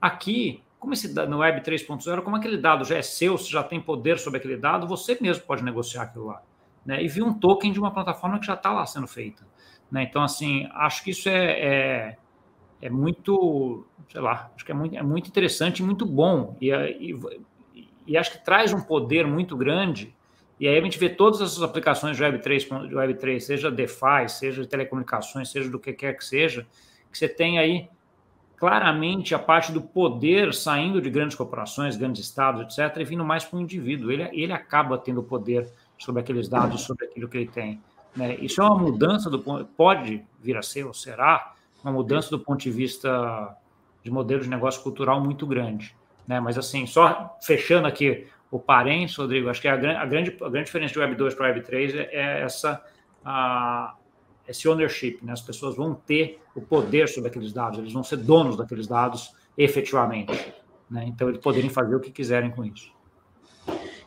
Aqui, 0.00 0.62
como 0.78 0.92
esse 0.92 1.12
no 1.26 1.38
Web 1.38 1.60
3.0, 1.62 2.22
como 2.22 2.36
aquele 2.36 2.58
dado 2.58 2.84
já 2.84 2.96
é 2.96 3.02
seu, 3.02 3.38
você 3.38 3.50
já 3.50 3.62
tem 3.62 3.80
poder 3.80 4.18
sobre 4.18 4.38
aquele 4.38 4.56
dado, 4.56 4.86
você 4.86 5.16
mesmo 5.20 5.44
pode 5.44 5.62
negociar 5.62 6.02
aquilo 6.02 6.26
lá. 6.26 6.42
Né? 6.84 7.02
E 7.02 7.08
vir 7.08 7.22
um 7.22 7.32
token 7.32 7.72
de 7.72 7.78
uma 7.78 7.90
plataforma 7.90 8.38
que 8.38 8.46
já 8.46 8.54
está 8.54 8.72
lá 8.72 8.84
sendo 8.84 9.06
feita. 9.06 9.46
Né? 9.90 10.02
Então, 10.02 10.22
assim, 10.22 10.68
acho 10.72 11.02
que 11.02 11.10
isso 11.10 11.28
é, 11.28 11.52
é, 11.52 12.18
é, 12.82 12.90
muito, 12.90 13.86
sei 14.10 14.20
lá, 14.20 14.50
acho 14.54 14.64
que 14.64 14.72
é 14.72 14.74
muito, 14.74 14.96
é 14.96 15.02
muito 15.02 15.28
interessante 15.28 15.78
e 15.78 15.82
muito 15.82 16.04
bom. 16.04 16.56
E, 16.60 16.70
e, 16.70 17.18
e 18.06 18.16
acho 18.16 18.32
que 18.32 18.44
traz 18.44 18.72
um 18.72 18.80
poder 18.80 19.26
muito 19.26 19.56
grande 19.56 20.14
e 20.58 20.68
aí 20.68 20.78
a 20.78 20.80
gente 20.80 20.98
vê 20.98 21.08
todas 21.08 21.40
essas 21.40 21.62
aplicações 21.62 22.16
de 22.16 22.22
Web3, 22.22 22.88
de 22.88 22.94
Web3 22.94 23.40
seja 23.40 23.70
DeFi, 23.70 24.28
seja 24.28 24.62
de 24.62 24.68
telecomunicações, 24.68 25.50
seja 25.50 25.68
do 25.68 25.78
que 25.78 25.92
quer 25.92 26.14
que 26.14 26.24
seja, 26.24 26.66
que 27.10 27.18
você 27.18 27.28
tem 27.28 27.58
aí 27.58 27.88
claramente 28.56 29.34
a 29.34 29.38
parte 29.38 29.72
do 29.72 29.80
poder 29.80 30.54
saindo 30.54 31.00
de 31.00 31.10
grandes 31.10 31.36
corporações, 31.36 31.96
grandes 31.96 32.22
estados, 32.22 32.62
etc., 32.62 32.96
e 33.00 33.04
vindo 33.04 33.24
mais 33.24 33.44
para 33.44 33.58
o 33.58 33.60
indivíduo. 33.60 34.10
Ele, 34.10 34.22
ele 34.32 34.52
acaba 34.52 34.96
tendo 34.96 35.22
poder 35.22 35.68
sobre 35.98 36.22
aqueles 36.22 36.48
dados, 36.48 36.82
sobre 36.82 37.06
aquilo 37.06 37.28
que 37.28 37.36
ele 37.36 37.48
tem. 37.48 37.80
Né? 38.14 38.36
Isso 38.36 38.62
é 38.62 38.64
uma 38.64 38.78
mudança 38.78 39.28
do 39.28 39.38
pode 39.76 40.24
vir 40.40 40.56
a 40.56 40.62
ser 40.62 40.84
ou 40.84 40.94
será 40.94 41.54
uma 41.82 41.92
mudança 41.92 42.30
do 42.30 42.38
ponto 42.38 42.62
de 42.62 42.70
vista 42.70 43.56
de 44.02 44.10
modelo 44.10 44.42
de 44.42 44.48
negócio 44.48 44.82
cultural 44.82 45.20
muito 45.20 45.46
grande. 45.46 45.94
Né? 46.26 46.40
Mas 46.40 46.56
assim, 46.56 46.86
só 46.86 47.36
fechando 47.42 47.86
aqui 47.86 48.26
o 48.54 48.58
parente, 48.60 49.18
Rodrigo, 49.18 49.48
acho 49.48 49.60
que 49.60 49.66
a, 49.66 49.74
a, 49.74 50.06
grande, 50.06 50.36
a 50.40 50.48
grande 50.48 50.66
diferença 50.66 50.92
de 50.92 51.00
Web 51.00 51.16
2 51.16 51.34
para 51.34 51.48
Web 51.48 51.62
3 51.62 51.94
é, 51.96 52.08
é 52.12 52.40
essa, 52.42 52.80
a, 53.24 53.96
esse 54.48 54.68
ownership, 54.68 55.18
né? 55.24 55.32
As 55.32 55.40
pessoas 55.40 55.74
vão 55.74 55.92
ter 55.92 56.38
o 56.54 56.60
poder 56.60 57.08
sobre 57.08 57.30
aqueles 57.30 57.52
dados, 57.52 57.80
eles 57.80 57.92
vão 57.92 58.04
ser 58.04 58.18
donos 58.18 58.56
daqueles 58.56 58.86
dados 58.86 59.34
efetivamente, 59.58 60.54
né? 60.88 61.04
Então, 61.08 61.28
eles 61.28 61.40
poderem 61.40 61.68
fazer 61.68 61.96
o 61.96 62.00
que 62.00 62.12
quiserem 62.12 62.52
com 62.52 62.64
isso. 62.64 62.92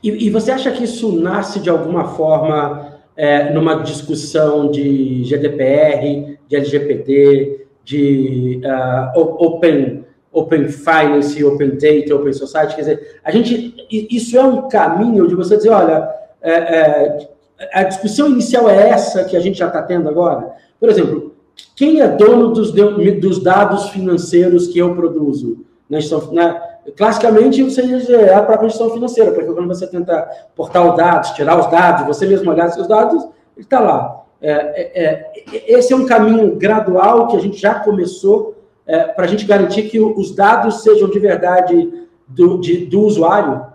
E, 0.02 0.28
e 0.28 0.30
você 0.30 0.52
acha 0.52 0.72
que 0.72 0.86
isso 0.86 1.20
nasce 1.20 1.60
de 1.60 1.70
alguma 1.70 2.16
forma 2.16 3.02
é, 3.18 3.52
numa 3.52 3.84
discussão 3.84 4.72
de 4.72 5.26
GDPR, 5.26 6.40
de 6.48 6.56
LGBT, 6.56 7.68
de 7.84 8.62
uh, 8.64 9.20
open 9.20 9.97
Open 10.38 10.68
Finance, 10.68 11.44
Open 11.44 11.78
Data, 11.78 12.16
Open 12.16 12.32
Society, 12.32 12.76
quer 12.76 12.82
dizer, 12.82 13.20
a 13.24 13.32
gente, 13.32 13.88
isso 13.90 14.38
é 14.38 14.44
um 14.44 14.70
caminho 14.70 15.28
de 15.28 15.34
você 15.34 15.58
dizer, 15.58 15.70
olha, 15.70 16.08
é, 16.42 16.52
é, 16.52 17.30
a 17.74 17.84
discussão 17.84 18.28
inicial 18.28 18.70
é 18.70 18.90
essa 18.90 19.24
que 19.24 19.36
a 19.36 19.40
gente 19.40 19.58
já 19.58 19.66
está 19.66 19.82
tendo 19.82 20.08
agora. 20.08 20.54
Por 20.80 20.90
exemplo, 20.90 21.34
quem 21.76 22.02
é 22.02 22.08
dono 22.08 22.50
dos, 22.50 22.72
dos 22.72 23.42
dados 23.42 23.90
financeiros 23.90 24.68
que 24.68 24.78
eu 24.78 24.94
produzo? 24.94 25.66
Na 25.90 25.98
na, 26.32 26.62
classicamente, 26.96 27.64
você 27.64 27.82
é 28.14 28.36
a 28.36 28.44
própria 28.44 28.70
gestão 28.70 28.92
financeira, 28.92 29.32
porque 29.32 29.52
quando 29.52 29.68
você 29.68 29.88
tenta 29.88 30.22
portar 30.56 30.88
os 30.88 30.96
dados, 30.96 31.32
tirar 31.32 31.60
os 31.60 31.72
dados, 31.72 32.06
você 32.06 32.28
mesmo 32.28 32.52
olhar 32.52 32.70
seus 32.70 32.88
dados, 32.88 33.24
ele 33.56 33.66
está 33.66 33.80
lá. 33.80 34.24
É, 34.40 34.52
é, 34.52 35.04
é, 35.04 35.74
esse 35.74 35.92
é 35.92 35.96
um 35.96 36.06
caminho 36.06 36.56
gradual 36.58 37.28
que 37.28 37.38
a 37.38 37.40
gente 37.40 37.58
já 37.58 37.74
começou 37.80 38.57
é, 38.88 39.04
para 39.04 39.26
a 39.26 39.28
gente 39.28 39.46
garantir 39.46 39.90
que 39.90 40.00
os 40.00 40.34
dados 40.34 40.82
sejam 40.82 41.10
de 41.10 41.20
verdade 41.20 42.08
do, 42.28 42.58
de, 42.60 42.86
do 42.86 43.02
usuário? 43.02 43.66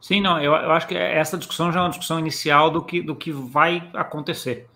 Sim, 0.00 0.20
não, 0.20 0.40
eu, 0.40 0.52
eu, 0.52 0.72
acho 0.72 0.88
que 0.88 0.96
essa 0.96 1.38
discussão 1.38 1.70
já 1.70 1.80
é 1.80 1.82
uma 1.82 1.90
discussão 1.90 2.18
inicial 2.18 2.70
do 2.70 2.82
que, 2.82 3.00
do 3.00 3.14
que 3.14 3.30
vai 3.30 3.88
acontecer. 3.94 4.66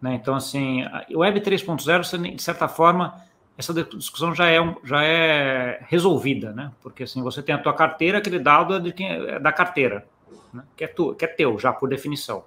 Né? 0.00 0.14
Então, 0.14 0.34
assim, 0.34 0.82
o 1.14 1.18
Web 1.18 1.40
3.0, 1.40 2.34
de 2.34 2.42
certa 2.42 2.66
forma, 2.66 3.22
essa 3.56 3.74
discussão 3.74 4.34
já 4.34 4.48
é, 4.48 4.58
já 4.82 5.04
é 5.04 5.84
resolvida, 5.86 6.52
né? 6.52 6.72
Porque 6.82 7.02
assim, 7.02 7.22
você 7.22 7.42
tem 7.42 7.54
a 7.54 7.58
tua 7.58 7.74
carteira, 7.74 8.18
aquele 8.18 8.38
dado 8.38 8.74
é, 8.74 8.90
quem, 8.90 9.10
é 9.10 9.38
da 9.38 9.52
carteira, 9.52 10.06
né? 10.52 10.62
que, 10.74 10.84
é 10.84 10.86
tu, 10.86 11.14
que 11.14 11.26
é 11.26 11.28
teu, 11.28 11.58
já 11.58 11.70
por 11.70 11.88
definição. 11.88 12.42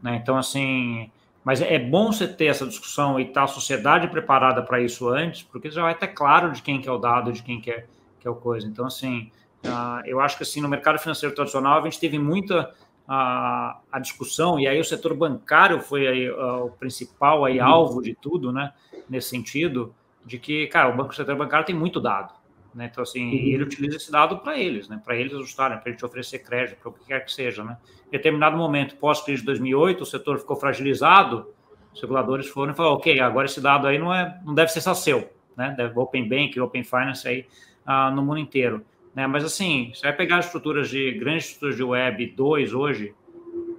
Né? 0.00 0.20
Então, 0.22 0.36
assim, 0.36 1.10
mas 1.44 1.60
é 1.60 1.78
bom 1.78 2.12
você 2.12 2.28
ter 2.28 2.46
essa 2.46 2.66
discussão 2.66 3.18
e 3.18 3.24
estar 3.24 3.40
tá 3.40 3.44
a 3.44 3.48
sociedade 3.48 4.08
preparada 4.08 4.62
para 4.62 4.80
isso 4.80 5.08
antes, 5.08 5.42
porque 5.42 5.70
já 5.70 5.82
vai 5.82 5.92
estar 5.92 6.08
claro 6.08 6.52
de 6.52 6.62
quem 6.62 6.80
que 6.80 6.88
é 6.88 6.92
o 6.92 6.98
dado, 6.98 7.32
de 7.32 7.42
quem 7.42 7.60
que 7.60 7.70
é, 7.70 7.86
que 8.20 8.28
é 8.28 8.30
o 8.30 8.34
coisa. 8.34 8.66
Então, 8.66 8.86
assim, 8.86 9.30
uh, 9.64 10.06
eu 10.06 10.20
acho 10.20 10.36
que 10.36 10.44
assim, 10.44 10.60
no 10.60 10.68
mercado 10.68 10.98
financeiro 10.98 11.34
tradicional, 11.34 11.80
a 11.80 11.84
gente 11.84 11.98
teve 11.98 12.18
muita 12.18 12.72
uh, 13.08 13.76
a 13.90 13.98
discussão, 14.00 14.60
e 14.60 14.68
aí 14.68 14.78
o 14.78 14.84
setor 14.84 15.14
bancário 15.14 15.80
foi 15.80 16.06
aí, 16.06 16.30
uh, 16.30 16.66
o 16.66 16.70
principal 16.70 17.44
aí, 17.44 17.58
alvo 17.58 18.00
de 18.00 18.14
tudo, 18.14 18.52
né? 18.52 18.72
Nesse 19.08 19.30
sentido, 19.30 19.92
de 20.24 20.38
que, 20.38 20.68
cara, 20.68 20.88
o 20.88 20.96
banco 20.96 21.14
setor 21.14 21.36
bancário 21.36 21.66
tem 21.66 21.74
muito 21.74 22.00
dado. 22.00 22.32
Né? 22.74 22.88
Então, 22.90 23.02
assim, 23.02 23.24
uhum. 23.24 23.32
ele 23.32 23.62
utiliza 23.62 23.96
esse 23.96 24.10
dado 24.10 24.38
para 24.38 24.58
eles, 24.58 24.88
né? 24.88 25.00
para 25.04 25.16
eles 25.16 25.32
ajustarem, 25.34 25.78
para 25.78 25.90
gente 25.90 26.04
oferecer 26.04 26.38
crédito, 26.40 26.78
para 26.78 26.88
o 26.88 26.92
que 26.92 27.06
quer 27.06 27.24
que 27.24 27.32
seja. 27.32 27.62
Né? 27.62 27.76
Em 28.08 28.10
determinado 28.10 28.56
momento, 28.56 28.96
pós-crise 28.96 29.40
de 29.40 29.46
2008, 29.46 30.02
o 30.02 30.06
setor 30.06 30.38
ficou 30.38 30.56
fragilizado, 30.56 31.48
os 31.92 32.00
reguladores 32.00 32.48
foram 32.48 32.72
e 32.72 32.76
falaram, 32.76 32.96
ok, 32.96 33.20
agora 33.20 33.46
esse 33.46 33.60
dado 33.60 33.86
aí 33.86 33.98
não, 33.98 34.12
é, 34.12 34.40
não 34.44 34.54
deve 34.54 34.72
ser 34.72 34.80
só 34.80 34.94
seu, 34.94 35.30
né? 35.56 35.74
deve 35.76 35.98
Open 35.98 36.28
Bank, 36.28 36.58
Open 36.58 36.82
Finance 36.82 37.28
aí 37.28 37.46
ah, 37.84 38.10
no 38.10 38.22
mundo 38.22 38.38
inteiro. 38.38 38.84
Né? 39.14 39.26
Mas, 39.26 39.44
assim, 39.44 39.92
você 39.94 40.02
vai 40.02 40.16
pegar 40.16 40.38
as 40.38 40.46
estruturas 40.46 40.88
de, 40.88 41.12
grandes 41.12 41.46
estruturas 41.46 41.76
de 41.76 41.82
web 41.82 42.26
2 42.26 42.72
hoje, 42.72 43.14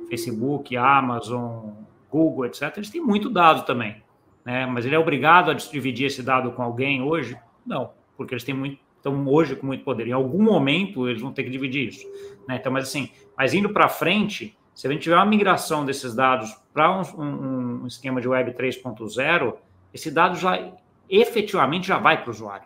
Facebook, 0.07 0.75
Amazon, 0.77 1.71
Google, 2.09 2.45
etc., 2.45 2.71
eles 2.77 2.89
têm 2.89 3.01
muito 3.01 3.29
dado 3.29 3.65
também. 3.65 4.03
Né? 4.45 4.65
Mas 4.65 4.85
ele 4.85 4.95
é 4.95 4.99
obrigado 4.99 5.49
a 5.49 5.53
dividir 5.53 6.07
esse 6.07 6.21
dado 6.21 6.51
com 6.51 6.61
alguém 6.61 7.01
hoje? 7.01 7.35
Não, 7.65 7.91
porque 8.15 8.33
eles 8.33 8.43
têm 8.43 8.53
muito, 8.53 8.77
estão 9.03 9.27
hoje 9.27 9.55
com 9.57 9.67
muito 9.67 9.83
poder. 9.83 10.07
Em 10.07 10.13
algum 10.13 10.41
momento 10.41 11.09
eles 11.09 11.21
vão 11.21 11.33
ter 11.33 11.43
que 11.43 11.49
dividir 11.49 11.89
isso. 11.89 12.07
Né? 12.47 12.55
Então, 12.55 12.71
mas 12.71 12.85
assim, 12.85 13.09
mas 13.37 13.53
indo 13.53 13.69
para 13.69 13.89
frente, 13.89 14.57
se 14.73 14.87
a 14.87 14.91
gente 14.91 15.03
tiver 15.03 15.17
uma 15.17 15.25
migração 15.25 15.85
desses 15.85 16.15
dados 16.15 16.55
para 16.73 17.01
um, 17.01 17.81
um, 17.83 17.87
esquema 17.87 18.21
de 18.21 18.27
Web 18.27 18.53
3.0, 18.53 19.55
esse 19.93 20.09
dado 20.09 20.37
já 20.37 20.71
efetivamente 21.09 21.87
já 21.87 21.97
vai 21.97 22.21
para 22.21 22.29
o 22.29 22.31
usuário. 22.31 22.65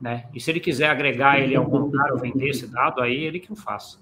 Né? 0.00 0.24
E 0.34 0.40
se 0.40 0.50
ele 0.50 0.60
quiser 0.60 0.90
agregar 0.90 1.40
ele 1.40 1.54
ao 1.54 1.64
comprar 1.64 2.12
ou 2.12 2.18
vender 2.18 2.50
esse 2.50 2.66
dado, 2.66 3.00
aí 3.00 3.24
ele 3.24 3.38
que 3.38 3.52
o 3.52 3.56
faça. 3.56 3.98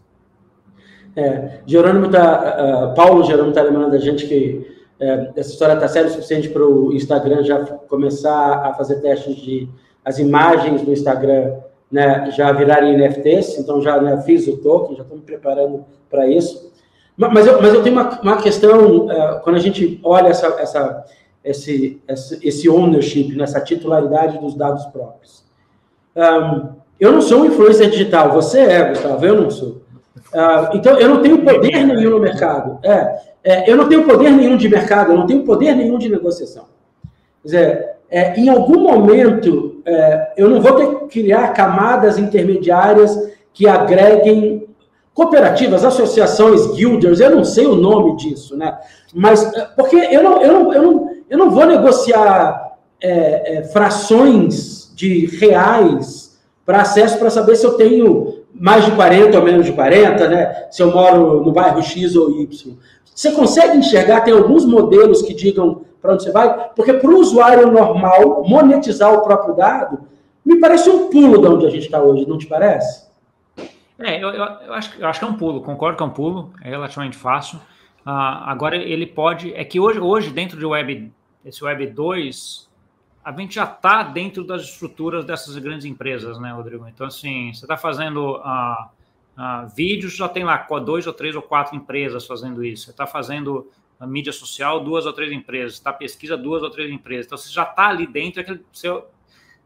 É, 1.14 1.60
Jerônimo 1.66 2.10
tá, 2.10 2.90
uh, 2.90 2.94
Paulo 2.94 3.24
Jerônimo 3.24 3.50
está 3.50 3.62
lembrando 3.62 3.90
da 3.90 3.98
gente 3.98 4.26
que 4.26 4.66
uh, 5.00 5.32
essa 5.34 5.50
história 5.50 5.72
está 5.72 5.88
séria 5.88 6.08
o 6.08 6.12
suficiente 6.12 6.48
para 6.50 6.62
o 6.62 6.92
Instagram 6.92 7.42
já 7.42 7.64
começar 7.64 8.66
a 8.66 8.74
fazer 8.74 9.00
testes 9.00 9.36
de 9.36 9.68
as 10.04 10.18
imagens 10.18 10.82
do 10.82 10.92
Instagram 10.92 11.54
né, 11.90 12.30
já 12.30 12.52
virarem 12.52 12.96
NFTs, 12.96 13.58
então 13.58 13.80
já 13.80 14.00
né, 14.00 14.20
fiz 14.22 14.46
o 14.48 14.56
token, 14.58 14.96
já 14.96 15.02
estou 15.02 15.18
me 15.18 15.24
preparando 15.24 15.84
para 16.10 16.26
isso. 16.26 16.72
Mas 17.16 17.46
eu, 17.46 17.62
mas 17.62 17.72
eu 17.72 17.82
tenho 17.82 17.94
uma, 17.94 18.20
uma 18.20 18.36
questão, 18.42 19.06
uh, 19.06 19.40
quando 19.42 19.56
a 19.56 19.60
gente 19.60 19.98
olha 20.04 20.28
essa, 20.28 20.48
essa, 20.58 21.04
esse, 21.42 22.02
esse 22.42 22.68
ownership, 22.68 23.34
nessa 23.34 23.60
titularidade 23.60 24.38
dos 24.38 24.54
dados 24.54 24.84
próprios. 24.86 25.44
Um, 26.14 26.76
eu 26.98 27.12
não 27.12 27.22
sou 27.22 27.40
um 27.40 27.44
influencer 27.46 27.90
digital, 27.90 28.32
você 28.32 28.60
é, 28.60 28.88
Gustavo, 28.88 29.24
eu 29.24 29.40
não 29.40 29.50
sou. 29.50 29.82
Uh, 30.32 30.74
então, 30.74 30.98
eu 30.98 31.08
não 31.08 31.22
tenho 31.22 31.42
poder 31.42 31.84
nenhum 31.84 32.10
no 32.10 32.20
mercado. 32.20 32.78
É, 32.82 33.20
é, 33.44 33.70
eu 33.70 33.76
não 33.76 33.88
tenho 33.88 34.04
poder 34.04 34.30
nenhum 34.30 34.56
de 34.56 34.68
mercado, 34.68 35.12
eu 35.12 35.16
não 35.16 35.26
tenho 35.26 35.44
poder 35.44 35.74
nenhum 35.74 35.98
de 35.98 36.08
negociação. 36.08 36.64
Quer 37.42 37.46
dizer, 37.48 37.88
é, 38.10 38.40
em 38.40 38.48
algum 38.48 38.80
momento, 38.80 39.75
é, 39.86 40.32
eu 40.36 40.50
não 40.50 40.60
vou 40.60 40.72
ter 40.72 40.86
que 40.86 41.20
criar 41.20 41.52
camadas 41.52 42.18
intermediárias 42.18 43.16
que 43.54 43.68
agreguem 43.68 44.66
cooperativas, 45.14 45.84
associações, 45.84 46.66
guilders, 46.74 47.20
eu 47.20 47.34
não 47.34 47.44
sei 47.44 47.66
o 47.66 47.76
nome 47.76 48.16
disso, 48.16 48.56
né? 48.56 48.76
Mas, 49.14 49.42
é, 49.54 49.66
porque 49.76 49.96
eu 49.96 50.22
não, 50.22 50.42
eu 50.42 50.52
não, 50.52 50.74
eu 50.74 50.82
não, 50.82 51.10
eu 51.30 51.38
não 51.38 51.50
vou 51.50 51.64
negociar 51.64 52.76
é, 53.00 53.58
é, 53.58 53.62
frações 53.62 54.92
de 54.94 55.26
reais 55.38 56.38
para 56.66 56.82
acesso 56.82 57.18
para 57.18 57.30
saber 57.30 57.56
se 57.56 57.64
eu 57.64 57.74
tenho 57.74 58.44
mais 58.52 58.84
de 58.84 58.90
40 58.90 59.38
ou 59.38 59.44
menos 59.44 59.66
de 59.66 59.72
40, 59.72 60.28
né? 60.28 60.66
Se 60.70 60.82
eu 60.82 60.90
moro 60.90 61.44
no 61.44 61.52
bairro 61.52 61.82
X 61.82 62.16
ou 62.16 62.42
Y. 62.42 62.76
Você 63.16 63.32
consegue 63.32 63.78
enxergar, 63.78 64.20
tem 64.20 64.34
alguns 64.34 64.66
modelos 64.66 65.22
que 65.22 65.32
digam 65.32 65.86
para 66.02 66.12
onde 66.12 66.22
você 66.22 66.30
vai, 66.30 66.68
porque 66.76 66.92
para 66.92 67.08
o 67.08 67.18
usuário 67.18 67.72
normal 67.72 68.44
monetizar 68.46 69.10
o 69.10 69.22
próprio 69.22 69.56
dado, 69.56 70.00
me 70.44 70.60
parece 70.60 70.90
um 70.90 71.08
pulo 71.08 71.40
de 71.40 71.46
onde 71.46 71.66
a 71.66 71.70
gente 71.70 71.86
está 71.86 71.98
hoje, 71.98 72.28
não 72.28 72.36
te 72.36 72.46
parece? 72.46 73.06
É, 73.98 74.22
eu, 74.22 74.28
eu, 74.28 74.44
eu, 74.44 74.74
acho, 74.74 75.00
eu 75.00 75.08
acho 75.08 75.18
que 75.18 75.24
é 75.24 75.28
um 75.28 75.34
pulo, 75.34 75.62
concordo 75.62 75.96
que 75.96 76.02
é 76.02 76.06
um 76.06 76.10
pulo, 76.10 76.52
é 76.62 76.68
relativamente 76.68 77.16
fácil. 77.16 77.56
Uh, 78.06 78.44
agora 78.44 78.76
ele 78.76 79.06
pode. 79.06 79.52
É 79.54 79.64
que 79.64 79.80
hoje, 79.80 79.98
hoje 79.98 80.30
dentro 80.30 80.58
de 80.58 80.66
web, 80.66 81.10
esse 81.42 81.64
Web 81.64 81.86
2, 81.86 82.68
a 83.24 83.32
gente 83.32 83.54
já 83.54 83.64
está 83.64 84.02
dentro 84.02 84.44
das 84.44 84.60
estruturas 84.60 85.24
dessas 85.24 85.56
grandes 85.56 85.86
empresas, 85.86 86.38
né, 86.38 86.52
Rodrigo? 86.52 86.86
Então, 86.86 87.06
assim, 87.06 87.50
você 87.54 87.64
está 87.64 87.78
fazendo 87.78 88.36
uh, 88.36 88.88
uh, 89.36 89.68
vídeos, 89.74 90.16
já 90.16 90.28
tem 90.28 90.44
lá 90.44 90.56
dois 90.84 91.06
ou 91.06 91.12
três 91.12 91.34
ou 91.36 91.42
quatro 91.42 91.76
empresas 91.76 92.26
fazendo 92.26 92.64
isso. 92.64 92.84
Você 92.84 92.90
está 92.90 93.06
fazendo 93.06 93.70
a 93.98 94.06
mídia 94.06 94.32
social, 94.32 94.80
duas 94.80 95.06
ou 95.06 95.12
três 95.12 95.32
empresas. 95.32 95.74
Está 95.74 95.92
pesquisa, 95.92 96.36
duas 96.36 96.62
ou 96.62 96.70
três 96.70 96.90
empresas. 96.90 97.26
Então, 97.26 97.38
você 97.38 97.50
já 97.50 97.62
está 97.62 97.88
ali 97.88 98.06
dentro, 98.06 98.40
é 98.40 98.60
você, 98.72 99.02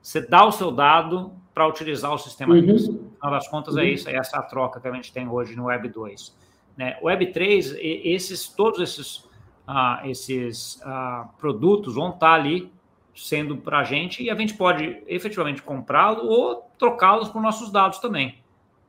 você 0.01 0.21
dá 0.21 0.45
o 0.45 0.53
seu 0.53 0.71
dado 0.71 1.33
para 1.53 1.67
utilizar 1.67 2.13
o 2.13 2.19
sistema 2.19 2.55
uhum. 2.55 2.63
No 2.63 2.79
final 2.79 3.31
das 3.31 3.49
contas, 3.49 3.77
é 3.77 3.81
uhum. 3.81 3.87
é 3.87 3.91
isso, 3.91 4.09
é 4.09 4.17
essa 4.17 4.39
a 4.39 4.43
troca 4.43 4.81
que 4.81 4.89
a 4.89 4.93
gente 4.93 5.13
tem 5.13 5.29
hoje 5.29 5.57
no 5.57 5.65
Web 5.65 5.89
2. 5.89 6.37
Né? 6.77 6.99
Web 7.03 7.33
3, 7.33 7.77
esses, 7.79 8.49
todos 8.49 8.81
esses, 8.81 9.29
ah, 9.67 10.01
esses 10.05 10.81
ah, 10.83 11.29
produtos 11.39 11.95
vão 11.95 12.11
estar 12.11 12.19
tá 12.21 12.35
ali 12.35 12.73
sendo 13.15 13.57
para 13.57 13.81
a 13.81 13.85
gente 13.85 14.23
e 14.23 14.31
a 14.31 14.35
gente 14.35 14.55
pode 14.55 15.03
efetivamente 15.07 15.61
comprá-lo 15.61 16.27
ou 16.27 16.71
trocá-los 16.79 17.29
por 17.29 17.43
nossos 17.43 17.71
dados 17.71 17.99
também. 17.99 18.39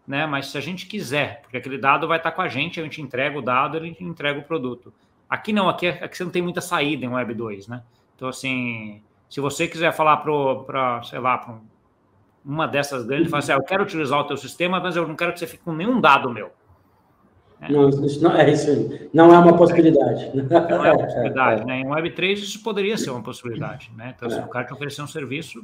Né? 0.07 0.25
Mas 0.25 0.47
se 0.47 0.57
a 0.57 0.61
gente 0.61 0.85
quiser, 0.85 1.41
porque 1.41 1.57
aquele 1.57 1.77
dado 1.77 2.07
vai 2.07 2.17
estar 2.17 2.31
com 2.31 2.41
a 2.41 2.47
gente, 2.47 2.79
a 2.79 2.83
gente 2.83 3.01
entrega 3.01 3.37
o 3.37 3.41
dado, 3.41 3.77
ele 3.77 3.95
entrega 3.99 4.39
o 4.39 4.43
produto. 4.43 4.93
Aqui 5.29 5.53
não, 5.53 5.69
aqui, 5.69 5.87
aqui 5.87 6.17
você 6.17 6.23
não 6.23 6.31
tem 6.31 6.41
muita 6.41 6.59
saída 6.59 7.05
em 7.05 7.09
Web 7.09 7.33
2, 7.33 7.67
né? 7.67 7.83
Então, 8.15 8.27
assim, 8.27 9.01
se 9.29 9.39
você 9.39 9.67
quiser 9.67 9.93
falar 9.93 10.17
para, 10.17 11.01
sei 11.03 11.19
lá, 11.19 11.37
para 11.37 11.55
uma 12.43 12.67
dessas 12.67 13.05
grandes, 13.05 13.29
falar 13.29 13.39
assim, 13.39 13.51
ah, 13.53 13.55
eu 13.55 13.63
quero 13.63 13.83
utilizar 13.83 14.19
o 14.19 14.25
teu 14.25 14.35
sistema, 14.35 14.79
mas 14.79 14.95
eu 14.95 15.07
não 15.07 15.15
quero 15.15 15.31
que 15.31 15.39
você 15.39 15.47
fique 15.47 15.63
com 15.63 15.73
nenhum 15.73 16.01
dado 16.01 16.29
meu. 16.29 16.51
É. 17.61 17.71
Não, 17.71 17.89
isso 17.89 18.21
não 18.23 18.35
é 18.35 18.51
isso 18.51 19.09
Não 19.13 19.33
é 19.33 19.37
uma 19.37 19.55
possibilidade. 19.55 20.31
Não 20.33 20.85
é 20.85 20.91
uma 20.91 21.03
possibilidade, 21.03 21.63
né? 21.63 21.79
Em 21.79 21.85
Web3 21.85 22.33
isso 22.33 22.63
poderia 22.63 22.97
ser 22.97 23.11
uma 23.11 23.21
possibilidade, 23.21 23.91
né? 23.95 24.13
Então, 24.17 24.29
se 24.29 24.37
é. 24.37 24.41
o 24.43 24.47
cara 24.47 24.65
te 24.65 24.73
oferecer 24.73 25.01
um 25.01 25.07
serviço, 25.07 25.63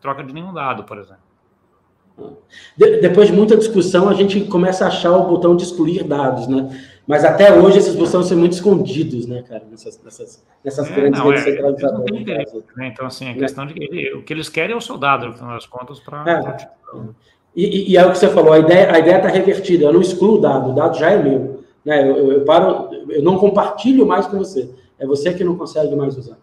troca 0.00 0.24
de 0.24 0.32
nenhum 0.32 0.52
dado, 0.54 0.84
por 0.84 0.98
exemplo. 0.98 1.22
De, 2.76 3.00
depois 3.00 3.28
de 3.28 3.32
muita 3.34 3.56
discussão, 3.56 4.08
a 4.08 4.14
gente 4.14 4.40
começa 4.42 4.84
a 4.84 4.88
achar 4.88 5.12
o 5.12 5.26
botão 5.26 5.56
de 5.56 5.64
excluir 5.64 6.04
dados, 6.04 6.46
né? 6.46 6.68
Mas 7.06 7.24
até 7.24 7.52
hoje 7.52 7.78
esses 7.78 7.94
botões 7.94 8.26
são 8.26 8.38
muito 8.38 8.52
escondidos, 8.52 9.26
né, 9.26 9.42
cara? 9.42 9.62
Nessas, 9.70 10.00
nessas, 10.02 10.44
nessas 10.64 10.90
é, 10.90 10.94
grandes 10.94 11.20
redes 11.20 11.40
é, 11.40 11.44
centralizadoras. 11.44 12.26
Né? 12.76 12.86
Então, 12.86 13.06
assim, 13.06 13.28
a 13.28 13.34
questão 13.34 13.66
de 13.66 13.74
que 13.74 14.14
o 14.14 14.22
que 14.22 14.32
eles 14.32 14.48
querem 14.48 14.72
é 14.72 14.76
o 14.76 14.80
soldado, 14.80 15.26
no 15.26 15.34
final 15.34 15.54
das 15.54 15.66
contas, 15.66 16.00
para. 16.00 16.24
É. 16.30 16.68
E, 17.54 17.92
e, 17.92 17.96
é 17.96 18.04
o 18.04 18.10
que 18.10 18.18
você 18.18 18.28
falou, 18.28 18.52
a 18.52 18.58
ideia 18.58 18.90
a 18.90 18.98
ideia 18.98 19.16
está 19.16 19.28
revertida. 19.28 19.84
Eu 19.84 19.92
não 19.92 20.00
excluo 20.00 20.38
o 20.38 20.40
dado, 20.40 20.70
o 20.70 20.74
dado 20.74 20.98
já 20.98 21.10
é 21.10 21.22
meu. 21.22 21.62
Né? 21.84 22.08
Eu, 22.08 22.16
eu, 22.16 22.32
eu, 22.32 22.44
paro, 22.44 22.88
eu 23.10 23.22
não 23.22 23.38
compartilho 23.38 24.06
mais 24.06 24.26
com 24.26 24.38
você. 24.38 24.68
É 24.98 25.06
você 25.06 25.34
que 25.34 25.44
não 25.44 25.56
consegue 25.56 25.94
mais 25.94 26.16
usar. 26.16 26.38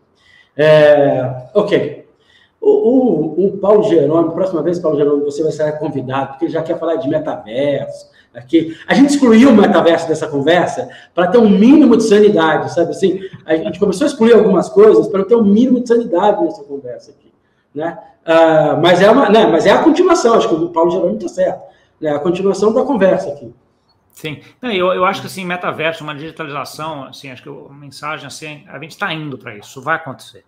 É, 0.55 1.47
ok. 1.53 2.00
O, 2.61 2.69
o, 2.69 3.45
o 3.47 3.57
Paulo 3.57 3.83
Jerônimo, 3.83 4.33
próxima 4.33 4.61
vez, 4.61 4.77
Paulo 4.77 4.95
Jerônimo, 4.97 5.25
você 5.25 5.41
vai 5.41 5.51
ser 5.51 5.79
convidado, 5.79 6.29
porque 6.29 6.45
ele 6.45 6.53
já 6.53 6.61
quer 6.61 6.77
falar 6.77 6.95
de 6.95 7.09
metaverso, 7.09 8.11
Aqui. 8.33 8.77
A 8.87 8.93
gente 8.93 9.09
excluiu 9.09 9.49
o 9.49 9.53
metaverso 9.53 10.07
dessa 10.07 10.25
conversa 10.25 10.89
para 11.13 11.27
ter 11.27 11.37
um 11.37 11.49
mínimo 11.49 11.97
de 11.97 12.03
sanidade, 12.03 12.73
sabe 12.73 12.91
assim? 12.91 13.19
A 13.45 13.57
gente 13.57 13.77
começou 13.77 14.05
a 14.05 14.09
excluir 14.09 14.33
algumas 14.33 14.69
coisas 14.69 15.07
para 15.09 15.25
ter 15.25 15.35
um 15.35 15.43
mínimo 15.43 15.81
de 15.81 15.89
sanidade 15.89 16.41
nessa 16.41 16.63
conversa 16.63 17.11
aqui, 17.11 17.33
né? 17.75 17.97
Uh, 18.25 18.81
mas, 18.81 19.01
é 19.01 19.11
uma, 19.11 19.27
né, 19.29 19.47
mas 19.47 19.65
é 19.65 19.71
a 19.71 19.83
continuação, 19.83 20.35
acho 20.35 20.47
que 20.47 20.55
o 20.55 20.69
Paulo 20.69 20.91
Jerônimo 20.91 21.17
está 21.17 21.27
certo. 21.27 21.61
É 22.01 22.09
a 22.09 22.19
continuação 22.19 22.73
da 22.73 22.83
conversa 22.83 23.29
aqui. 23.31 23.53
Sim, 24.13 24.39
Não, 24.61 24.71
eu, 24.71 24.93
eu 24.93 25.03
acho 25.03 25.21
que 25.21 25.27
assim, 25.27 25.43
metaverso, 25.43 26.03
uma 26.03 26.15
digitalização, 26.15 27.05
assim, 27.05 27.31
acho 27.31 27.43
que 27.43 27.49
a 27.49 27.73
mensagem 27.73 28.27
assim, 28.27 28.63
a 28.67 28.79
gente 28.79 28.91
está 28.91 29.11
indo 29.13 29.37
para 29.37 29.57
isso, 29.57 29.69
isso 29.69 29.81
vai 29.81 29.97
acontecer. 29.97 30.45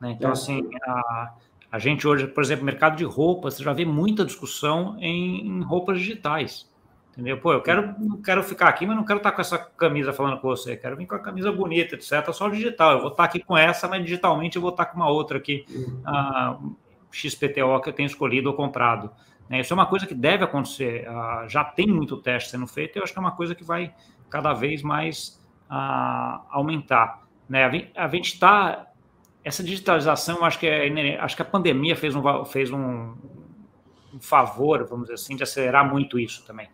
Né? 0.00 0.14
Então, 0.16 0.30
é. 0.30 0.32
assim, 0.32 0.68
a, 0.86 1.32
a 1.76 1.78
gente 1.78 2.08
hoje, 2.08 2.26
por 2.26 2.42
exemplo, 2.42 2.64
mercado 2.64 2.96
de 2.96 3.04
roupas, 3.04 3.54
você 3.54 3.62
já 3.62 3.74
vê 3.74 3.84
muita 3.84 4.24
discussão 4.24 4.96
em, 4.98 5.46
em 5.46 5.62
roupas 5.62 5.98
digitais. 5.98 6.66
Entendeu? 7.12 7.38
Pô, 7.38 7.52
eu 7.52 7.60
quero, 7.60 7.94
quero 8.24 8.42
ficar 8.42 8.68
aqui, 8.68 8.86
mas 8.86 8.96
não 8.96 9.04
quero 9.04 9.18
estar 9.18 9.32
com 9.32 9.40
essa 9.42 9.58
camisa 9.58 10.10
falando 10.10 10.40
com 10.40 10.48
você. 10.48 10.74
Quero 10.74 10.96
vir 10.96 11.06
com 11.06 11.14
a 11.14 11.18
camisa 11.18 11.52
bonita, 11.52 11.94
etc. 11.94 12.32
Só 12.32 12.48
digital. 12.48 12.92
Eu 12.92 13.00
vou 13.00 13.10
estar 13.10 13.24
aqui 13.24 13.40
com 13.40 13.56
essa, 13.56 13.86
mas 13.86 14.02
digitalmente 14.02 14.56
eu 14.56 14.62
vou 14.62 14.70
estar 14.70 14.86
com 14.86 14.96
uma 14.96 15.10
outra 15.10 15.36
aqui, 15.36 15.66
uhum. 15.68 16.02
a 16.06 16.58
XPTO, 17.10 17.80
que 17.82 17.90
eu 17.90 17.92
tenho 17.92 18.06
escolhido 18.06 18.48
ou 18.48 18.54
comprado. 18.54 19.10
Né? 19.50 19.60
Isso 19.60 19.72
é 19.72 19.74
uma 19.74 19.86
coisa 19.86 20.06
que 20.06 20.14
deve 20.14 20.44
acontecer. 20.44 21.06
Já 21.48 21.62
tem 21.62 21.86
muito 21.86 22.16
teste 22.16 22.50
sendo 22.50 22.66
feito 22.66 22.96
e 22.96 22.98
eu 23.00 23.02
acho 23.02 23.12
que 23.12 23.18
é 23.18 23.22
uma 23.22 23.36
coisa 23.36 23.54
que 23.54 23.64
vai 23.64 23.94
cada 24.30 24.54
vez 24.54 24.82
mais 24.82 25.38
aumentar. 26.50 27.22
Né? 27.48 27.90
A 27.94 28.08
gente 28.08 28.32
está. 28.32 28.86
Essa 29.46 29.62
digitalização, 29.62 30.44
acho 30.44 30.58
que, 30.58 30.66
é, 30.66 31.20
acho 31.20 31.36
que 31.36 31.42
a 31.42 31.44
pandemia 31.44 31.94
fez 31.94 32.16
um, 32.16 32.44
fez 32.44 32.72
um, 32.72 33.14
um 34.12 34.20
favor, 34.20 34.84
vamos 34.88 35.04
dizer 35.04 35.14
assim, 35.14 35.36
de 35.36 35.44
acelerar 35.44 35.88
muito 35.88 36.18
isso 36.18 36.44
também. 36.44 36.68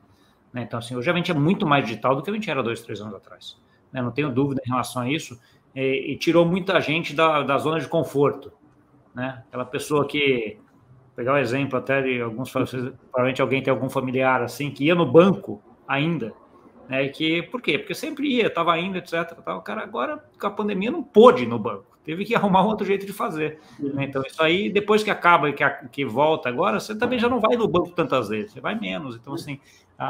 Né? 0.50 0.62
Então, 0.62 0.78
assim, 0.78 0.96
hoje 0.96 1.10
a 1.10 1.14
gente 1.14 1.30
é 1.30 1.34
muito 1.34 1.66
mais 1.66 1.84
digital 1.84 2.16
do 2.16 2.22
que 2.22 2.30
a 2.30 2.32
gente 2.32 2.50
era 2.50 2.62
dois, 2.62 2.80
três 2.80 2.98
anos 3.02 3.14
atrás. 3.14 3.58
Né? 3.92 4.00
Não 4.00 4.10
tenho 4.10 4.30
dúvida 4.30 4.62
em 4.64 4.70
relação 4.70 5.02
a 5.02 5.10
isso. 5.10 5.38
E, 5.76 6.12
e 6.12 6.16
tirou 6.16 6.46
muita 6.46 6.80
gente 6.80 7.14
da, 7.14 7.42
da 7.42 7.58
zona 7.58 7.78
de 7.78 7.86
conforto. 7.88 8.50
Né? 9.14 9.42
Aquela 9.48 9.66
pessoa 9.66 10.08
que, 10.08 10.58
pegar 11.14 11.32
o 11.32 11.34
um 11.34 11.38
exemplo 11.38 11.78
até 11.78 12.00
de 12.00 12.22
alguns, 12.22 12.50
provavelmente 12.50 13.42
alguém 13.42 13.62
tem 13.62 13.70
algum 13.70 13.90
familiar 13.90 14.40
assim, 14.40 14.70
que 14.70 14.84
ia 14.84 14.94
no 14.94 15.04
banco 15.04 15.62
ainda, 15.86 16.32
né? 16.88 17.06
Que, 17.08 17.42
por 17.42 17.60
quê? 17.60 17.78
Porque 17.78 17.94
sempre 17.94 18.28
ia, 18.28 18.46
estava 18.46 18.78
indo, 18.78 18.96
etc. 18.96 19.34
Tal. 19.44 19.58
O 19.58 19.62
cara 19.62 19.82
agora, 19.82 20.24
com 20.40 20.46
a 20.46 20.50
pandemia, 20.50 20.90
não 20.90 21.02
pôde 21.02 21.44
ir 21.44 21.46
no 21.46 21.58
banco. 21.58 21.91
Teve 22.04 22.24
que 22.24 22.34
arrumar 22.36 22.64
outro 22.64 22.86
jeito 22.86 23.06
de 23.06 23.12
fazer. 23.12 23.58
Né? 23.78 24.04
Então, 24.04 24.22
isso 24.26 24.42
aí, 24.42 24.70
depois 24.70 25.02
que 25.02 25.10
acaba 25.10 25.48
e 25.48 25.52
que, 25.52 25.64
que 25.90 26.04
volta 26.04 26.48
agora, 26.48 26.80
você 26.80 26.94
também 26.94 27.18
já 27.18 27.28
não 27.28 27.40
vai 27.40 27.56
no 27.56 27.68
banco 27.68 27.90
tantas 27.90 28.28
vezes, 28.28 28.52
você 28.52 28.60
vai 28.60 28.78
menos. 28.78 29.16
Então, 29.16 29.34
assim, 29.34 29.60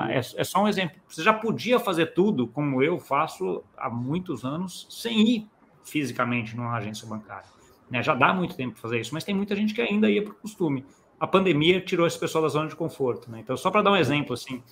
é, 0.09 0.19
é, 0.19 0.45
só 0.45 0.63
um 0.63 0.69
exemplo. 0.69 0.97
Você 1.09 1.23
já 1.23 1.33
podia 1.33 1.79
fazer 1.79 2.07
tudo 2.15 2.47
como 2.47 2.83
eu 2.83 2.99
faço 2.99 3.63
há 3.77 3.91
muitos 3.91 4.45
anos 4.45 4.87
sem 4.89 5.21
ir 5.21 5.49
fisicamente 5.85 6.57
numa 6.57 6.75
agência 6.77 7.07
bancária. 7.07 7.49
Né? 7.91 8.03
Já 8.03 8.15
dá 8.15 8.33
muito 8.33 8.57
tempo 8.57 8.73
para 8.73 8.83
fazer 8.83 9.01
isso, 9.01 9.13
mas 9.13 9.25
tem 9.25 9.35
muita 9.35 9.55
gente 9.55 9.75
que 9.75 9.83
ainda 9.83 10.11
ia 10.11 10.25
por 10.25 10.35
costume. 10.35 10.87
A 11.21 11.27
pandemia 11.27 11.81
tirou 11.81 12.07
esse 12.07 12.19
pessoal 12.19 12.43
da 12.43 12.49
zona 12.49 12.69
de 12.69 12.77
conforto. 12.77 13.31
Né? 13.31 13.41
Então, 13.41 13.57
só 13.57 13.71
para 13.71 13.83
dar 13.83 13.93
um 13.93 13.97
exemplo 13.97 14.33
assim, 14.33 14.63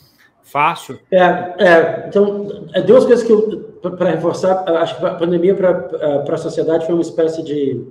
fácil. 0.43 0.99
É, 1.11 1.19
é 1.19 2.05
então, 2.09 2.67
é 2.75 2.83
duas 2.83 3.05
coisas 3.05 3.25
que 3.25 3.33
eu, 3.33 3.71
para 3.83 4.11
reforçar, 4.11 4.69
acho 4.79 4.99
que 4.99 5.07
a 5.07 5.15
pandemia 5.15 5.55
para 5.55 6.35
a 6.35 6.39
sociedade 6.39 6.87
foi 6.87 6.95
uma 6.95 7.03
espécie 7.03 7.43
de 7.43 7.87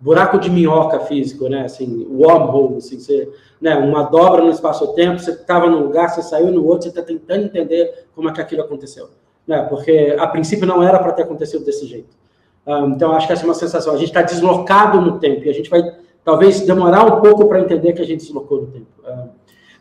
buraco 0.00 0.38
de 0.38 0.50
minhoca 0.50 1.00
físico, 1.00 1.48
né? 1.48 1.64
Assim, 1.64 2.06
wormhole, 2.10 2.76
assim, 2.76 2.98
você, 2.98 3.28
né? 3.60 3.76
Uma 3.76 4.02
dobra 4.04 4.42
no 4.42 4.50
espaço-tempo, 4.50 5.18
você 5.18 5.32
estava 5.32 5.68
num 5.68 5.80
lugar, 5.80 6.10
você 6.10 6.22
saiu 6.22 6.52
no 6.52 6.64
outro, 6.66 6.82
você 6.82 6.88
está 6.88 7.02
tentando 7.02 7.44
entender 7.44 8.06
como 8.14 8.28
é 8.28 8.32
que 8.32 8.40
aquilo 8.40 8.62
aconteceu, 8.62 9.08
né? 9.46 9.62
Porque 9.68 10.14
a 10.18 10.26
princípio 10.26 10.66
não 10.66 10.82
era 10.82 10.98
para 10.98 11.12
ter 11.12 11.22
acontecido 11.22 11.64
desse 11.64 11.86
jeito. 11.86 12.14
Um, 12.66 12.88
então 12.90 13.12
acho 13.12 13.26
que 13.26 13.32
essa 13.32 13.42
é 13.42 13.46
uma 13.46 13.54
sensação. 13.54 13.94
A 13.94 13.96
gente 13.96 14.08
está 14.08 14.22
deslocado 14.22 15.00
no 15.00 15.18
tempo 15.18 15.44
e 15.44 15.48
a 15.48 15.54
gente 15.54 15.70
vai 15.70 15.82
talvez 16.24 16.60
demorar 16.62 17.04
um 17.04 17.20
pouco 17.20 17.46
para 17.48 17.60
entender 17.60 17.92
que 17.92 18.02
a 18.02 18.06
gente 18.06 18.20
deslocou 18.20 18.62
no 18.62 18.66
tempo. 18.66 18.86
Um, 19.06 19.28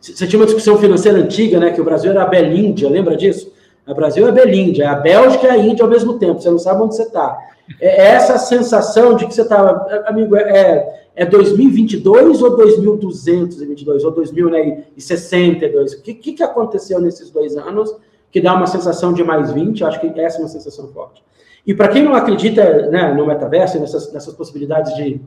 você 0.02 0.28
tinha 0.28 0.40
uma 0.40 0.46
discussão 0.46 0.78
financeira 0.78 1.18
antiga, 1.18 1.60
né? 1.60 1.72
Que 1.72 1.82
o 1.82 1.84
Brasil 1.84 2.12
era 2.12 2.24
a 2.24 2.28
Belíndia, 2.28 2.90
lembra 2.90 3.16
disso? 3.16 3.52
O 3.88 3.94
Brasil 3.94 4.26
é 4.26 4.30
a 4.30 4.34
Belíndia, 4.34 4.84
é 4.84 4.88
a 4.88 4.96
Bélgica 4.96 5.48
e 5.48 5.50
a 5.50 5.58
Índia 5.58 5.84
ao 5.84 5.90
mesmo 5.90 6.18
tempo. 6.18 6.42
Você 6.42 6.50
não 6.50 6.60
sabe 6.60 6.82
onde 6.82 6.96
você 6.96 7.04
está. 7.04 7.38
É, 7.80 8.02
é 8.04 8.08
essa 8.08 8.38
sensação 8.38 9.16
de 9.16 9.26
que 9.28 9.34
você 9.34 9.42
estava, 9.42 9.88
amigo, 10.08 10.36
é, 10.36 11.08
é 11.16 11.26
2022 11.26 12.42
ou 12.42 12.56
2222 12.58 14.04
ou 14.04 14.12
2062? 14.12 15.94
O 15.94 16.02
que, 16.02 16.14
que 16.14 16.44
aconteceu 16.44 17.00
nesses 17.00 17.30
dois 17.30 17.56
anos 17.56 17.96
que 18.32 18.42
dá 18.42 18.54
uma 18.54 18.68
sensação 18.68 19.14
de 19.14 19.24
mais 19.24 19.52
20? 19.52 19.84
Acho 19.84 20.00
que 20.00 20.20
essa 20.20 20.38
é 20.38 20.42
uma 20.42 20.50
sensação 20.50 20.88
forte. 20.90 21.24
E 21.66 21.74
para 21.74 21.88
quem 21.88 22.04
não 22.04 22.14
acredita 22.14 22.90
né, 22.90 23.12
no 23.14 23.26
metaverso, 23.26 23.80
nessas, 23.80 24.14
nessas 24.14 24.34
possibilidades 24.36 24.96
de 24.96 25.20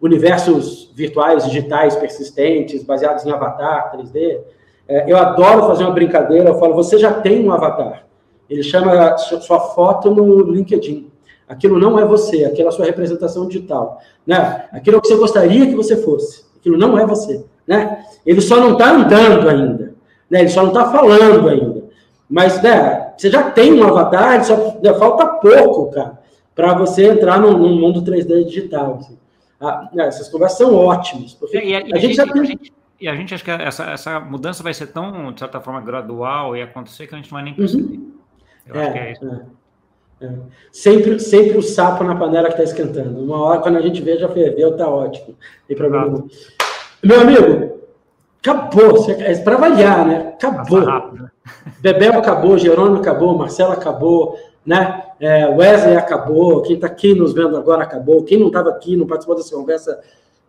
universos 0.00 0.92
virtuais, 0.94 1.44
digitais, 1.44 1.96
persistentes, 1.96 2.82
baseados 2.82 3.24
em 3.24 3.30
avatar, 3.30 3.96
3D, 3.96 4.40
é, 4.86 5.10
eu 5.10 5.16
adoro 5.16 5.66
fazer 5.66 5.84
uma 5.84 5.94
brincadeira. 5.94 6.50
Eu 6.50 6.58
falo, 6.58 6.74
você 6.74 6.98
já 6.98 7.12
tem 7.12 7.46
um 7.46 7.50
avatar. 7.50 8.04
Ele 8.48 8.62
chama 8.62 9.16
sua 9.16 9.58
foto 9.58 10.14
no 10.14 10.52
LinkedIn. 10.52 11.10
Aquilo 11.48 11.78
não 11.78 11.98
é 11.98 12.04
você, 12.04 12.44
aquilo 12.44 12.66
é 12.66 12.68
a 12.68 12.72
sua 12.72 12.86
representação 12.86 13.46
digital. 13.48 14.00
Né? 14.26 14.64
Aquilo 14.72 14.96
é 14.96 14.98
o 14.98 15.02
que 15.02 15.08
você 15.08 15.16
gostaria 15.16 15.66
que 15.66 15.74
você 15.74 15.96
fosse. 15.96 16.44
Aquilo 16.58 16.76
não 16.76 16.98
é 16.98 17.06
você. 17.06 17.44
Né? 17.66 18.04
Ele 18.24 18.40
só 18.40 18.56
não 18.56 18.72
está 18.72 18.90
andando 18.90 19.48
ainda. 19.48 19.94
Né? 20.28 20.40
Ele 20.40 20.48
só 20.48 20.62
não 20.62 20.68
está 20.68 20.90
falando 20.90 21.48
ainda. 21.48 21.84
Mas 22.28 22.60
né, 22.62 23.05
você 23.16 23.30
já 23.30 23.50
tem 23.50 23.72
um 23.74 23.86
avatar, 23.86 24.44
só 24.44 24.78
falta 24.98 25.26
pouco, 25.26 25.90
cara, 25.92 26.18
para 26.54 26.74
você 26.74 27.06
entrar 27.06 27.40
num, 27.40 27.56
num, 27.56 27.78
mundo 27.78 28.02
3D 28.02 28.44
digital. 28.44 28.98
Assim. 29.00 29.18
Ah, 29.60 29.88
né, 29.92 30.06
essas 30.06 30.28
conversas 30.28 30.58
são 30.58 30.74
ótimas. 30.74 31.34
Porque 31.34 31.58
e, 31.58 31.70
e, 31.70 31.94
a, 31.94 31.98
gente 31.98 32.14
já 32.14 32.26
tem... 32.26 32.44
gente 32.44 32.72
e 32.98 33.08
a 33.08 33.14
gente 33.14 33.34
acha 33.34 33.44
que 33.44 33.50
essa, 33.50 33.84
essa 33.84 34.20
mudança 34.20 34.62
vai 34.62 34.72
ser 34.72 34.86
tão, 34.86 35.32
de 35.32 35.38
certa 35.38 35.60
forma, 35.60 35.80
gradual 35.80 36.56
e 36.56 36.62
acontecer 36.62 37.06
que 37.06 37.14
a 37.14 37.18
gente 37.18 37.30
não 37.30 37.36
vai 37.36 37.44
nem 37.44 37.52
uhum. 37.52 37.58
perceber. 37.58 37.96
Uhum. 37.96 38.12
Eu 38.66 38.74
é, 38.74 38.82
acho 38.82 38.92
que 38.92 38.98
é 38.98 39.12
isso. 39.12 39.46
É, 40.20 40.26
é. 40.26 40.32
Sempre, 40.72 41.20
sempre 41.20 41.58
o 41.58 41.62
sapo 41.62 42.02
na 42.04 42.16
panela 42.16 42.48
que 42.48 42.54
está 42.54 42.64
esquentando. 42.64 43.22
Uma 43.22 43.42
hora, 43.42 43.60
quando 43.60 43.76
a 43.76 43.82
gente 43.82 44.00
vê, 44.00 44.18
já 44.18 44.28
ferveu, 44.28 44.70
está 44.70 44.88
ótimo. 44.88 45.36
Tem 45.68 45.76
problema 45.76 46.06
nenhum. 46.06 46.28
Meu 47.02 47.20
amigo, 47.20 47.80
acabou. 48.40 49.10
É 49.10 49.36
para 49.36 49.56
avaliar, 49.56 50.06
né? 50.06 50.28
Acabou. 50.34 50.84
Rápido, 50.84 51.24
né? 51.24 51.30
Bebel 51.80 52.18
acabou, 52.18 52.56
Jerônimo 52.58 52.98
acabou, 52.98 53.36
Marcelo 53.36 53.72
acabou, 53.72 54.38
né? 54.64 55.02
É, 55.18 55.46
Wesley 55.48 55.96
acabou, 55.96 56.62
quem 56.62 56.74
está 56.74 56.86
aqui 56.86 57.14
nos 57.14 57.32
vendo 57.32 57.56
agora 57.56 57.82
acabou. 57.82 58.22
Quem 58.22 58.38
não 58.38 58.48
estava 58.48 58.70
aqui, 58.70 58.96
não 58.96 59.06
participou 59.06 59.36
dessa 59.36 59.54
conversa, 59.54 60.00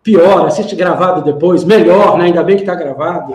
pior, 0.02 0.46
assiste 0.46 0.76
gravado 0.76 1.22
depois, 1.22 1.64
melhor, 1.64 2.18
né? 2.18 2.24
Ainda 2.24 2.42
bem 2.42 2.56
que 2.56 2.62
está 2.62 2.74
gravado. 2.74 3.34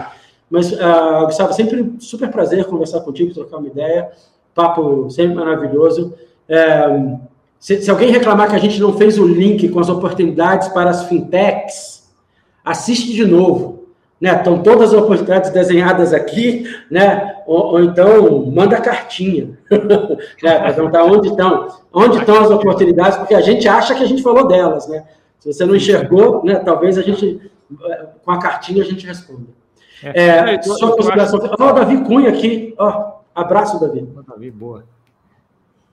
Mas, 0.49 0.71
uh, 0.71 1.25
Gustavo, 1.25 1.53
sempre 1.53 1.93
super 1.99 2.29
prazer 2.29 2.65
conversar 2.65 3.01
contigo, 3.01 3.33
trocar 3.33 3.57
uma 3.57 3.67
ideia. 3.67 4.11
Papo 4.53 5.09
sempre 5.09 5.33
maravilhoso. 5.35 6.13
É, 6.47 7.17
se, 7.59 7.81
se, 7.81 7.89
alguém 7.89 8.11
reclamar 8.11 8.49
que 8.49 8.55
a 8.55 8.59
gente 8.59 8.79
não 8.79 8.93
fez 8.93 9.17
o 9.17 9.25
link 9.25 9.67
com 9.69 9.79
as 9.79 9.89
oportunidades 9.89 10.67
para 10.67 10.89
as 10.89 11.05
fintechs, 11.05 12.11
assiste 12.63 13.13
de 13.13 13.25
novo. 13.25 13.82
Né? 14.23 14.33
Estão 14.37 14.63
todas 14.63 14.93
as 14.93 15.01
oportunidades 15.01 15.51
desenhadas 15.51 16.13
aqui, 16.13 16.63
né? 16.89 17.35
ou, 17.45 17.73
ou 17.73 17.83
então 17.83 18.45
manda 18.45 18.79
cartinha 18.79 19.59
né? 19.69 20.59
para 20.59 20.73
perguntar 20.73 21.03
onde 21.03 21.27
estão, 21.27 21.67
onde 21.91 22.19
estão 22.19 22.41
as 22.41 22.49
oportunidades, 22.49 23.17
porque 23.17 23.35
a 23.35 23.41
gente 23.41 23.67
acha 23.67 23.93
que 23.93 24.01
a 24.01 24.05
gente 24.05 24.23
falou 24.23 24.47
delas. 24.47 24.87
Né? 24.87 25.03
Se 25.41 25.51
você 25.51 25.65
não 25.65 25.75
enxergou, 25.75 26.41
né, 26.41 26.55
talvez 26.55 26.97
a 26.97 27.01
gente, 27.01 27.51
com 28.23 28.31
a 28.31 28.39
cartinha, 28.39 28.81
a 28.81 28.85
gente 28.85 29.05
responda. 29.05 29.47
É, 30.01 30.55
é, 30.55 30.61
só 30.61 30.95
consideração. 30.95 31.41
Ó, 31.59 31.69
o 31.69 31.73
Davi 31.73 31.97
Cunha 32.05 32.29
aqui. 32.29 32.73
Ó, 32.77 33.15
abraço, 33.35 33.77
Davi. 33.77 34.07
Davi, 34.25 34.49
boa. 34.49 34.85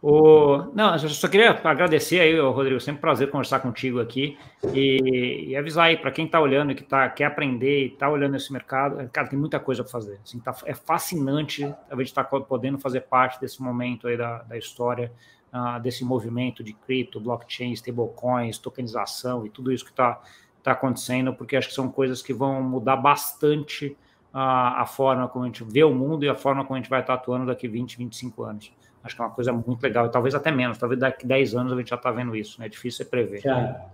O... 0.03 0.73
Não, 0.75 0.95
eu 0.95 1.09
só 1.11 1.29
queria 1.29 1.51
agradecer 1.51 2.21
aí, 2.21 2.39
Rodrigo, 2.41 2.81
sempre 2.81 2.99
um 2.99 3.03
prazer 3.03 3.31
conversar 3.31 3.61
contigo 3.61 4.01
aqui 4.01 4.39
e, 4.73 5.49
e 5.49 5.57
avisar 5.57 5.87
aí 5.87 5.97
para 5.99 6.11
quem 6.11 6.25
está 6.25 6.41
olhando, 6.41 6.75
que 6.75 6.83
tá, 6.83 7.09
quer 7.11 7.27
aprender 7.27 7.83
e 7.83 7.87
está 7.93 8.09
olhando 8.09 8.35
esse 8.35 8.51
mercado, 8.51 9.07
cara, 9.11 9.29
tem 9.29 9.39
muita 9.39 9.61
coisa 9.61 9.83
para 9.83 9.93
fazer. 9.93 10.19
Assim, 10.25 10.41
tá, 10.41 10.57
é 10.65 10.75
fascinante 10.75 11.65
a 11.65 11.97
gente 11.97 12.07
estar 12.07 12.25
tá 12.25 12.41
podendo 12.41 12.79
fazer 12.79 13.03
parte 13.03 13.39
desse 13.39 13.63
momento 13.63 14.09
aí 14.09 14.17
da, 14.17 14.39
da 14.43 14.57
história, 14.57 15.13
uh, 15.53 15.79
desse 15.81 16.03
movimento 16.03 16.65
de 16.65 16.73
cripto, 16.73 17.21
blockchain, 17.21 17.73
stablecoins, 17.73 18.57
tokenização 18.57 19.45
e 19.45 19.51
tudo 19.51 19.71
isso 19.71 19.85
que 19.85 19.91
está 19.91 20.19
tá 20.63 20.73
acontecendo, 20.73 21.35
porque 21.35 21.57
acho 21.57 21.69
que 21.69 21.75
são 21.75 21.91
coisas 21.91 22.23
que 22.23 22.33
vão 22.33 22.63
mudar 22.63 22.97
bastante 22.97 23.95
a, 24.33 24.81
a 24.81 24.87
forma 24.87 25.29
como 25.29 25.45
a 25.45 25.49
gente 25.49 25.63
vê 25.65 25.85
o 25.85 25.95
mundo 25.95 26.25
e 26.25 26.29
a 26.29 26.35
forma 26.35 26.65
como 26.65 26.77
a 26.77 26.81
gente 26.81 26.91
vai 26.91 27.01
estar 27.01 27.15
atuando 27.15 27.47
daqui 27.47 27.69
20, 27.69 27.99
25 27.99 28.43
anos. 28.45 28.73
Acho 29.03 29.17
que 29.17 29.23
é 29.23 29.25
uma 29.25 29.31
coisa 29.31 29.53
muito 29.53 29.83
legal, 29.83 30.07
e 30.07 30.11
talvez 30.11 30.35
até 30.35 30.51
menos, 30.51 30.77
talvez 30.77 31.01
daqui 31.01 31.27
10 31.27 31.55
anos 31.55 31.73
a 31.73 31.77
gente 31.77 31.89
já 31.89 31.97
está 31.97 32.11
vendo 32.11 32.37
isso, 32.37 32.61
né? 32.61 32.67
É 32.67 32.69
difícil 32.69 33.07
prever. 33.07 33.43
Cara, 33.43 33.87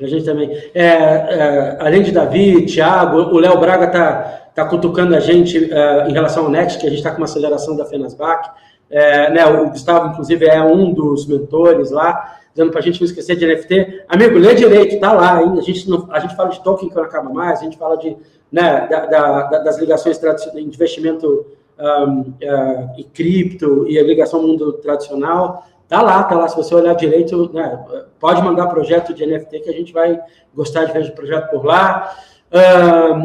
a 0.00 0.06
gente 0.06 0.24
também. 0.24 0.50
É, 0.74 0.84
é, 0.84 1.76
além 1.80 2.02
de 2.02 2.12
Davi, 2.12 2.64
Thiago, 2.66 3.18
o 3.18 3.38
Léo 3.38 3.58
Braga 3.58 3.86
está 3.86 4.22
tá 4.54 4.64
cutucando 4.66 5.14
a 5.16 5.20
gente 5.20 5.72
é, 5.72 6.08
em 6.08 6.12
relação 6.12 6.44
ao 6.44 6.50
Next, 6.50 6.78
que 6.78 6.86
a 6.86 6.90
gente 6.90 6.98
está 6.98 7.10
com 7.10 7.18
uma 7.18 7.24
aceleração 7.24 7.76
da 7.76 7.84
Fenasbac. 7.84 8.50
É, 8.90 9.30
né, 9.30 9.46
o 9.46 9.70
Gustavo, 9.70 10.08
inclusive, 10.08 10.46
é 10.46 10.62
um 10.62 10.92
dos 10.92 11.26
mentores 11.26 11.90
lá, 11.90 12.38
dizendo 12.52 12.70
para 12.70 12.80
a 12.80 12.82
gente 12.82 13.00
não 13.00 13.06
esquecer 13.06 13.36
de 13.36 13.46
NFT. 13.46 14.04
Amigo, 14.08 14.38
lê 14.38 14.54
direito, 14.54 15.00
tá 15.00 15.12
lá 15.12 15.38
ainda. 15.38 15.60
A 15.60 15.62
gente, 15.62 15.88
não, 15.88 16.08
a 16.10 16.20
gente 16.20 16.36
fala 16.36 16.50
de 16.50 16.62
token 16.62 16.88
que 16.88 16.94
não 16.94 17.04
acaba 17.04 17.30
mais, 17.30 17.60
a 17.60 17.64
gente 17.64 17.78
fala 17.78 17.96
de, 17.96 18.16
né, 18.50 18.86
da, 18.88 19.06
da, 19.06 19.58
das 19.60 19.78
ligações 19.78 20.18
de 20.18 20.60
investimento 20.60 21.46
uh, 21.82 22.98
e 22.98 23.04
cripto 23.04 23.86
e 23.88 23.98
a 23.98 24.02
ligação 24.02 24.40
ao 24.40 24.46
mundo 24.46 24.72
tradicional. 24.74 25.66
Tá 25.88 26.00
lá, 26.00 26.22
tá 26.22 26.34
lá. 26.34 26.48
Se 26.48 26.56
você 26.56 26.74
olhar 26.74 26.94
direito, 26.94 27.50
né, 27.52 27.84
pode 28.18 28.42
mandar 28.42 28.68
projeto 28.68 29.12
de 29.12 29.26
NFT 29.26 29.60
que 29.60 29.70
a 29.70 29.74
gente 29.74 29.92
vai 29.92 30.18
gostar 30.54 30.84
de 30.84 30.92
ver 30.92 31.04
o 31.04 31.12
projeto 31.12 31.50
por 31.50 31.64
lá. 31.64 32.14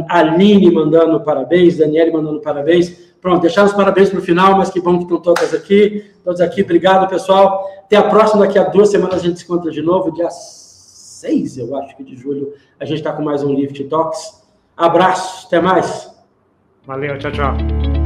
Aline 0.09 0.71
mandando 0.71 1.19
parabéns, 1.21 1.77
Daniele 1.77 2.11
mandando 2.11 2.41
parabéns. 2.41 3.07
Pronto, 3.21 3.41
deixar 3.41 3.65
os 3.65 3.73
parabéns 3.73 4.09
para 4.09 4.19
o 4.19 4.21
final, 4.21 4.57
mas 4.57 4.69
que 4.69 4.79
bom 4.79 4.97
que 4.97 5.03
estão 5.03 5.19
todas 5.19 5.53
aqui. 5.53 6.05
Todos 6.23 6.39
aqui, 6.41 6.61
obrigado, 6.61 7.09
pessoal. 7.09 7.65
Até 7.83 7.95
a 7.95 8.03
próxima, 8.03 8.45
daqui 8.45 8.59
a 8.59 8.63
duas 8.63 8.89
semanas 8.89 9.21
a 9.21 9.23
gente 9.23 9.39
se 9.39 9.45
encontra 9.45 9.71
de 9.71 9.81
novo, 9.81 10.11
dia 10.11 10.29
6, 10.29 11.57
eu 11.57 11.75
acho 11.77 11.95
que 11.97 12.03
de 12.03 12.15
julho, 12.15 12.53
a 12.79 12.85
gente 12.85 12.99
está 12.99 13.11
com 13.11 13.23
mais 13.23 13.43
um 13.43 13.53
Lift 13.53 13.83
Talks. 13.85 14.43
Abraço, 14.75 15.47
até 15.47 15.59
mais. 15.59 16.13
Valeu, 16.85 17.17
tchau, 17.17 17.31
tchau. 17.31 17.96